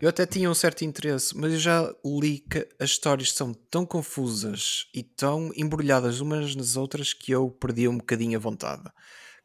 Eu 0.00 0.08
até 0.08 0.24
tinha 0.24 0.50
um 0.50 0.54
certo 0.54 0.84
interesse, 0.84 1.36
mas 1.36 1.52
eu 1.52 1.58
já 1.58 1.94
li 2.04 2.38
que 2.38 2.66
as 2.78 2.90
histórias 2.90 3.32
são 3.32 3.52
tão 3.52 3.84
confusas 3.84 4.86
e 4.94 5.02
tão 5.02 5.50
embrulhadas 5.56 6.20
umas 6.20 6.54
nas 6.54 6.76
outras 6.76 7.12
que 7.12 7.32
eu 7.32 7.50
perdi 7.50 7.88
um 7.88 7.98
bocadinho 7.98 8.38
a 8.38 8.40
vontade. 8.40 8.84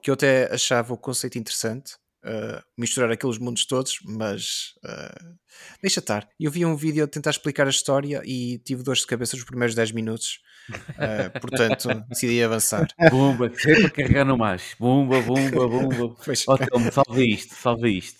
Que 0.01 0.09
eu 0.09 0.13
até 0.13 0.53
achava 0.53 0.93
o 0.93 0.97
conceito 0.97 1.37
interessante, 1.37 1.95
uh, 2.23 2.61
misturar 2.77 3.11
aqueles 3.11 3.37
mundos 3.37 3.65
todos, 3.65 3.99
mas 4.03 4.73
uh, 4.83 5.37
deixa 5.81 5.99
estar. 5.99 6.27
Eu 6.39 6.51
vi 6.51 6.65
um 6.65 6.75
vídeo 6.75 7.03
a 7.03 7.07
tentar 7.07 7.31
explicar 7.31 7.67
a 7.67 7.69
história 7.69 8.21
e 8.25 8.59
tive 8.59 8.83
dores 8.83 9.01
de 9.01 9.07
cabeça 9.07 9.35
nos 9.35 9.45
primeiros 9.45 9.75
10 9.75 9.91
minutos, 9.91 10.39
uh, 10.69 11.31
portanto 11.39 11.87
decidi 12.09 12.43
avançar. 12.43 12.87
Bumba, 13.09 13.51
sempre 13.57 13.89
carregar 13.91 14.25
no 14.25 14.37
mais. 14.37 14.75
Bumba, 14.79 15.21
bumba, 15.21 15.67
bumba. 15.67 16.15
Ó, 16.47 16.57
salva 16.91 17.23
isto, 17.23 17.55
salva 17.55 17.89
isto. 17.89 18.19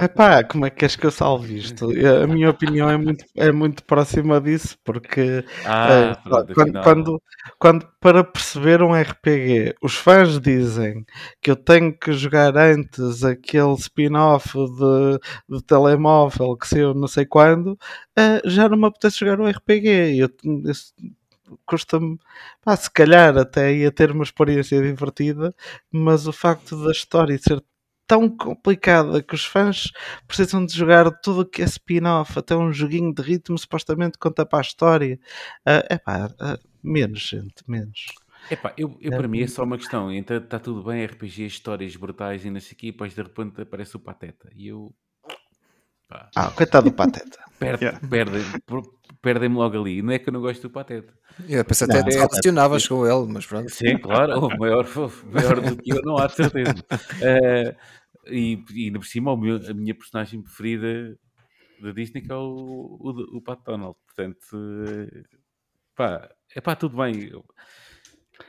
Epá, 0.00 0.42
como 0.44 0.64
é 0.64 0.70
que 0.70 0.76
queres 0.76 0.96
que 0.96 1.04
eu 1.06 1.10
salve 1.10 1.58
isto? 1.58 1.90
A 2.22 2.26
minha 2.26 2.48
opinião 2.50 2.88
é 2.88 2.96
muito, 2.96 3.24
é 3.36 3.52
muito 3.52 3.84
próxima 3.84 4.40
disso, 4.40 4.78
porque 4.84 5.44
Ah, 5.64 6.12
eh, 6.14 6.16
quando, 6.24 6.52
afinal. 6.52 6.82
quando, 6.82 7.22
quando 7.58 7.86
para 8.00 8.24
perceber 8.24 8.82
um 8.82 8.94
RPG, 8.94 9.74
os 9.82 9.94
fãs 9.96 10.40
dizem 10.40 11.04
que 11.42 11.50
eu 11.50 11.56
tenho 11.56 11.96
que 11.98 12.12
jogar 12.12 12.56
antes 12.56 13.24
aquele 13.24 13.74
spin-off 13.74 14.54
de, 14.56 15.56
de 15.56 15.62
telemóvel 15.64 16.56
que 16.56 16.66
saiu 16.68 16.94
não 16.94 17.08
sei 17.08 17.26
quando, 17.26 17.78
eh, 18.16 18.40
já 18.46 18.68
não 18.68 18.78
me 18.78 18.86
apetece 18.86 19.18
jogar 19.20 19.40
um 19.40 19.46
RPG. 19.48 20.18
Eu, 20.18 20.30
isso 20.70 20.94
custa-me, 21.66 22.18
se 22.76 22.90
calhar 22.90 23.36
até 23.38 23.72
ia 23.74 23.90
ter 23.92 24.10
uma 24.10 24.24
experiência 24.24 24.80
divertida, 24.82 25.54
mas 25.90 26.26
o 26.26 26.32
facto 26.32 26.82
da 26.84 26.90
história 26.92 27.38
ser 27.38 27.62
tão 28.08 28.28
complicada 28.28 29.22
que 29.22 29.34
os 29.34 29.44
fãs 29.44 29.92
precisam 30.26 30.64
de 30.64 30.74
jogar 30.74 31.10
tudo 31.20 31.42
o 31.42 31.46
que 31.46 31.62
é 31.62 31.66
spin-off, 31.66 32.36
até 32.38 32.56
um 32.56 32.72
joguinho 32.72 33.14
de 33.14 33.22
ritmo 33.22 33.56
supostamente 33.58 34.18
conta 34.18 34.44
para 34.46 34.58
a 34.58 34.62
história. 34.62 35.20
É 35.64 35.94
epá, 35.94 36.34
ah, 36.40 36.58
menos, 36.82 37.20
gente, 37.20 37.62
menos. 37.68 38.06
Epá, 38.50 38.72
eu, 38.78 38.96
eu 39.00 39.10
para 39.10 39.28
mim 39.28 39.42
é 39.42 39.46
só 39.46 39.62
uma 39.62 39.76
questão. 39.76 40.10
Então 40.10 40.38
está 40.38 40.58
tudo 40.58 40.82
bem, 40.82 41.04
RPG, 41.04 41.44
histórias 41.46 41.94
brutais 41.96 42.44
e 42.44 42.50
não 42.50 42.60
sei 42.60 42.72
o 42.72 42.76
quê, 42.76 42.86
e 42.88 42.92
depois 42.92 43.14
de 43.14 43.22
repente 43.22 43.60
aparece 43.60 43.94
o 43.96 44.00
Pateta. 44.00 44.48
E 44.56 44.68
eu. 44.68 44.92
Pá, 46.08 46.30
Ah, 46.34 46.50
coitado 46.50 46.88
do 46.90 46.96
Pateta. 46.96 47.38
perde, 47.60 47.84
Yeah. 47.84 48.00
perdem, 48.08 48.42
perdem-me 49.20 49.56
logo 49.56 49.78
ali. 49.78 50.00
Não 50.00 50.12
é 50.12 50.18
que 50.18 50.28
eu 50.28 50.32
não 50.32 50.40
gosto 50.40 50.62
do 50.62 50.70
Pateta. 50.70 51.12
Eu 51.46 51.64
pensei 51.64 51.86
até 51.86 52.02
te 52.02 52.16
é- 52.16 52.20
relacionavas 52.20 52.88
com 52.88 53.06
ele, 53.06 53.30
mas 53.32 53.44
pronto. 53.44 53.68
Sim, 53.70 53.98
claro, 53.98 54.46
o 54.46 54.58
maior, 54.58 54.86
maior 55.30 55.60
do 55.60 55.76
que 55.76 55.90
eu 55.92 56.00
não 56.02 56.16
há 56.16 56.26
de 56.26 56.34
certeza. 56.34 56.74
Eh, 57.20 57.74
e, 58.30 58.62
e 58.72 58.84
ainda 58.86 58.98
por 58.98 59.06
cima, 59.06 59.32
o 59.32 59.36
meu- 59.36 59.56
a 59.68 59.74
minha 59.74 59.94
personagem 59.94 60.42
preferida 60.42 61.18
da 61.80 61.92
Disney 61.92 62.22
que 62.22 62.32
é 62.32 62.34
o, 62.34 62.98
o, 63.00 63.36
o 63.36 63.42
Pat 63.42 63.62
Donald. 63.64 63.96
Portanto, 64.06 64.38
eh, 64.86 65.22
pá, 65.94 66.28
é 66.54 66.60
pá, 66.60 66.74
tudo 66.76 66.96
bem. 66.96 67.28
Eu, 67.28 67.44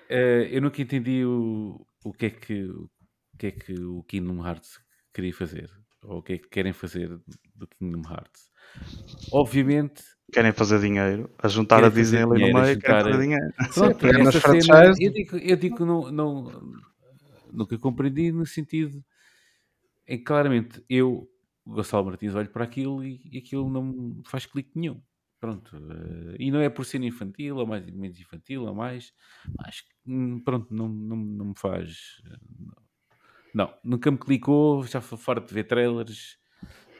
eh, 0.09 0.49
eu 0.51 0.61
nunca 0.61 0.81
entendi 0.81 1.23
o, 1.25 1.85
o, 2.03 2.11
que 2.13 2.25
é 2.27 2.29
que, 2.29 2.63
o 2.63 2.89
que 3.37 3.47
é 3.47 3.51
que 3.51 3.73
o 3.73 4.03
Kingdom 4.03 4.45
Hearts 4.45 4.79
queria 5.13 5.33
fazer, 5.33 5.69
ou 6.03 6.19
o 6.19 6.23
que 6.23 6.33
é 6.33 6.37
que 6.37 6.49
querem 6.49 6.73
fazer 6.73 7.09
do 7.55 7.67
Kingdom 7.67 8.01
Hearts. 8.09 8.49
Obviamente, 9.31 10.03
Querem 10.31 10.51
fazer 10.51 10.79
dinheiro, 10.79 11.33
a 11.39 11.47
juntar 11.47 11.83
a 11.83 11.89
Disney 11.89 12.19
ali 12.19 12.27
no 12.27 12.35
dinheiro, 12.35 12.59
meio, 12.59 12.79
querem 12.79 13.03
fazer 13.03 13.15
a- 13.15 13.21
dinheiro. 13.21 13.53
Pronto, 13.73 14.05
essa 14.07 14.39
cena, 14.41 14.85
eu 14.85 14.93
digo, 15.11 15.37
eu 15.37 15.57
digo 15.57 15.75
que 15.77 15.83
não, 15.83 16.11
não, 16.11 16.61
nunca 17.51 17.77
compreendi 17.79 18.31
no 18.31 18.45
sentido 18.45 19.03
que 20.17 20.23
claramente 20.23 20.83
eu, 20.89 21.29
Gonçalo 21.65 22.05
Martins, 22.05 22.35
olho 22.35 22.49
para 22.49 22.63
aquilo 22.63 23.03
e, 23.03 23.21
e 23.31 23.37
aquilo 23.37 23.69
não 23.69 24.21
faz 24.25 24.45
clique 24.45 24.71
nenhum. 24.75 25.01
Pronto. 25.39 25.75
eh, 25.77 26.35
e 26.39 26.51
não 26.51 26.59
é 26.61 26.69
por 26.69 26.85
ser 26.85 27.01
infantil, 27.03 27.57
ou 27.57 27.65
mais 27.67 27.85
menos 27.91 28.19
infantil, 28.19 28.63
ou 28.65 28.75
mais. 28.75 29.11
Que, 29.11 30.11
hum, 30.11 30.41
pronto, 30.43 30.73
não, 30.73 30.87
não, 30.89 31.15
não 31.17 31.45
me 31.47 31.53
faz. 31.57 32.21
eh, 32.25 32.37
Não, 33.53 33.73
nunca 33.83 34.11
me 34.11 34.17
clicou, 34.17 34.83
já 34.83 35.01
foi 35.01 35.17
farto 35.17 35.47
de 35.47 35.53
ver 35.53 35.63
trailers. 35.65 36.37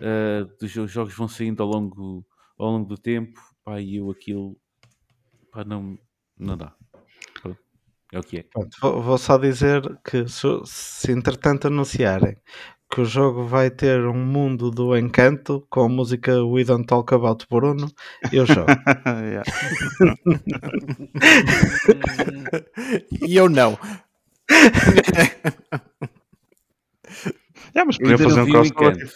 eh, 0.01 0.45
dos 0.60 0.72
jo- 0.72 0.88
jogos 0.88 1.16
vão 1.16 1.28
saindo 1.28 1.64
ao 1.64 1.70
longo, 1.70 2.26
ao 2.60 2.72
longo 2.72 2.88
do 2.88 2.97
tempo. 2.97 3.39
Pá, 3.64 3.82
e 3.82 3.97
eu 3.97 4.10
aquilo. 4.12 4.60
Pá, 5.51 5.64
não, 5.66 5.99
não 6.38 6.57
dá. 6.57 6.76
É 8.12 8.20
o 8.20 8.24
que 8.24 8.38
é. 8.39 8.43
Pronto, 8.51 8.78
vou, 8.82 9.01
vou 9.03 9.18
só 9.18 9.38
dizer 9.38 9.82
que 10.03 10.28
se, 10.28 10.47
se 10.66 11.12
entretanto 11.12 11.68
anunciarem 11.68 12.36
que 12.91 13.01
o 13.01 13.05
jogo 13.05 13.43
vai 13.45 13.69
ter 13.69 14.03
um 14.05 14.25
mundo 14.25 14.71
do 14.71 14.97
encanto 14.97 15.65
com 15.69 15.81
a 15.85 15.89
música 15.89 16.43
We 16.43 16.63
Don't 16.63 16.85
Talk 16.85 17.13
About 17.13 17.45
Bruno, 17.49 17.87
eu 18.31 18.45
jogo. 18.45 18.67
E 23.27 23.35
eu 23.35 23.49
não. 23.49 23.77
Yeah, 27.75 27.85
mas 27.85 27.97
ainda 27.99 28.17
fazer 28.17 28.35
não 28.37 28.43
um 28.45 28.49
crossover. 28.69 29.13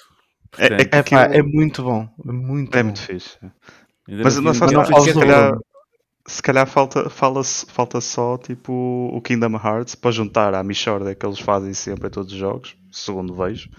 É- 0.58 0.68
é 0.68 1.36
É, 1.36 1.40
é 1.40 1.44
muito 1.44 1.84
bom. 1.84 2.08
É 2.28 2.32
muito 2.32 2.76
É 2.78 2.84
bom. 2.84 2.88
muito 2.88 3.02
fixe. 3.02 3.38
Mas 4.08 4.36
não 4.36 4.54
não 4.54 4.56
não 4.72 4.86
fales 4.86 5.14
se 6.26 6.42
calhar 6.42 6.66
falta, 6.66 7.10
fala, 7.10 7.44
falta 7.44 8.00
só 8.00 8.38
tipo 8.38 8.72
o 9.14 9.22
Kingdom 9.22 9.56
Hearts 9.56 9.96
para 9.96 10.12
juntar 10.12 10.54
à 10.54 10.64
Michorda 10.64 11.14
que 11.14 11.26
eles 11.26 11.40
fazem 11.40 11.74
sempre 11.74 12.08
em 12.08 12.12
todos 12.12 12.32
os 12.32 12.38
jogos, 12.38 12.78
segundo 12.92 13.36
vejo, 13.36 13.70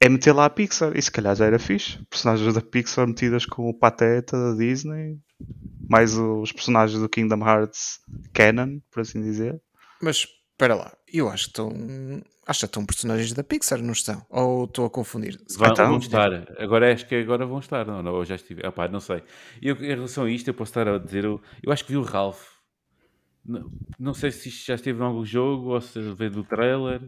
é 0.00 0.08
meter 0.08 0.32
lá 0.32 0.46
a 0.46 0.50
Pixar. 0.50 0.96
E 0.96 1.02
se 1.02 1.10
calhar 1.10 1.36
já 1.36 1.44
era 1.44 1.58
fixe. 1.58 1.98
Personagens 2.08 2.54
da 2.54 2.60
Pixar 2.60 3.06
metidas 3.06 3.44
com 3.44 3.68
o 3.68 3.74
Pateta 3.74 4.36
da 4.36 4.56
Disney, 4.56 5.18
mais 5.88 6.16
os 6.16 6.50
personagens 6.50 6.98
do 6.98 7.08
Kingdom 7.08 7.46
Hearts 7.46 8.00
canon, 8.32 8.80
por 8.90 9.00
assim 9.00 9.22
dizer. 9.22 9.60
Mas 10.02 10.26
espera 10.52 10.74
lá, 10.74 10.92
eu 11.12 11.28
acho 11.28 11.44
que 11.44 11.50
estão. 11.50 11.70
Acho 12.50 12.60
que 12.60 12.66
estão 12.66 12.84
personagens 12.84 13.32
da 13.32 13.44
Pixar, 13.44 13.80
não 13.80 13.92
estão? 13.92 14.26
Ou 14.28 14.64
estou 14.64 14.84
a 14.84 14.90
confundir? 14.90 15.40
Vão, 15.56 15.70
Então. 15.70 15.86
vão 15.88 15.98
estar. 15.98 16.32
Agora 16.60 16.92
acho 16.92 17.06
que 17.06 17.14
agora 17.14 17.46
vão 17.46 17.60
estar. 17.60 17.86
Não, 17.86 18.02
não, 18.02 18.16
eu 18.16 18.24
já 18.24 18.34
estive. 18.34 18.66
Epá, 18.66 18.88
não 18.88 18.98
sei. 18.98 19.22
Eu, 19.62 19.76
em 19.76 19.86
relação 19.94 20.24
a 20.24 20.30
isto, 20.30 20.48
eu 20.48 20.54
posso 20.54 20.70
estar 20.70 20.88
a 20.88 20.98
dizer. 20.98 21.24
Eu, 21.24 21.40
eu 21.62 21.70
acho 21.70 21.84
que 21.84 21.92
vi 21.92 21.96
o 21.96 22.02
Ralph. 22.02 22.44
Não, 23.46 23.70
não 23.96 24.12
sei 24.14 24.32
se 24.32 24.48
isto 24.48 24.66
já 24.66 24.74
esteve 24.74 24.98
em 24.98 25.02
algum 25.04 25.24
jogo 25.24 25.68
ou 25.74 25.80
se 25.80 26.00
veio 26.14 26.32
do 26.32 26.42
trailer. 26.42 27.00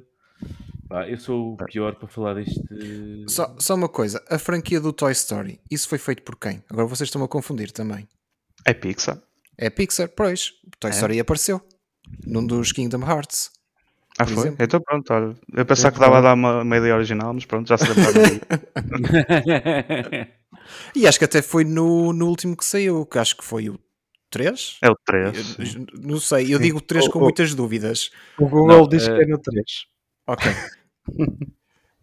Pá, 0.89 1.09
eu 1.09 1.19
sou 1.19 1.55
o 1.55 1.57
pior 1.67 1.97
para 1.97 2.07
falar 2.07 2.35
deste. 2.35 2.63
Só, 3.27 3.57
só 3.59 3.75
uma 3.75 3.89
coisa, 3.89 4.25
a 4.31 4.39
franquia 4.39 4.81
do 4.81 4.93
Toy 4.93 5.11
Story, 5.11 5.61
isso 5.69 5.89
foi 5.89 5.99
feito 5.99 6.23
por 6.23 6.37
quem? 6.37 6.63
Agora 6.71 6.87
vocês 6.87 7.09
estão 7.09 7.25
a 7.25 7.29
confundir 7.29 7.73
também. 7.73 8.07
É 8.65 8.73
Pixar. 8.73 9.21
É 9.59 9.69
Pixar, 9.71 10.09
pois. 10.11 10.53
Toy 10.79 10.91
É? 10.91 10.95
Story 10.95 11.19
apareceu 11.19 11.61
num 12.25 12.47
dos 12.47 12.71
Kingdom 12.71 13.01
Hearts. 13.05 13.51
Ah, 14.19 14.27
foi? 14.27 14.35
exemplo. 14.35 14.65
Então 14.65 14.81
pronto, 14.81 15.13
olha. 15.13 15.35
Eu 15.55 15.67
pensava 15.67 15.89
Eu 15.89 15.93
que 15.93 16.01
dava 16.01 16.19
a 16.19 16.21
dar 16.21 16.35
uma, 16.35 16.63
uma 16.63 16.77
ideia 16.77 16.95
original, 16.95 17.33
mas 17.33 17.45
pronto, 17.45 17.69
já 17.69 17.79
se. 17.79 17.87
E 20.95 21.07
acho 21.07 21.19
que 21.19 21.25
até 21.25 21.43
foi 21.43 21.65
no, 21.65 22.13
no 22.13 22.29
último 22.29 22.57
que 22.57 22.65
saiu, 22.65 23.07
que 23.07 23.19
acho 23.19 23.37
que 23.37 23.45
foi 23.45 23.69
o 23.69 23.79
3. 24.31 24.79
É 24.83 24.91
o 24.91 24.97
3. 25.05 25.57
Eu- 25.59 25.87
Não 26.01 26.21
sei, 26.21 26.55
eu 26.55 26.59
digo 26.59 26.81
3 26.81 27.09
com 27.09 27.21
muitas 27.21 27.55
dúvidas. 27.55 28.11
O 28.39 28.49
Google 28.49 28.67
Não, 28.67 28.89
diz 28.89 29.07
eh, 29.07 29.15
que 29.15 29.23
é 29.23 29.27
no 29.27 29.39
3. 29.39 29.87
Ok. 30.27 30.51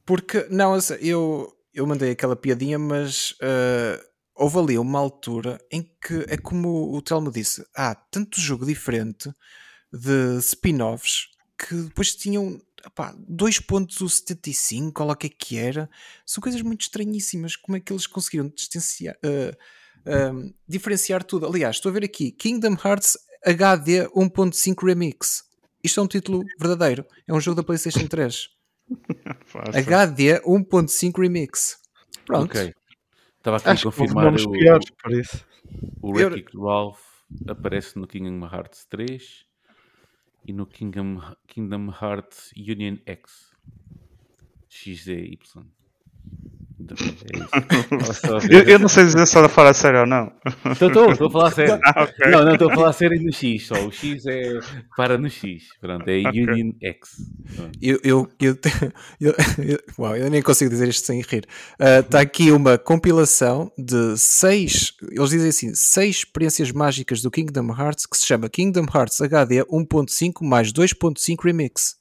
Porque, 0.06 0.48
não, 0.50 0.76
eu, 1.02 1.54
eu 1.74 1.86
mandei 1.86 2.12
aquela 2.12 2.36
piadinha, 2.36 2.80
mas 2.80 3.32
uh, 3.34 4.04
houve 4.36 4.58
ali 4.58 4.80
uma 4.80 4.98
altura 4.98 5.60
em 5.72 5.84
que 5.84 6.26
é 6.28 6.38
como 6.38 6.96
o 6.96 7.02
Telmo 7.02 7.32
disse: 7.32 7.64
há 7.76 7.94
tanto 7.94 8.42
jogo 8.42 8.66
diferente 8.66 9.30
de 9.94 10.38
spin-offs 10.40 11.28
que 11.60 11.76
depois 11.76 12.16
tinham 12.16 12.62
opá, 12.86 13.14
2.75, 13.30 15.02
olha 15.02 15.12
o 15.12 15.16
que 15.16 15.28
é 15.28 15.30
que 15.30 15.58
era. 15.58 15.90
São 16.26 16.42
coisas 16.42 16.62
muito 16.62 16.82
estranhíssimas. 16.82 17.56
Como 17.56 17.76
é 17.76 17.80
que 17.80 17.92
eles 17.92 18.08
conseguiram 18.08 18.48
distanciar, 18.50 19.18
uh, 19.26 19.52
uh, 20.10 20.54
diferenciar 20.68 21.24
tudo? 21.24 21.46
Aliás, 21.46 21.76
estou 21.76 21.90
a 21.90 21.94
ver 21.94 22.04
aqui 22.06 22.32
Kingdom 22.32 22.78
Hearts 22.84 23.18
HD 23.46 24.08
1.5 24.10 24.86
Remix. 24.86 25.44
Isto 25.84 26.00
é 26.00 26.04
um 26.04 26.08
título 26.08 26.44
verdadeiro. 26.60 27.06
É 27.28 27.34
um 27.34 27.40
jogo 27.40 27.56
da 27.56 27.64
PlayStation 27.64 28.08
3. 28.08 28.50
HD 29.74 30.42
1.5 30.42 31.22
Remix. 31.22 31.78
Pronto. 32.26 32.52
Ok. 32.52 32.74
Estava 33.38 33.58
aqui 33.58 33.70
Acho 33.70 33.88
a 33.88 33.92
confirmar 33.92 34.34
o, 34.34 34.52
piores, 34.52 35.46
o 36.02 36.12
Wreck-It 36.12 36.58
Ralph 36.58 37.00
aparece 37.48 37.98
no 37.98 38.06
Kingdom 38.06 38.46
Hearts 38.46 38.86
3 38.90 39.49
e 40.46 40.54
no 40.54 40.66
Kingdom, 40.66 41.20
Kingdom 41.48 41.90
Hearts 41.90 42.52
Union 42.56 43.00
X. 43.06 43.54
É 46.94 48.56
eu, 48.56 48.64
eu, 48.64 48.80
não 48.80 48.90
sei 48.90 49.06
dizer 49.06 49.26
se 49.28 49.38
ela 49.38 49.50
fala 49.50 49.74
sério 49.74 50.02
ou 50.02 50.06
não. 50.06 50.32
Estou, 50.72 51.12
estou 51.12 51.28
a 51.28 51.32
falar 51.32 51.52
sério. 51.52 51.80
Ah, 51.90 52.04
okay. 52.04 52.32
Não, 52.32 52.44
não 52.46 52.54
estou 52.54 52.72
a 52.72 52.76
falar 52.76 52.94
sério 52.94 53.22
no 53.22 53.32
X 53.32 53.68
só. 53.68 53.76
O 53.86 53.92
X 53.92 54.26
é 54.26 54.60
para 54.96 55.18
no 55.18 55.30
X. 55.30 55.64
Pronto, 55.80 56.08
é 56.08 56.28
okay. 56.28 56.44
Union 56.44 56.74
X. 56.82 57.10
Eu, 57.82 58.00
eu, 58.04 58.30
eu, 58.40 58.58
eu, 59.20 59.34
uau, 59.98 60.16
eu 60.16 60.30
nem 60.30 60.42
consigo 60.42 60.70
dizer 60.70 60.88
isto 60.88 61.06
sem 61.06 61.22
rir. 61.22 61.48
Está 61.80 62.20
uh, 62.20 62.22
aqui 62.22 62.52
uma 62.52 62.78
compilação 62.78 63.72
de 63.78 64.18
seis, 64.18 64.94
eles 65.12 65.30
dizem 65.30 65.50
assim, 65.50 65.76
seis 65.76 66.18
experiências 66.18 66.72
mágicas 66.72 67.22
do 67.22 67.32
Kingdom 67.32 67.70
Hearts 67.72 68.06
que 68.06 68.18
se 68.18 68.26
chama 68.26 68.50
Kingdom 68.50 68.86
Hearts 68.94 69.22
HD 69.22 69.64
1.5 69.66 70.46
mais 70.46 70.72
2.5 70.72 71.44
Remix. 71.44 71.96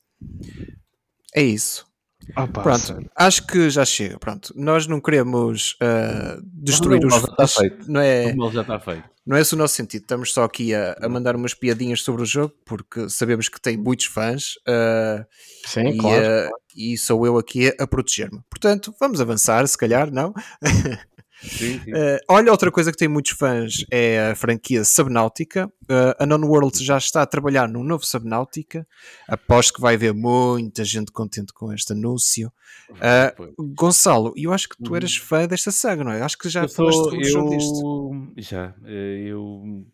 É 1.34 1.42
isso. 1.42 1.87
Opa, 2.36 2.62
Pronto, 2.62 2.86
sério. 2.86 3.10
acho 3.16 3.46
que 3.46 3.70
já 3.70 3.84
chega. 3.84 4.18
Pronto, 4.18 4.52
nós 4.56 4.86
não 4.86 5.00
queremos 5.00 5.76
uh, 5.82 6.42
destruir 6.44 7.00
não, 7.00 7.08
os. 7.08 7.14
Já 7.14 7.28
está 7.28 7.46
feito. 7.48 7.90
Não 7.90 8.00
é, 8.00 8.34
o 8.36 8.50
já 8.50 8.60
está 8.62 8.78
feito. 8.78 9.04
Não 9.26 9.36
é 9.36 9.42
esse 9.42 9.54
o 9.54 9.58
nosso 9.58 9.74
sentido. 9.74 10.02
Estamos 10.02 10.32
só 10.32 10.44
aqui 10.44 10.74
a, 10.74 10.96
a 11.02 11.08
mandar 11.08 11.36
umas 11.36 11.52
piadinhas 11.52 12.00
sobre 12.00 12.22
o 12.22 12.26
jogo 12.26 12.54
porque 12.64 13.10
sabemos 13.10 13.48
que 13.48 13.60
tem 13.60 13.76
muitos 13.76 14.06
fãs. 14.06 14.54
Uh, 14.66 15.24
Sim, 15.66 15.88
e, 15.88 15.98
claro, 15.98 16.24
uh, 16.24 16.50
E 16.74 16.96
sou 16.96 17.26
eu 17.26 17.36
aqui 17.36 17.68
a, 17.68 17.84
a 17.84 17.86
proteger-me. 17.86 18.40
Portanto, 18.48 18.94
vamos 18.98 19.20
avançar, 19.20 19.66
se 19.68 19.76
calhar, 19.76 20.10
não? 20.10 20.32
Sim, 21.40 21.80
sim. 21.80 21.92
Uh, 21.92 22.18
olha, 22.28 22.50
outra 22.50 22.70
coisa 22.70 22.90
que 22.90 22.98
tem 22.98 23.08
muitos 23.08 23.32
fãs 23.32 23.84
é 23.90 24.30
a 24.30 24.34
franquia 24.34 24.84
Subnautica. 24.84 25.66
Uh, 25.84 26.14
a 26.18 26.26
Non 26.26 26.44
World 26.46 26.82
já 26.84 26.98
está 26.98 27.22
a 27.22 27.26
trabalhar 27.26 27.68
num 27.68 27.84
novo 27.84 28.04
Subnautica. 28.04 28.86
Aposto 29.28 29.74
que 29.74 29.80
vai 29.80 29.94
haver 29.94 30.12
muita 30.12 30.84
gente 30.84 31.12
contente 31.12 31.52
com 31.52 31.72
este 31.72 31.92
anúncio. 31.92 32.52
Uh, 32.90 33.74
Gonçalo, 33.74 34.32
eu 34.36 34.52
acho 34.52 34.68
que 34.68 34.82
tu 34.82 34.96
eras 34.96 35.16
uhum. 35.16 35.24
fã 35.24 35.46
desta 35.46 35.70
saga, 35.70 36.02
não 36.02 36.12
é? 36.12 36.22
Acho 36.22 36.36
que 36.36 36.48
já 36.48 36.62
eu 36.62 36.68
falaste 36.68 37.30
sou, 37.30 37.44
eu... 37.44 37.48
disto. 37.50 38.32
Já. 38.38 38.74
Eu, 38.84 39.86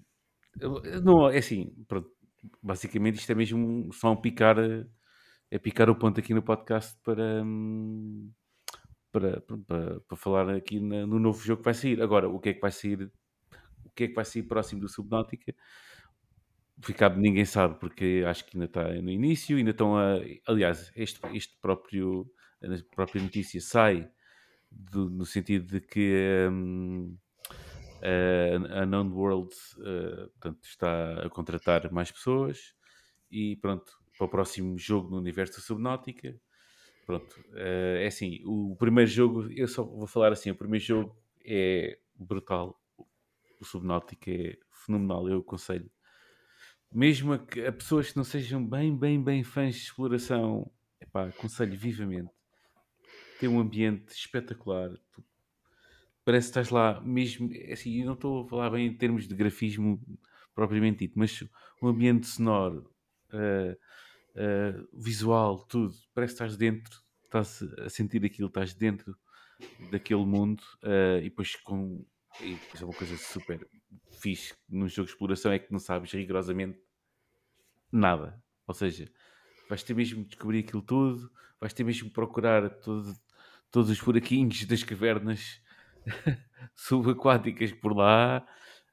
eu, 0.60 1.02
Não, 1.02 1.28
é 1.28 1.38
assim, 1.38 1.72
pronto. 1.86 2.08
Basicamente 2.62 3.18
isto 3.18 3.32
é 3.32 3.34
mesmo 3.34 3.90
só 3.92 4.12
um 4.12 4.16
picar, 4.16 4.56
é 5.50 5.58
picar 5.58 5.88
o 5.88 5.96
ponto 5.96 6.20
aqui 6.20 6.32
no 6.34 6.42
podcast 6.42 6.94
para. 7.02 7.42
Hum, 7.42 8.30
para, 9.14 9.40
para, 9.40 10.00
para 10.00 10.16
falar 10.16 10.50
aqui 10.50 10.80
na, 10.80 11.06
no 11.06 11.20
novo 11.20 11.40
jogo 11.40 11.60
que 11.60 11.66
vai 11.66 11.74
sair. 11.74 12.02
Agora, 12.02 12.28
o 12.28 12.40
que 12.40 12.48
é 12.48 12.54
que 12.54 12.60
vai 12.60 12.72
sair? 12.72 13.12
O 13.84 13.90
que 13.94 14.04
é 14.04 14.08
que 14.08 14.14
vai 14.14 14.24
sair 14.24 14.42
próximo 14.42 14.80
do 14.80 14.88
Subnautica? 14.88 15.54
Ficar 16.82 17.16
ninguém 17.16 17.44
sabe, 17.44 17.78
porque 17.78 18.24
acho 18.26 18.44
que 18.44 18.56
ainda 18.56 18.64
está 18.64 18.92
no 18.94 19.10
início, 19.10 19.56
ainda 19.56 19.70
estão 19.70 19.96
a. 19.96 20.16
Aliás, 20.48 20.90
este, 20.96 21.20
este 21.32 21.56
próprio, 21.60 22.28
a 22.60 22.94
própria 22.96 23.22
notícia 23.22 23.60
sai 23.60 24.10
do, 24.68 25.08
no 25.08 25.24
sentido 25.24 25.66
de 25.68 25.80
que 25.80 26.48
um, 26.50 27.16
a, 28.02 28.80
a 28.82 28.86
Known 28.86 29.12
World 29.12 29.54
uh, 29.78 30.28
portanto, 30.30 30.64
está 30.64 31.24
a 31.24 31.30
contratar 31.30 31.92
mais 31.92 32.10
pessoas 32.10 32.74
e 33.30 33.54
pronto, 33.56 33.92
para 34.18 34.26
o 34.26 34.28
próximo 34.28 34.76
jogo 34.76 35.08
no 35.10 35.18
universo 35.18 35.54
da 35.54 35.60
Subnautica 35.60 36.36
Pronto, 37.04 37.32
uh, 37.50 37.98
é 37.98 38.06
assim, 38.06 38.40
o 38.44 38.74
primeiro 38.76 39.10
jogo, 39.10 39.50
eu 39.52 39.68
só 39.68 39.84
vou 39.84 40.06
falar 40.06 40.32
assim, 40.32 40.50
o 40.50 40.54
primeiro 40.54 40.84
jogo 40.84 41.16
é 41.44 41.98
brutal, 42.14 42.80
o 43.60 43.64
Subnautica 43.64 44.30
é 44.30 44.56
fenomenal, 44.70 45.28
eu 45.28 45.40
aconselho. 45.40 45.90
Mesmo 46.90 47.32
a, 47.32 47.36
a 47.36 47.72
pessoas 47.72 48.10
que 48.10 48.16
não 48.16 48.24
sejam 48.24 48.64
bem, 48.64 48.96
bem, 48.96 49.22
bem 49.22 49.42
fãs 49.42 49.74
de 49.74 49.82
exploração, 49.82 50.70
epá, 51.00 51.26
aconselho 51.26 51.76
vivamente. 51.76 52.30
Tem 53.38 53.48
um 53.48 53.60
ambiente 53.60 54.12
espetacular, 54.12 54.90
tu, 55.12 55.22
parece 56.24 56.46
que 56.46 56.50
estás 56.50 56.70
lá 56.70 57.00
mesmo, 57.02 57.50
é 57.52 57.72
assim, 57.72 58.00
eu 58.00 58.06
não 58.06 58.14
estou 58.14 58.44
a 58.44 58.48
falar 58.48 58.70
bem 58.70 58.86
em 58.86 58.96
termos 58.96 59.28
de 59.28 59.34
grafismo 59.34 60.00
propriamente 60.54 61.00
dito, 61.00 61.18
mas 61.18 61.44
o 61.82 61.88
ambiente 61.88 62.26
sonoro, 62.26 62.90
uh, 63.32 63.76
uh, 64.36 64.88
visual, 64.92 65.64
tudo. 65.66 65.94
Parece 66.14 66.34
que 66.34 66.42
estás 66.42 66.56
dentro, 66.56 67.00
estás 67.24 67.62
a 67.80 67.88
sentir 67.88 68.24
aquilo, 68.24 68.48
estás 68.48 68.74
dentro 68.74 69.16
daquele 69.90 70.24
mundo 70.24 70.62
uh, 70.82 71.18
e 71.18 71.24
depois 71.24 71.56
com. 71.56 72.04
E 72.40 72.54
depois 72.54 72.82
é 72.82 72.84
uma 72.84 72.94
coisa 72.94 73.16
super 73.16 73.64
fixe 74.10 74.54
num 74.68 74.88
jogo 74.88 75.06
de 75.06 75.12
exploração 75.12 75.52
é 75.52 75.58
que 75.58 75.70
não 75.72 75.78
sabes 75.78 76.10
rigorosamente 76.12 76.78
nada. 77.92 78.42
Ou 78.66 78.74
seja, 78.74 79.08
vais 79.68 79.82
ter 79.82 79.94
mesmo 79.94 80.22
de 80.22 80.30
descobrir 80.30 80.60
aquilo 80.60 80.82
tudo, 80.82 81.30
vais 81.60 81.72
ter 81.72 81.84
mesmo 81.84 82.08
de 82.08 82.14
procurar 82.14 82.68
todo, 82.80 83.14
todos 83.70 83.90
os 83.90 84.00
buraquinhos 84.00 84.64
das 84.64 84.82
cavernas 84.82 85.60
subaquáticas 86.74 87.72
por 87.72 87.96
lá. 87.96 88.44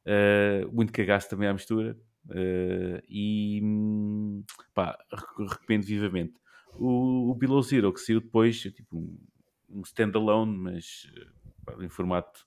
Uh, 0.05 0.71
muito 0.71 0.91
cagaço 0.91 1.29
também 1.29 1.47
à 1.47 1.53
mistura. 1.53 1.97
Uh, 2.29 3.01
e 3.09 3.61
pá, 4.73 4.97
recomendo 5.37 5.83
vivamente. 5.83 6.33
O, 6.73 7.31
o 7.31 7.35
Below 7.35 7.61
Zero, 7.61 7.91
que 7.91 7.99
saiu 7.99 8.21
depois, 8.21 8.63
é 8.65 8.69
tipo 8.69 8.97
um, 8.97 9.17
um 9.69 9.81
standalone, 9.81 10.57
mas 10.57 11.11
pá, 11.65 11.75
em 11.79 11.89
formato 11.89 12.45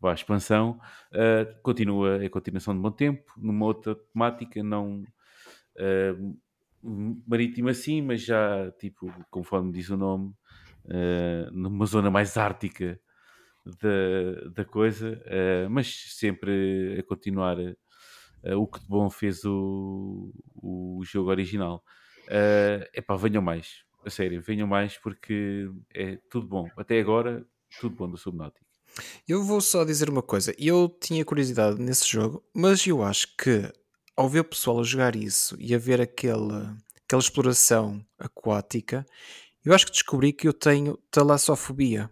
vá, 0.00 0.14
expansão, 0.14 0.80
uh, 1.12 1.62
continua, 1.62 2.24
é 2.24 2.28
continuação 2.28 2.74
de 2.74 2.80
bom 2.80 2.90
tempo, 2.90 3.32
numa 3.36 3.66
outra 3.66 3.94
temática, 3.94 4.62
não 4.62 5.02
uh, 5.76 6.38
marítima 7.26 7.74
sim, 7.74 8.00
mas 8.02 8.22
já, 8.22 8.70
tipo, 8.72 9.12
conforme 9.30 9.72
diz 9.72 9.90
o 9.90 9.96
nome, 9.96 10.32
numa 11.50 11.84
zona 11.84 12.08
mais 12.12 12.36
ártica 12.36 13.00
da, 13.64 14.50
da 14.50 14.64
coisa, 14.64 15.20
mas 15.68 16.14
sempre 16.14 16.96
a 16.96 17.02
continuar 17.02 17.56
uh, 18.44 18.60
o 18.60 18.66
que 18.66 18.80
de 18.80 18.86
bom 18.86 19.08
fez 19.10 19.44
o, 19.44 20.32
o 20.54 21.00
jogo 21.04 21.30
original. 21.30 21.82
Uh, 22.26 22.84
epá, 22.94 23.16
venham 23.16 23.42
mais, 23.42 23.84
a 24.04 24.10
sério, 24.10 24.42
venham 24.42 24.66
mais 24.66 24.98
porque 24.98 25.70
é 25.94 26.18
tudo 26.30 26.46
bom. 26.46 26.68
Até 26.76 27.00
agora, 27.00 27.46
tudo 27.80 27.96
bom 27.96 28.10
do 28.10 28.16
Subnautica. 28.16 28.66
Eu 29.28 29.42
vou 29.42 29.60
só 29.60 29.84
dizer 29.84 30.08
uma 30.08 30.22
coisa. 30.22 30.54
Eu 30.58 30.88
tinha 30.88 31.24
curiosidade 31.24 31.80
nesse 31.80 32.08
jogo, 32.08 32.42
mas 32.54 32.86
eu 32.86 33.02
acho 33.02 33.36
que 33.36 33.70
ao 34.16 34.28
ver 34.28 34.40
o 34.40 34.44
pessoal 34.44 34.80
a 34.80 34.82
jogar 34.82 35.14
isso 35.14 35.54
e 35.58 35.74
a 35.74 35.78
ver 35.78 36.00
aquela, 36.00 36.76
aquela 37.04 37.20
exploração 37.20 38.04
aquática, 38.18 39.04
eu 39.64 39.74
acho 39.74 39.86
que 39.86 39.92
descobri 39.92 40.32
que 40.32 40.48
eu 40.48 40.52
tenho 40.52 40.96
talassofobia. 41.10 42.10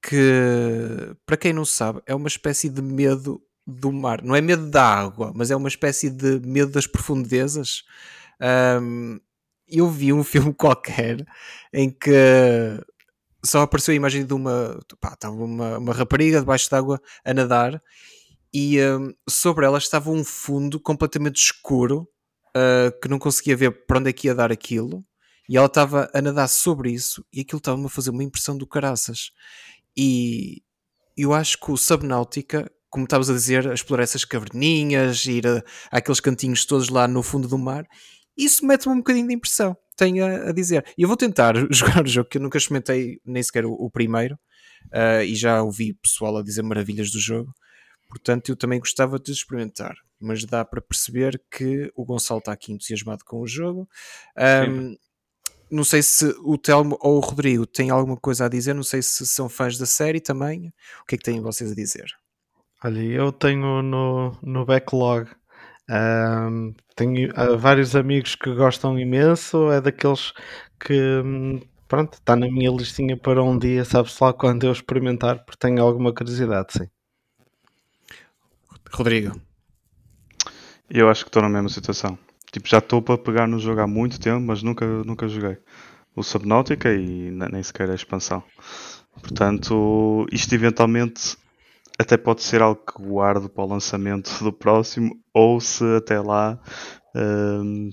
Que, 0.00 1.16
para 1.26 1.36
quem 1.36 1.52
não 1.52 1.64
sabe, 1.64 2.00
é 2.06 2.14
uma 2.14 2.28
espécie 2.28 2.68
de 2.68 2.80
medo 2.80 3.42
do 3.68 3.92
mar. 3.92 4.22
Não 4.22 4.34
é 4.34 4.40
medo 4.40 4.70
da 4.70 4.82
água, 4.82 5.30
mas 5.34 5.50
é 5.50 5.56
uma 5.56 5.68
espécie 5.68 6.08
de 6.08 6.40
medo 6.40 6.72
das 6.72 6.86
profundezas. 6.86 7.84
Um, 8.80 9.20
eu 9.68 9.90
vi 9.90 10.10
um 10.10 10.24
filme 10.24 10.54
qualquer 10.54 11.22
em 11.72 11.90
que 11.90 12.10
só 13.44 13.60
apareceu 13.60 13.92
a 13.92 13.96
imagem 13.96 14.24
de 14.24 14.32
uma, 14.32 14.80
pá, 14.98 15.12
estava 15.12 15.34
uma, 15.34 15.76
uma 15.78 15.92
rapariga 15.92 16.40
debaixo 16.40 16.70
d'água 16.70 17.00
a 17.22 17.34
nadar 17.34 17.80
e 18.52 18.80
um, 18.82 19.12
sobre 19.28 19.66
ela 19.66 19.76
estava 19.76 20.10
um 20.10 20.24
fundo 20.24 20.80
completamente 20.80 21.36
escuro 21.36 22.08
uh, 22.56 23.00
que 23.00 23.08
não 23.08 23.18
conseguia 23.18 23.56
ver 23.56 23.86
para 23.86 23.98
onde 23.98 24.08
é 24.08 24.12
que 24.12 24.28
ia 24.28 24.34
dar 24.34 24.50
aquilo 24.50 25.04
e 25.48 25.56
ela 25.56 25.66
estava 25.66 26.10
a 26.12 26.22
nadar 26.22 26.48
sobre 26.48 26.90
isso 26.90 27.24
e 27.32 27.42
aquilo 27.42 27.58
estava-me 27.58 27.86
a 27.86 27.90
fazer 27.90 28.10
uma 28.10 28.24
impressão 28.24 28.56
do 28.56 28.66
caraças 28.66 29.30
e 29.96 30.62
eu 31.16 31.32
acho 31.32 31.58
que 31.60 31.70
o 31.70 31.76
Subnautica 31.76 32.70
como 32.88 33.04
estavas 33.04 33.28
a 33.30 33.34
dizer, 33.34 33.68
a 33.68 33.74
explorar 33.74 34.02
essas 34.02 34.24
caverninhas, 34.24 35.24
ir 35.26 35.46
a, 35.46 35.62
àqueles 35.90 36.20
cantinhos 36.20 36.64
todos 36.64 36.88
lá 36.88 37.06
no 37.06 37.22
fundo 37.22 37.48
do 37.48 37.58
mar, 37.58 37.86
isso 38.36 38.64
mete-me 38.64 38.94
um 38.94 38.98
bocadinho 38.98 39.26
de 39.26 39.34
impressão, 39.34 39.76
tenho 39.96 40.24
a, 40.24 40.50
a, 40.50 40.52
dizer. 40.52 40.84
E 40.96 41.02
eu 41.02 41.08
vou 41.08 41.16
tentar 41.16 41.54
jogar 41.70 42.04
o 42.04 42.08
jogo, 42.08 42.28
que 42.28 42.38
eu 42.38 42.42
nunca 42.42 42.58
experimentei 42.58 43.20
nem 43.24 43.42
sequer 43.42 43.66
o, 43.66 43.72
o 43.72 43.90
primeiro, 43.90 44.38
uh, 44.86 45.22
e 45.24 45.34
já 45.34 45.62
ouvi 45.62 45.94
pessoal 45.94 46.36
a 46.36 46.42
dizer 46.42 46.62
maravilhas 46.62 47.10
do 47.10 47.18
jogo. 47.18 47.52
Portanto, 48.08 48.48
eu 48.48 48.56
também 48.56 48.78
gostava 48.78 49.18
de 49.18 49.32
experimentar, 49.32 49.94
mas 50.18 50.44
dá 50.44 50.64
para 50.64 50.80
perceber 50.80 51.42
que 51.50 51.92
o 51.94 52.04
Gonçalo 52.04 52.38
está 52.38 52.52
aqui 52.52 52.72
entusiasmado 52.72 53.22
com 53.24 53.40
o 53.40 53.46
jogo. 53.46 53.86
Um, 54.66 54.96
não 55.70 55.84
sei 55.84 56.02
se 56.02 56.24
o 56.42 56.56
Telmo 56.56 56.96
ou 57.02 57.16
o 57.18 57.20
Rodrigo 57.20 57.66
têm 57.66 57.90
alguma 57.90 58.16
coisa 58.16 58.46
a 58.46 58.48
dizer, 58.48 58.74
não 58.74 58.82
sei 58.82 59.02
se 59.02 59.26
são 59.26 59.48
fãs 59.48 59.76
da 59.76 59.84
série 59.84 60.20
também. 60.20 60.72
O 61.02 61.06
que 61.06 61.16
é 61.16 61.18
que 61.18 61.24
têm 61.24 61.42
vocês 61.42 61.70
a 61.70 61.74
dizer? 61.74 62.06
Olha, 62.84 63.00
eu 63.00 63.32
tenho 63.32 63.82
no, 63.82 64.38
no 64.42 64.64
backlog. 64.64 65.28
Um, 65.90 66.74
tenho 66.94 67.30
uh, 67.30 67.58
vários 67.58 67.96
amigos 67.96 68.34
que 68.34 68.54
gostam 68.54 68.98
imenso. 68.98 69.70
É 69.72 69.80
daqueles 69.80 70.32
que 70.78 70.94
hum, 71.24 71.60
pronto, 71.88 72.14
está 72.14 72.36
na 72.36 72.46
minha 72.46 72.70
listinha 72.70 73.16
para 73.16 73.42
um 73.42 73.58
dia, 73.58 73.84
sabe-se 73.84 74.22
lá 74.22 74.32
quando 74.32 74.64
eu 74.64 74.72
experimentar, 74.72 75.44
porque 75.44 75.58
tenho 75.58 75.82
alguma 75.82 76.12
curiosidade, 76.12 76.74
sim. 76.74 76.88
Rodrigo. 78.92 79.40
Eu 80.88 81.08
acho 81.08 81.24
que 81.24 81.28
estou 81.28 81.42
na 81.42 81.48
mesma 81.48 81.68
situação. 81.68 82.18
Tipo, 82.52 82.68
já 82.68 82.78
estou 82.78 83.02
para 83.02 83.18
pegar 83.18 83.46
no 83.46 83.58
jogo 83.58 83.80
há 83.80 83.86
muito 83.86 84.20
tempo, 84.20 84.40
mas 84.40 84.62
nunca, 84.62 84.86
nunca 85.04 85.28
joguei 85.28 85.58
o 86.14 86.22
Subnautica 86.22 86.92
e 86.94 87.30
nem 87.30 87.62
sequer 87.62 87.90
a 87.90 87.94
expansão. 87.94 88.42
Portanto, 89.20 90.26
isto 90.32 90.54
eventualmente 90.54 91.36
até 91.98 92.16
pode 92.16 92.42
ser 92.42 92.62
algo 92.62 92.80
que 92.80 93.02
guardo 93.02 93.48
para 93.48 93.64
o 93.64 93.68
lançamento 93.68 94.30
do 94.42 94.52
próximo, 94.52 95.18
ou 95.34 95.60
se 95.60 95.84
até 95.96 96.20
lá 96.20 96.60
um, 97.14 97.90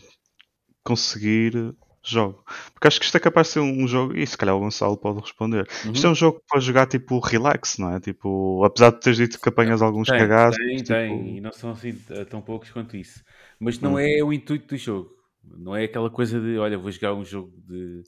conseguir 0.83 1.75
jogo. 2.03 2.43
Porque 2.73 2.87
acho 2.87 2.99
que 2.99 3.05
isto 3.05 3.17
é 3.17 3.19
capaz 3.19 3.47
de 3.47 3.53
ser 3.53 3.59
um 3.61 3.87
jogo, 3.87 4.15
e 4.15 4.25
se 4.25 4.37
calhar 4.37 4.55
o 4.55 4.59
Gonçalo 4.59 4.95
pode 4.95 5.19
responder. 5.19 5.67
Uhum. 5.85 5.91
Isto 5.91 6.07
é 6.07 6.09
um 6.11 6.15
jogo 6.15 6.41
para 6.47 6.59
jogar 6.59 6.85
tipo 6.85 7.19
relax, 7.19 7.77
não 7.79 7.95
é? 7.95 7.99
Tipo, 7.99 8.63
apesar 8.63 8.91
de 8.91 8.99
teres 8.99 9.17
dito 9.17 9.41
que 9.41 9.49
apanhas 9.49 9.81
alguns 9.81 10.07
tem, 10.07 10.19
cagados. 10.19 10.55
Tem, 10.57 10.77
tipo... 10.77 10.87
tem, 10.89 11.37
e 11.37 11.41
não 11.41 11.51
são 11.51 11.71
assim 11.71 11.99
eh, 12.11 12.25
tão 12.25 12.41
poucos 12.41 12.71
quanto 12.71 12.95
isso. 12.95 13.23
Mas 13.59 13.79
não 13.79 13.93
hum. 13.93 13.99
é 13.99 14.23
o 14.23 14.31
intuito 14.31 14.67
do 14.67 14.77
jogo. 14.77 15.09
Não 15.43 15.75
é 15.75 15.85
aquela 15.85 16.09
coisa 16.09 16.39
de, 16.39 16.57
olha, 16.57 16.77
vou 16.77 16.91
jogar 16.91 17.13
um 17.13 17.25
jogo 17.25 17.51
de, 17.67 18.03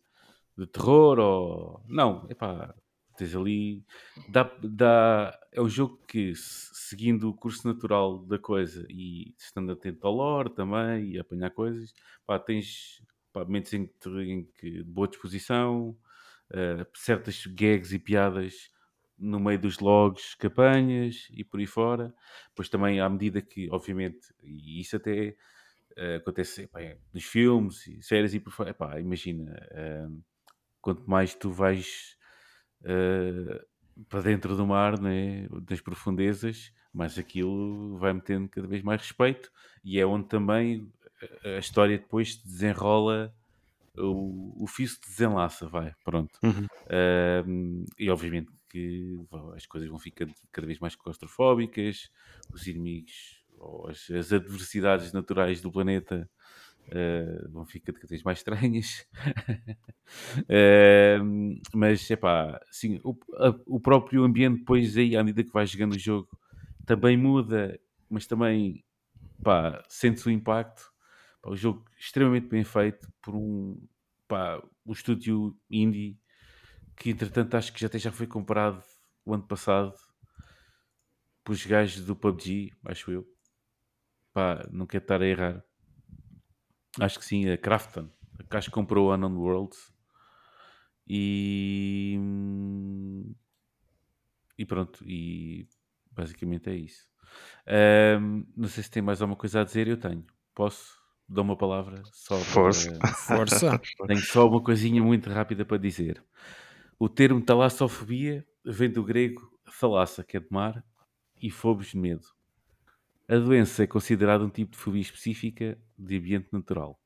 de 0.58 0.68
terror 0.68 1.20
ou. 1.20 1.82
Não, 1.88 2.26
é 2.30 2.36
pá, 2.36 2.74
tens 3.18 3.36
ali. 3.36 3.84
Dá, 4.30 4.50
dá, 4.64 5.38
é 5.58 5.62
um 5.62 5.68
jogo 5.68 5.97
que, 6.08 6.34
seguindo 6.36 7.28
o 7.30 7.34
curso 7.34 7.68
natural 7.68 8.20
da 8.20 8.38
coisa 8.38 8.86
e 8.91 9.34
estando 9.39 9.72
atento 9.72 10.05
ao 10.05 10.14
lore 10.14 10.51
também 10.53 11.14
e 11.14 11.20
apanhar 11.20 11.49
coisas, 11.49 11.93
pá, 12.28 12.38
tens 12.38 13.01
pá, 13.34 13.43
momentos 13.43 13.74
em 13.74 13.88
que, 13.88 14.10
em 14.22 14.45
que 14.45 14.84
boa 14.84 15.08
disposição, 15.08 15.97
uh, 16.51 16.86
certas 16.95 17.43
gags 17.47 17.91
e 17.91 17.97
piadas 17.97 18.70
no 19.18 19.39
meio 19.39 19.60
dos 19.60 19.80
logs 19.80 20.36
que 20.36 20.45
apanhas 20.45 21.28
e 21.32 21.43
por 21.43 21.60
aí 21.60 21.66
fora. 21.66 22.14
Pois 22.55 22.70
também, 22.70 22.99
à 22.99 23.10
medida 23.10 23.41
que, 23.41 23.68
obviamente, 23.72 24.32
e 24.43 24.80
isso 24.80 24.95
até 24.95 25.36
uh, 25.97 26.18
acontece 26.18 26.66
epá, 26.66 26.82
nos 27.12 27.24
filmes 27.24 27.88
e 27.88 28.03
séries 28.03 28.36
e 28.36 28.39
por 28.39 28.51
fora, 28.53 28.70
epá, 28.70 28.99
imagina, 28.99 29.53
uh, 29.72 30.24
quanto 30.82 31.10
mais 31.10 31.34
tu 31.34 31.49
vais 31.49 32.16
para 34.10 34.22
dentro 34.22 34.56
do 34.56 34.66
mar, 34.66 35.00
né, 35.00 35.48
das 35.64 35.82
profundezas, 35.82 36.72
mais 36.93 37.18
aquilo 37.18 37.98
vai 37.98 38.14
metendo 38.14 38.48
cada 38.50 38.68
vez 38.68 38.82
mais 38.82 39.02
respeito 39.02 39.52
e 39.84 40.00
é 40.00 40.06
onde 40.06 40.28
também 40.28 40.91
a 41.43 41.60
história 41.60 41.98
depois 41.98 42.36
desenrola 42.38 43.34
o, 43.98 44.64
o 44.64 44.68
fio 44.68 44.88
se 44.88 45.02
desenlaça, 45.02 45.68
vai, 45.68 45.93
pronto. 46.04 46.39
Uhum. 46.43 46.68
e 47.98 48.10
obviamente 48.10 48.52
que 48.70 49.18
as 49.56 49.66
coisas 49.66 49.89
vão 49.89 49.98
ficando 49.98 50.34
cada 50.52 50.68
vez 50.68 50.80
mais 50.80 50.95
claustrofóbicas, 50.95 52.10
os 52.54 52.68
inimigos 52.68 53.41
as, 53.89 54.10
as 54.12 54.32
adversidades 54.32 55.12
naturais 55.12 55.62
do 55.62 55.72
planeta 55.72 56.30
uh, 56.89 57.51
vão 57.51 57.65
ficando 57.65 57.95
cada 57.99 58.09
vez 58.09 58.23
mais 58.23 58.39
estranhas. 58.39 59.07
uh, 60.39 61.59
mas, 61.73 62.09
é 62.09 62.15
pá, 62.15 62.59
sim, 62.71 62.99
o, 63.03 63.17
a, 63.35 63.55
o 63.65 63.79
próprio 63.79 64.23
ambiente 64.23 64.59
depois 64.59 64.97
aí, 64.97 65.15
à 65.15 65.23
medida 65.23 65.43
que 65.43 65.53
vais 65.53 65.69
jogando 65.69 65.93
o 65.93 65.99
jogo, 65.99 66.29
também 66.85 67.17
muda, 67.17 67.79
mas 68.09 68.27
também, 68.27 68.83
pá, 69.43 69.83
sente-se 69.89 70.27
o 70.27 70.31
impacto 70.31 70.91
Pá, 71.41 71.51
o 71.51 71.55
jogo 71.55 71.85
extremamente 71.97 72.47
bem 72.47 72.63
feito 72.63 73.11
por 73.21 73.35
um, 73.35 73.79
pá, 74.27 74.61
um 74.85 74.91
estúdio 74.91 75.57
indie 75.69 76.19
que 76.95 77.11
entretanto 77.11 77.55
acho 77.57 77.73
que 77.73 77.79
já 77.81 77.88
até 77.88 77.99
já 77.99 78.11
foi 78.11 78.27
comprado 78.27 78.83
o 79.25 79.33
ano 79.33 79.43
passado 79.47 79.93
pelos 81.43 81.65
gajos 81.65 82.05
do 82.05 82.15
PUBG, 82.15 82.73
acho 82.85 83.11
eu. 83.11 83.27
Pá, 84.33 84.65
não 84.71 84.85
quero 84.85 85.03
estar 85.03 85.21
a 85.21 85.27
errar. 85.27 85.66
Acho 87.00 87.20
que 87.20 87.26
sim, 87.26 87.50
a 87.50 87.58
Crafton. 87.58 88.10
Acho 88.50 88.70
que 88.70 88.74
comprou 88.74 89.12
a 89.12 89.16
Unknown 89.16 89.38
Worlds. 89.38 89.93
E. 91.08 92.20
E 94.58 94.66
pronto. 94.66 95.04
E 95.06 95.68
basicamente 96.12 96.70
é 96.70 96.76
isso. 96.76 97.08
Um, 98.20 98.45
não 98.56 98.68
sei 98.68 98.84
se 98.84 98.91
tem 98.91 99.02
mais 99.02 99.22
alguma 99.22 99.38
coisa 99.38 99.62
a 99.62 99.64
dizer. 99.64 99.88
Eu 99.88 99.98
tenho. 99.98 100.26
Posso? 100.54 100.98
dou 101.28 101.43
uma 101.43 101.58
palavra 101.58 102.02
só 102.14 102.38
Força. 102.38 102.98
Para... 102.98 103.14
Força. 103.14 103.82
Tenho 104.08 104.22
só 104.22 104.48
uma 104.48 104.64
coisinha 104.64 105.04
muito 105.04 105.30
rápida 105.30 105.66
para 105.66 105.78
dizer. 105.78 106.24
O 106.98 107.10
termo 107.10 107.41
talassofobia 107.41 108.45
vem 108.64 108.89
do 108.89 109.04
grego 109.04 109.41
thalassa, 109.80 110.24
que 110.24 110.38
é 110.38 110.39
de 110.39 110.48
mar, 110.50 110.84
e 111.41 111.52
phobos, 111.52 111.93
medo. 111.93 112.26
A 113.30 113.38
doença 113.38 113.84
é 113.84 113.88
considerada 113.88 114.45
um 114.45 114.49
tipo 114.49 114.71
de 114.71 114.78
fobia 114.78 115.01
específica 115.01 115.78
de 115.97 116.17
ambiente 116.17 116.47
natural. 116.51 116.97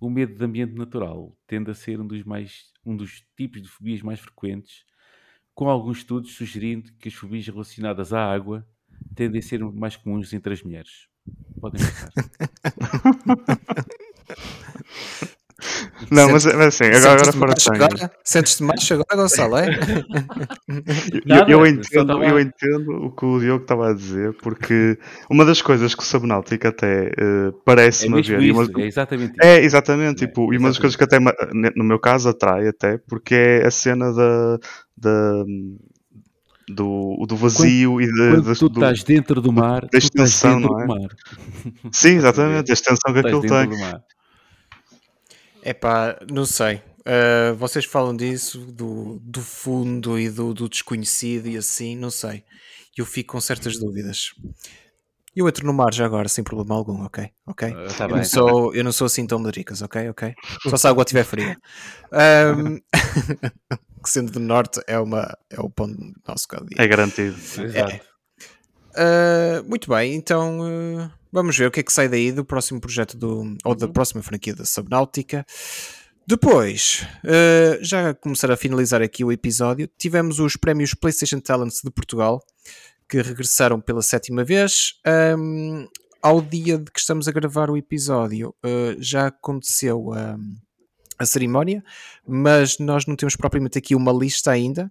O 0.00 0.08
medo 0.08 0.36
de 0.36 0.44
ambiente 0.44 0.74
natural 0.74 1.36
tende 1.48 1.70
a 1.70 1.74
ser 1.74 2.00
um 2.00 2.06
dos, 2.06 2.22
mais, 2.22 2.72
um 2.86 2.96
dos 2.96 3.24
tipos 3.36 3.60
de 3.60 3.68
fobias 3.68 4.00
mais 4.00 4.20
frequentes, 4.20 4.84
com 5.54 5.68
alguns 5.68 5.98
estudos 5.98 6.34
sugerindo 6.34 6.92
que 7.00 7.08
as 7.08 7.14
fobias 7.14 7.46
relacionadas 7.46 8.12
à 8.12 8.24
água 8.24 8.64
tendem 9.16 9.40
a 9.40 9.42
ser 9.42 9.60
mais 9.60 9.96
comuns 9.96 10.32
entre 10.32 10.52
as 10.52 10.62
mulheres. 10.62 11.08
Podem. 11.60 11.80
Não, 16.10 16.30
mas, 16.30 16.44
mas 16.44 16.66
assim, 16.66 16.84
agora, 16.84 17.12
agora 17.12 17.32
fora 17.32 17.54
de 17.54 17.62
sangue. 17.62 18.10
Sentes-te 18.24 18.62
macho 18.62 18.94
agora, 18.94 19.16
Gonçalo, 19.16 19.58
é? 19.58 19.68
eu, 21.26 21.48
eu, 21.48 21.66
entendo, 21.66 22.22
eu 22.22 22.40
entendo 22.40 22.90
o 23.04 23.10
que 23.10 23.24
o 23.24 23.38
Diogo 23.40 23.62
estava 23.62 23.90
a 23.90 23.94
dizer, 23.94 24.34
porque 24.42 24.98
uma 25.30 25.44
das 25.44 25.60
coisas 25.60 25.94
que 25.94 26.02
o 26.02 26.06
Subnautica 26.06 26.68
até 26.68 27.08
uh, 27.08 27.52
parece-me 27.64 28.20
é 28.20 28.22
ver. 28.22 28.42
Isso, 28.42 28.60
uma, 28.60 28.82
é 28.82 28.86
exatamente 28.86 29.30
isso. 29.32 29.42
É, 29.42 29.60
exatamente. 29.62 30.24
É, 30.24 30.26
tipo, 30.26 30.52
e 30.52 30.58
uma 30.58 30.68
das 30.68 30.78
coisas 30.78 30.96
que 30.96 31.04
até, 31.04 31.18
no 31.18 31.84
meu 31.84 31.98
caso, 31.98 32.28
atrai 32.28 32.68
até, 32.68 32.98
porque 33.08 33.34
é 33.34 33.66
a 33.66 33.70
cena 33.70 34.12
da, 34.12 34.58
da 34.96 35.44
do, 36.68 37.24
do 37.26 37.36
vazio 37.36 37.92
quando, 37.92 38.02
e 38.02 38.06
de, 38.06 38.42
quando 38.42 38.58
tu 38.58 38.68
do, 38.68 38.80
estás 38.80 39.02
dentro 39.02 39.40
do 39.40 39.52
mar, 39.52 39.86
da 39.90 39.98
extensão, 39.98 40.60
não 40.60 40.80
é? 40.80 41.08
Sim, 41.90 42.16
exatamente, 42.16 42.70
a 42.70 42.74
extensão 42.74 43.12
que 43.12 43.20
aquilo 43.20 43.40
tem. 43.40 43.70
É 45.68 45.74
pá, 45.74 46.18
não 46.32 46.46
sei. 46.46 46.76
Uh, 47.00 47.54
vocês 47.56 47.84
falam 47.84 48.16
disso, 48.16 48.58
do, 48.58 49.18
do 49.22 49.42
fundo 49.42 50.18
e 50.18 50.30
do, 50.30 50.54
do 50.54 50.66
desconhecido 50.66 51.46
e 51.46 51.58
assim, 51.58 51.94
não 51.94 52.10
sei. 52.10 52.42
Eu 52.96 53.04
fico 53.04 53.32
com 53.32 53.40
certas 53.42 53.78
dúvidas. 53.78 54.32
Eu 55.36 55.46
entro 55.46 55.66
no 55.66 55.74
mar 55.74 55.92
já 55.92 56.06
agora, 56.06 56.26
sem 56.26 56.42
problema 56.42 56.74
algum, 56.74 57.04
ok? 57.04 57.28
ok? 57.46 57.68
Uh, 57.68 57.98
tá 57.98 58.04
eu, 58.04 58.08
bem, 58.08 58.16
não 58.16 58.24
sou, 58.24 58.74
eu 58.74 58.82
não 58.82 58.92
sou 58.92 59.04
assim 59.04 59.26
tão 59.26 59.38
medricas, 59.38 59.82
ok? 59.82 60.08
ok? 60.08 60.34
Só 60.70 60.78
se 60.78 60.86
a 60.86 60.90
água 60.90 61.02
estiver 61.02 61.24
fria. 61.24 61.54
Um, 62.10 62.78
que 64.02 64.08
sendo 64.08 64.32
do 64.32 64.40
norte 64.40 64.80
é, 64.86 64.98
uma, 64.98 65.36
é 65.50 65.60
o 65.60 65.68
pão 65.68 65.86
do 65.86 66.14
nosso 66.26 66.48
dia. 66.48 66.82
É 66.82 66.88
garantido. 66.88 67.36
É. 67.76 68.00
Uh, 69.60 69.68
muito 69.68 69.90
bem, 69.90 70.14
então 70.14 71.10
vamos 71.32 71.56
ver 71.56 71.66
o 71.66 71.70
que 71.70 71.80
é 71.80 71.82
que 71.82 71.92
sai 71.92 72.08
daí 72.08 72.32
do 72.32 72.44
próximo 72.44 72.80
projeto 72.80 73.16
do, 73.16 73.56
ou 73.64 73.74
da 73.74 73.88
próxima 73.88 74.22
franquia 74.22 74.54
da 74.54 74.64
Subnáutica. 74.64 75.44
Depois, 76.26 77.06
uh, 77.24 77.82
já 77.82 78.10
a 78.10 78.14
começar 78.14 78.50
a 78.50 78.56
finalizar 78.56 79.00
aqui 79.00 79.24
o 79.24 79.32
episódio, 79.32 79.88
tivemos 79.96 80.38
os 80.38 80.56
prémios 80.56 80.92
PlayStation 80.92 81.40
Talents 81.40 81.80
de 81.82 81.90
Portugal 81.90 82.42
que 83.08 83.22
regressaram 83.22 83.80
pela 83.80 84.02
sétima 84.02 84.44
vez. 84.44 85.00
Um, 85.38 85.88
ao 86.20 86.42
dia 86.42 86.76
de 86.76 86.90
que 86.90 87.00
estamos 87.00 87.26
a 87.26 87.32
gravar 87.32 87.70
o 87.70 87.76
episódio, 87.76 88.54
uh, 88.64 88.96
já 88.98 89.28
aconteceu 89.28 90.10
um, 90.10 90.56
a 91.18 91.24
cerimónia, 91.24 91.82
mas 92.26 92.78
nós 92.78 93.06
não 93.06 93.16
temos 93.16 93.34
propriamente 93.34 93.78
aqui 93.78 93.94
uma 93.94 94.12
lista 94.12 94.50
ainda, 94.50 94.90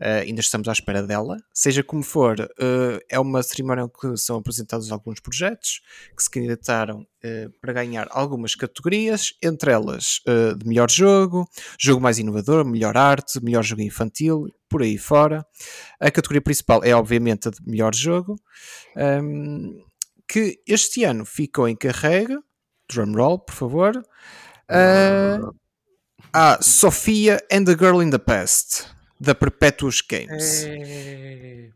uh, 0.00 0.22
ainda 0.22 0.40
estamos 0.40 0.68
à 0.68 0.72
espera 0.72 1.02
dela. 1.02 1.36
Seja 1.52 1.82
como 1.82 2.02
for, 2.02 2.40
uh, 2.40 3.00
é 3.08 3.18
uma 3.18 3.42
cerimónia 3.42 3.82
em 3.82 3.88
que 3.88 4.16
são 4.16 4.36
apresentados 4.36 4.90
alguns 4.90 5.20
projetos 5.20 5.80
que 6.16 6.22
se 6.22 6.30
candidataram 6.30 7.00
uh, 7.00 7.50
para 7.60 7.72
ganhar 7.72 8.06
algumas 8.10 8.54
categorias, 8.54 9.34
entre 9.42 9.72
elas 9.72 10.20
de 10.58 10.66
melhor 10.66 10.90
jogo, 10.90 11.48
jogo 11.78 12.00
mais 12.00 12.18
inovador, 12.18 12.64
melhor 12.64 12.96
arte, 12.96 13.42
melhor 13.42 13.62
jogo 13.62 13.82
infantil, 13.82 14.46
por 14.68 14.82
aí 14.82 14.98
fora. 14.98 15.44
A 16.00 16.10
categoria 16.10 16.40
principal 16.40 16.82
é 16.82 16.94
obviamente 16.94 17.48
a 17.48 17.50
de 17.50 17.58
melhor 17.66 17.94
jogo, 17.94 18.36
um, 18.96 19.00
ehm, 19.00 19.84
que 20.28 20.60
este 20.66 21.04
ano 21.04 21.24
ficou 21.24 21.68
em 21.68 21.76
carrega. 21.76 22.38
Drumroll, 22.88 23.38
por 23.38 23.54
favor. 23.54 23.96
Uh, 24.68 25.54
ah, 26.32 26.58
Sofia 26.60 27.40
and 27.50 27.66
the 27.66 27.76
Girl 27.76 28.00
in 28.00 28.10
the 28.10 28.18
Past, 28.18 28.86
da 29.18 29.34
Perpetuous 29.34 30.02
Games. 30.02 30.64
É... 30.66 31.68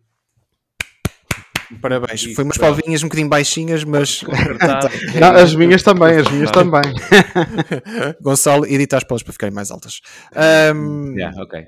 Parabéns. 1.81 2.25
Foi 2.35 2.43
umas 2.43 2.59
palvinhas 2.59 3.03
um 3.03 3.07
bocadinho 3.07 3.29
baixinhas, 3.29 3.85
mas. 3.85 4.23
Não, 5.21 5.37
as 5.37 5.55
minhas 5.55 5.83
também, 5.83 6.17
as 6.17 6.31
minhas 6.31 6.51
também. 6.51 6.83
Gonçalo, 8.21 8.67
edita 8.67 8.97
as 8.97 9.05
palavras 9.05 9.23
para 9.23 9.33
ficarem 9.33 9.55
mais 9.55 9.71
altas. 9.71 10.01
Um, 10.75 11.15
yeah, 11.15 11.41
ok. 11.41 11.67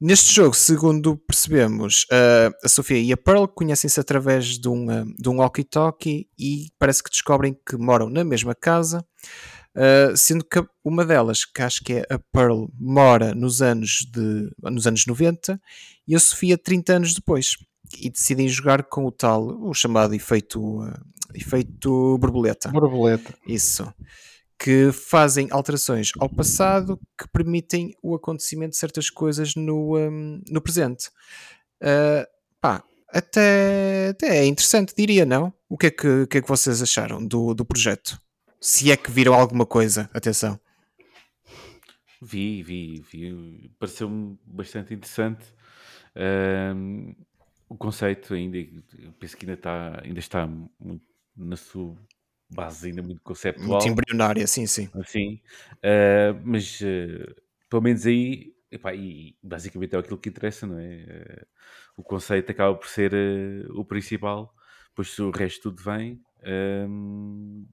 Neste 0.00 0.34
jogo, 0.34 0.54
segundo 0.54 1.16
percebemos, 1.16 2.06
uh, 2.10 2.52
a 2.64 2.68
Sofia 2.68 2.98
e 2.98 3.12
a 3.12 3.16
Pearl 3.16 3.46
conhecem-se 3.46 4.00
através 4.00 4.58
de 4.58 4.68
um, 4.68 4.86
uh, 4.86 5.04
de 5.16 5.28
um 5.28 5.36
walkie-talkie 5.36 6.26
e 6.36 6.66
parece 6.76 7.04
que 7.04 7.10
descobrem 7.10 7.56
que 7.64 7.76
moram 7.76 8.10
na 8.10 8.24
mesma 8.24 8.52
casa. 8.52 9.06
Uh, 9.74 10.14
sendo 10.14 10.44
que 10.44 10.62
uma 10.84 11.04
delas, 11.04 11.46
que 11.46 11.62
acho 11.62 11.82
que 11.82 11.94
é 11.94 12.06
a 12.10 12.18
Pearl, 12.18 12.66
mora 12.78 13.34
nos 13.34 13.62
anos, 13.62 14.06
de, 14.10 14.50
nos 14.62 14.86
anos 14.86 15.06
90 15.06 15.60
e 16.06 16.14
a 16.14 16.20
Sofia 16.20 16.58
30 16.58 16.92
anos 16.94 17.14
depois. 17.14 17.56
E 17.98 18.10
decidem 18.10 18.48
jogar 18.48 18.84
com 18.84 19.06
o 19.06 19.12
tal, 19.12 19.46
o 19.68 19.74
chamado 19.74 20.14
efeito, 20.14 20.82
uh, 20.82 20.92
efeito 21.34 22.18
borboleta. 22.18 22.70
Borboleta. 22.70 23.34
Isso. 23.46 23.92
Que 24.58 24.92
fazem 24.92 25.48
alterações 25.50 26.12
ao 26.18 26.28
passado 26.28 26.98
que 27.18 27.26
permitem 27.28 27.94
o 28.02 28.14
acontecimento 28.14 28.70
de 28.70 28.76
certas 28.76 29.10
coisas 29.10 29.54
no, 29.54 29.98
um, 29.98 30.40
no 30.48 30.60
presente. 30.60 31.08
Uh, 31.82 32.24
pá, 32.60 32.84
até, 33.08 34.08
até 34.10 34.38
é 34.38 34.46
interessante, 34.46 34.94
diria, 34.96 35.26
não? 35.26 35.52
O 35.68 35.76
que 35.76 35.86
é 35.86 35.90
que, 35.90 36.26
que, 36.28 36.38
é 36.38 36.42
que 36.42 36.48
vocês 36.48 36.80
acharam 36.80 37.24
do, 37.24 37.52
do 37.52 37.64
projeto? 37.64 38.18
Se 38.64 38.92
é 38.92 38.96
que 38.96 39.10
viram 39.10 39.34
alguma 39.34 39.66
coisa, 39.66 40.08
atenção. 40.14 40.56
Vi, 42.22 42.62
vi, 42.62 43.00
vi. 43.00 43.68
Pareceu-me 43.76 44.38
bastante 44.46 44.94
interessante. 44.94 45.44
Um, 46.14 47.12
o 47.68 47.76
conceito 47.76 48.32
ainda, 48.34 48.58
penso 49.18 49.36
que 49.36 49.46
ainda 49.46 49.54
está, 49.54 50.00
ainda 50.04 50.20
está 50.20 50.46
muito 50.46 51.04
na 51.36 51.56
sua 51.56 51.96
base, 52.48 52.86
ainda 52.86 53.02
muito 53.02 53.20
conceptual. 53.22 53.66
Muito 53.66 53.88
embrionária, 53.88 54.46
sim, 54.46 54.64
sim. 54.68 54.88
Assim, 54.94 55.40
uh, 55.78 56.40
mas 56.44 56.80
uh, 56.82 57.34
pelo 57.68 57.82
menos 57.82 58.06
aí, 58.06 58.54
epá, 58.70 58.94
e 58.94 59.36
basicamente 59.42 59.96
é 59.96 59.98
aquilo 59.98 60.18
que 60.18 60.28
interessa, 60.28 60.68
não 60.68 60.78
é? 60.78 61.02
Uh, 61.02 61.46
o 61.96 62.04
conceito 62.04 62.52
acaba 62.52 62.78
por 62.78 62.86
ser 62.86 63.12
o 63.70 63.84
principal, 63.84 64.54
pois 64.94 65.18
o 65.18 65.32
resto 65.32 65.62
tudo 65.62 65.82
vem. 65.82 66.22
Um, 66.46 67.66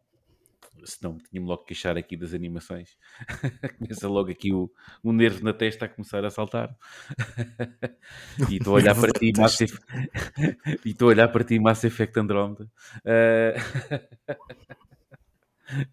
senão 0.86 1.17
tinha-me 1.17 1.47
logo 1.47 1.63
que 1.63 1.69
queixar 1.69 1.97
aqui 1.97 2.15
das 2.17 2.34
animações. 2.34 2.97
Começa 3.77 4.07
logo 4.07 4.32
aqui 4.32 4.53
o, 4.53 4.71
o 5.03 5.11
nervo 5.11 5.43
na 5.43 5.53
testa 5.53 5.86
a 5.86 5.89
começar 5.89 6.23
a 6.25 6.30
saltar. 6.30 6.75
e 8.49 8.57
estou 8.57 8.73
a 8.73 8.77
olhar 8.77 8.95
para 8.95 9.11
ti, 9.11 9.32
Mass 9.38 9.61
Effect... 9.61 9.86
e 10.86 10.89
estou 10.89 11.09
a 11.09 11.11
olhar 11.11 11.27
para 11.27 11.43
ti, 11.43 11.59
Mass 11.59 11.84
Effect 11.84 12.19
Andromeda. 12.19 12.69
Uh... 13.05 13.53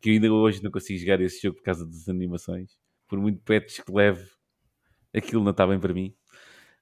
que 0.01 0.11
eu 0.11 0.15
ainda 0.15 0.33
hoje 0.33 0.63
não 0.63 0.71
consigo 0.71 0.99
jogar 0.99 1.21
esse 1.21 1.43
jogo 1.43 1.57
por 1.57 1.65
causa 1.65 1.87
das 1.87 2.09
animações. 2.09 2.79
Por 3.09 3.19
muito 3.19 3.43
patches 3.43 3.81
que 3.81 3.93
leve, 3.93 4.29
aquilo 5.15 5.43
não 5.43 5.51
está 5.51 5.67
bem 5.67 5.79
para 5.79 5.95
mim. 5.95 6.15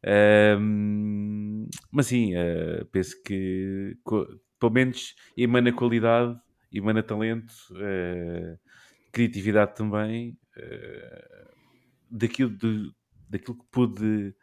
Uh... 0.04 1.68
mas 1.90 2.06
sim, 2.06 2.34
uh, 2.34 2.84
penso 2.92 3.22
que 3.22 3.96
pelo 4.58 4.72
menos 4.72 5.14
emana 5.36 5.72
qualidade 5.72 6.38
emana 6.78 7.02
talento, 7.02 7.52
uh, 7.72 8.58
criatividade 9.12 9.76
também, 9.76 10.38
uh, 10.56 11.54
daquilo, 12.10 12.50
de, 12.50 12.92
daquilo 13.28 13.58
que 13.58 13.66
pude 13.70 14.34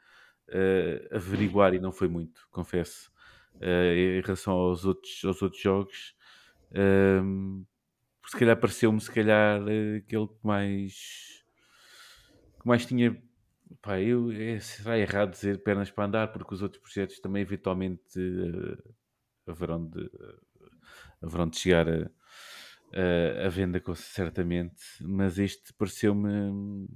uh, 0.49 1.15
averiguar 1.15 1.73
e 1.73 1.79
não 1.79 1.91
foi 1.91 2.07
muito, 2.07 2.47
confesso, 2.51 3.11
em 3.61 4.21
relação 4.21 4.53
aos 4.53 4.85
outros, 4.85 5.21
aos 5.23 5.41
outros 5.41 5.61
jogos. 5.61 6.15
Um, 6.73 7.65
se 8.31 8.37
calhar 8.37 8.57
pareceu-me 8.57 9.01
se 9.01 9.11
calhar 9.11 9.61
aquele 9.97 10.27
que 10.27 10.39
mais 10.41 11.43
que 12.61 12.67
mais 12.67 12.85
tinha 12.85 13.21
pá, 13.81 13.99
eu, 13.99 14.31
é, 14.31 14.57
será 14.59 14.97
errado 14.97 15.31
dizer 15.31 15.61
pernas 15.63 15.91
para 15.91 16.05
andar 16.05 16.31
porque 16.31 16.53
os 16.53 16.61
outros 16.61 16.81
projetos 16.81 17.19
também 17.19 17.41
eventualmente 17.41 18.19
uh, 18.19 18.95
haverão 19.45 19.85
de 19.85 20.09
haverão 21.21 21.49
de 21.49 21.57
chegar 21.57 21.89
a, 21.89 22.09
uh, 22.93 23.45
a 23.45 23.49
venda, 23.49 23.81
certamente, 23.95 24.83
mas 25.01 25.37
este 25.37 25.73
pareceu-me 25.73 26.87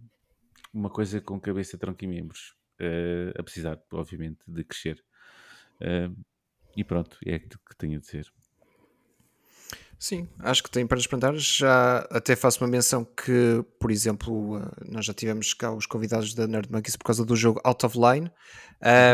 uma 0.74 0.90
coisa 0.90 1.22
com 1.22 1.40
cabeça, 1.40 1.78
tronco 1.78 2.04
e 2.04 2.08
membros, 2.08 2.56
uh, 2.80 3.40
a 3.40 3.44
precisar, 3.44 3.80
obviamente, 3.92 4.40
de 4.48 4.64
crescer. 4.64 5.04
Uh, 5.82 6.16
e 6.76 6.84
pronto, 6.84 7.18
é 7.26 7.36
aquilo 7.36 7.62
que 7.68 7.76
tenho 7.78 7.98
a 7.98 8.02
dizer. 8.02 8.32
Sim, 9.98 10.28
acho 10.40 10.62
que 10.62 10.70
tem 10.70 10.86
para 10.86 10.98
experimentar. 10.98 11.34
Já 11.36 12.00
até 12.12 12.36
faço 12.36 12.62
uma 12.62 12.70
menção 12.70 13.06
que, 13.06 13.64
por 13.80 13.90
exemplo, 13.90 14.62
nós 14.86 15.06
já 15.06 15.14
tivemos 15.14 15.54
cá 15.54 15.72
os 15.72 15.86
convidados 15.86 16.34
da 16.34 16.46
Nerd 16.46 16.70
Monkeys 16.70 16.98
por 16.98 17.06
causa 17.06 17.26
do 17.26 17.36
jogo 17.36 17.62
Out 17.64 17.86
of 17.86 17.98
Line 17.98 18.30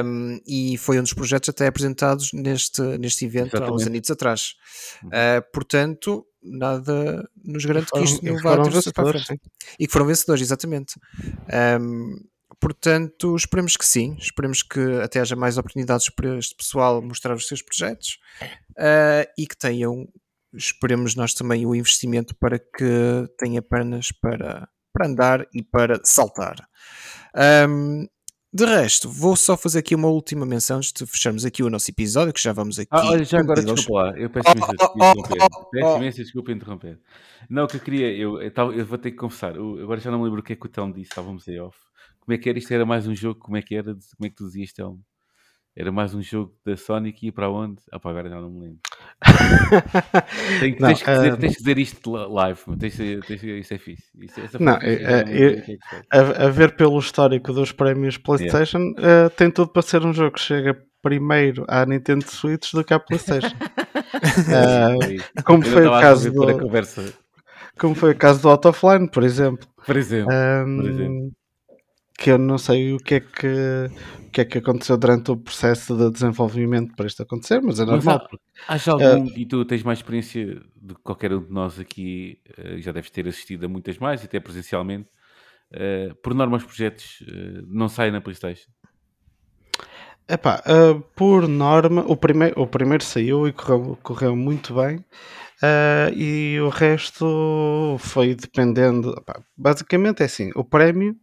um, 0.03 0.39
e 0.45 0.77
foi 0.77 0.99
um 0.99 1.03
dos 1.03 1.13
projetos 1.13 1.49
até 1.49 1.67
apresentados 1.67 2.33
neste, 2.33 2.81
neste 2.97 3.25
evento 3.25 3.55
Exatamente. 3.55 3.71
há 3.71 3.75
uns 3.75 3.87
anos 3.87 4.09
atrás. 4.09 4.55
Uh, 5.05 5.51
portanto, 5.53 6.25
nada 6.43 7.29
nos 7.43 7.65
garante 7.65 7.89
foram, 7.89 8.03
que 8.03 8.11
isto 8.11 8.25
não 8.25 8.37
vá 8.41 8.57
ter 8.63 8.93
para 8.93 9.09
frente. 9.09 9.27
Sim. 9.27 9.37
E 9.79 9.87
que 9.87 9.93
foram 9.93 10.05
vencedores, 10.05 10.41
exatamente. 10.41 10.99
Um, 11.79 12.15
portanto, 12.59 13.35
esperemos 13.35 13.77
que 13.77 13.85
sim, 13.85 14.15
esperemos 14.19 14.63
que 14.63 14.79
até 15.01 15.19
haja 15.19 15.35
mais 15.35 15.57
oportunidades 15.57 16.09
para 16.09 16.37
este 16.37 16.55
pessoal 16.55 17.01
mostrar 17.01 17.35
os 17.35 17.47
seus 17.47 17.61
projetos 17.61 18.19
uh, 18.71 19.29
e 19.37 19.47
que 19.47 19.57
tenham, 19.57 20.07
esperemos 20.53 21.15
nós 21.15 21.33
também, 21.33 21.65
o 21.65 21.75
investimento 21.75 22.35
para 22.35 22.59
que 22.59 23.27
tenha 23.37 23.61
pernas 23.61 24.11
para, 24.11 24.67
para 24.93 25.07
andar 25.07 25.47
e 25.53 25.63
para 25.63 25.99
saltar. 26.03 26.55
Um, 27.67 28.07
de 28.53 28.65
resto, 28.65 29.09
vou 29.09 29.35
só 29.35 29.55
fazer 29.55 29.79
aqui 29.79 29.95
uma 29.95 30.09
última 30.09 30.45
menção 30.45 30.77
antes 30.77 30.91
de 30.91 31.05
fecharmos 31.05 31.45
aqui 31.45 31.63
o 31.63 31.69
nosso 31.69 31.89
episódio, 31.89 32.33
que 32.33 32.41
já 32.41 32.51
vamos 32.51 32.77
aqui. 32.77 32.89
Ah, 32.91 33.07
olha, 33.07 33.23
já 33.23 33.39
agora 33.39 33.63
desculpa 33.63 33.93
lá, 33.93 34.17
eu 34.17 34.29
peço 34.29 34.51
imensa 34.51 34.71
oh, 34.81 34.85
oh, 34.85 35.09
oh, 35.09 35.13
desculpa, 35.13 35.69
peço 35.71 35.97
imensa 35.97 36.23
desculpa 36.23 36.51
interromper. 36.51 36.99
Não, 37.49 37.63
o 37.63 37.67
que 37.67 37.77
eu 37.77 37.81
queria, 37.81 38.11
eu, 38.11 38.41
eu, 38.41 38.73
eu, 38.73 38.85
vou 38.85 38.97
ter 38.97 39.11
que 39.11 39.17
confessar, 39.17 39.55
eu, 39.55 39.79
agora 39.81 40.01
já 40.01 40.11
não 40.11 40.19
me 40.19 40.25
lembro 40.25 40.41
o 40.41 40.43
que 40.43 40.53
é 40.53 40.55
que 40.55 40.65
o 40.65 40.69
Telmo 40.69 40.93
disse, 40.93 41.11
estávamos 41.11 41.47
aí 41.47 41.59
off. 41.59 41.77
Como 42.19 42.35
é 42.35 42.37
que 42.37 42.49
era? 42.49 42.59
Isto 42.59 42.73
era 42.73 42.85
mais 42.85 43.07
um 43.07 43.15
jogo, 43.15 43.39
como 43.39 43.55
é 43.55 43.61
que 43.61 43.73
era? 43.73 43.93
Como 43.93 44.25
é 44.25 44.29
que 44.29 44.35
tu 44.35 44.45
dizias, 44.45 44.73
Telmo? 44.73 45.01
Era 45.75 45.89
mais 45.89 46.13
um 46.13 46.21
jogo 46.21 46.53
da 46.65 46.75
Sonic 46.75 47.23
e 47.23 47.27
ia 47.27 47.31
para 47.31 47.49
onde? 47.49 47.77
Ah, 47.91 47.99
pá, 47.99 48.09
agora 48.09 48.29
já 48.29 48.41
não 48.41 48.49
me 48.49 48.59
lembro. 48.59 48.79
Tem, 50.59 50.75
não, 50.77 50.89
tens, 50.89 51.01
que 51.01 51.11
dizer, 51.11 51.33
uh... 51.33 51.37
tens, 51.37 51.51
que 51.53 51.57
dizer, 51.59 51.77
isto 51.79 52.11
live, 52.11 52.59
tens, 52.77 52.97
tens, 52.97 53.43
isso 53.43 53.73
é 53.73 53.77
fixe. 53.77 54.03
Isso, 54.19 54.61
não, 54.61 54.73
é, 54.73 54.93
é, 54.93 55.19
é, 55.21 55.77
a, 56.11 56.45
a, 56.45 56.49
ver 56.49 56.75
pelo 56.75 56.99
histórico 56.99 57.53
dos 57.53 57.71
prémios 57.71 58.17
PlayStation, 58.17 58.93
yeah. 58.97 59.27
uh, 59.27 59.29
tem 59.29 59.49
tudo 59.49 59.71
para 59.71 59.81
ser 59.81 60.05
um 60.05 60.11
jogo 60.11 60.31
que 60.35 60.41
chega 60.41 60.77
primeiro 61.01 61.63
à 61.69 61.85
Nintendo 61.85 62.25
Switch 62.25 62.73
do 62.73 62.83
que 62.83 62.93
à 62.93 62.99
PlayStation. 62.99 63.55
uh, 64.51 65.43
como 65.43 65.63
foi 65.63 65.87
o 65.87 65.91
caso 65.91 66.31
do. 66.31 66.69
Como 67.79 67.95
foi 67.95 68.11
o 68.11 68.17
caso 68.17 68.41
do 68.41 68.49
Out 68.49 68.67
of 68.67 68.85
Line, 68.85 69.09
por 69.09 69.23
exemplo. 69.23 69.65
Por 69.85 69.95
exemplo. 69.95 70.33
Um, 70.33 70.77
por 70.77 70.89
exemplo 70.89 71.40
que 72.21 72.29
eu 72.29 72.37
não 72.37 72.59
sei 72.59 72.93
o 72.93 72.97
que 72.97 73.15
é 73.15 73.19
que, 73.19 73.47
o 74.27 74.29
que, 74.29 74.41
é 74.41 74.45
que 74.45 74.59
aconteceu 74.59 74.95
durante 74.95 75.31
o 75.31 75.37
processo 75.37 75.97
de 75.97 76.11
desenvolvimento 76.11 76.95
para 76.95 77.07
isto 77.07 77.23
acontecer, 77.23 77.59
mas 77.61 77.79
é 77.79 77.85
normal. 77.85 78.29
Mas 78.69 78.87
há, 78.87 78.91
algum, 78.91 79.25
uh, 79.25 79.33
e 79.35 79.43
tu 79.43 79.65
tens 79.65 79.81
mais 79.81 79.97
experiência 79.97 80.61
de 80.79 80.93
qualquer 81.03 81.33
um 81.33 81.43
de 81.43 81.51
nós 81.51 81.79
aqui, 81.79 82.37
uh, 82.59 82.79
já 82.79 82.91
deves 82.91 83.09
ter 83.09 83.27
assistido 83.27 83.65
a 83.65 83.67
muitas 83.67 83.97
mais, 83.97 84.23
até 84.23 84.39
presencialmente. 84.39 85.09
Uh, 85.73 86.13
por 86.21 86.35
norma, 86.35 86.57
os 86.57 86.63
projetos 86.63 87.23
não 87.65 87.89
saem 87.89 88.11
na 88.11 88.21
PlayStation. 88.21 88.69
Epá, 90.29 90.61
uh, 90.67 91.01
por 91.15 91.47
norma, 91.47 92.05
o 92.07 92.15
primeiro, 92.15 92.61
o 92.61 92.67
primeiro 92.67 93.03
saiu 93.03 93.47
e 93.47 93.51
correu, 93.51 93.97
correu 94.03 94.35
muito 94.35 94.75
bem. 94.75 94.97
Uh, 95.63 96.13
e 96.15 96.59
o 96.61 96.69
resto 96.69 97.97
foi 97.97 98.35
dependendo. 98.35 99.09
Epá, 99.17 99.41
basicamente 99.57 100.21
é 100.21 100.25
assim: 100.27 100.51
o 100.53 100.63
prémio 100.63 101.15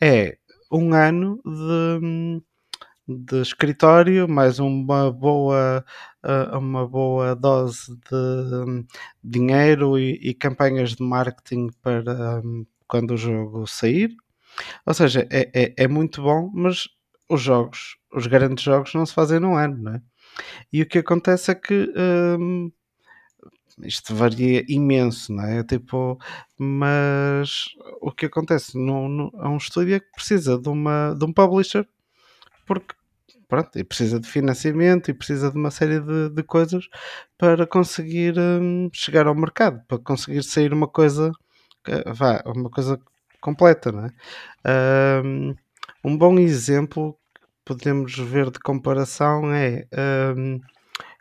é 0.00 0.38
um 0.70 0.92
ano 0.94 1.40
de, 1.44 2.42
de 3.08 3.40
escritório, 3.40 4.28
mais 4.28 4.58
uma 4.58 5.10
boa, 5.10 5.84
uh, 6.24 6.58
uma 6.58 6.86
boa 6.86 7.34
dose 7.34 7.96
de 8.10 8.86
dinheiro 9.22 9.98
e, 9.98 10.12
e 10.22 10.34
campanhas 10.34 10.94
de 10.94 11.02
marketing 11.02 11.68
para 11.82 12.40
um, 12.44 12.66
quando 12.86 13.12
o 13.12 13.16
jogo 13.16 13.66
sair. 13.66 14.14
Ou 14.86 14.94
seja, 14.94 15.26
é, 15.30 15.50
é, 15.54 15.74
é 15.76 15.88
muito 15.88 16.22
bom, 16.22 16.50
mas 16.52 16.88
os 17.28 17.40
jogos, 17.42 17.96
os 18.12 18.26
grandes 18.26 18.64
jogos 18.64 18.94
não 18.94 19.06
se 19.06 19.14
fazem 19.14 19.40
num 19.40 19.54
ano, 19.54 19.76
não 19.78 19.94
é? 19.94 20.02
E 20.72 20.82
o 20.82 20.86
que 20.86 20.98
acontece 20.98 21.50
é 21.50 21.54
que 21.54 21.92
hum, 22.38 22.70
isto 23.82 24.14
varia 24.14 24.64
imenso, 24.68 25.32
não 25.32 25.44
é? 25.44 25.62
Tipo, 25.64 26.18
mas 26.58 27.66
o 28.00 28.12
que 28.12 28.26
acontece 28.26 28.76
no, 28.76 29.30
é 29.42 29.48
um 29.48 29.56
estúdio 29.56 30.00
que 30.00 30.12
precisa 30.12 30.58
de, 30.58 30.68
uma, 30.68 31.14
de 31.18 31.24
um 31.24 31.32
publisher 31.32 31.86
porque 32.66 32.94
pronto, 33.48 33.78
e 33.78 33.84
precisa 33.84 34.20
de 34.20 34.28
financiamento 34.28 35.10
e 35.10 35.14
precisa 35.14 35.50
de 35.50 35.56
uma 35.56 35.70
série 35.70 36.00
de, 36.00 36.28
de 36.30 36.42
coisas 36.42 36.88
para 37.38 37.66
conseguir 37.66 38.34
hum, 38.38 38.90
chegar 38.92 39.26
ao 39.26 39.34
mercado, 39.34 39.82
para 39.88 39.98
conseguir 39.98 40.42
sair 40.42 40.72
uma 40.72 40.88
coisa 40.88 41.32
vá, 42.06 42.42
uma 42.46 42.70
coisa 42.70 43.00
completa, 43.40 43.92
não 43.92 44.06
é? 44.06 45.22
Um, 45.24 45.54
um 46.04 46.16
bom 46.16 46.38
exemplo 46.38 47.18
que 47.34 47.46
podemos 47.64 48.16
ver 48.18 48.50
de 48.50 48.58
comparação 48.58 49.52
é 49.52 49.86
um, 50.36 50.60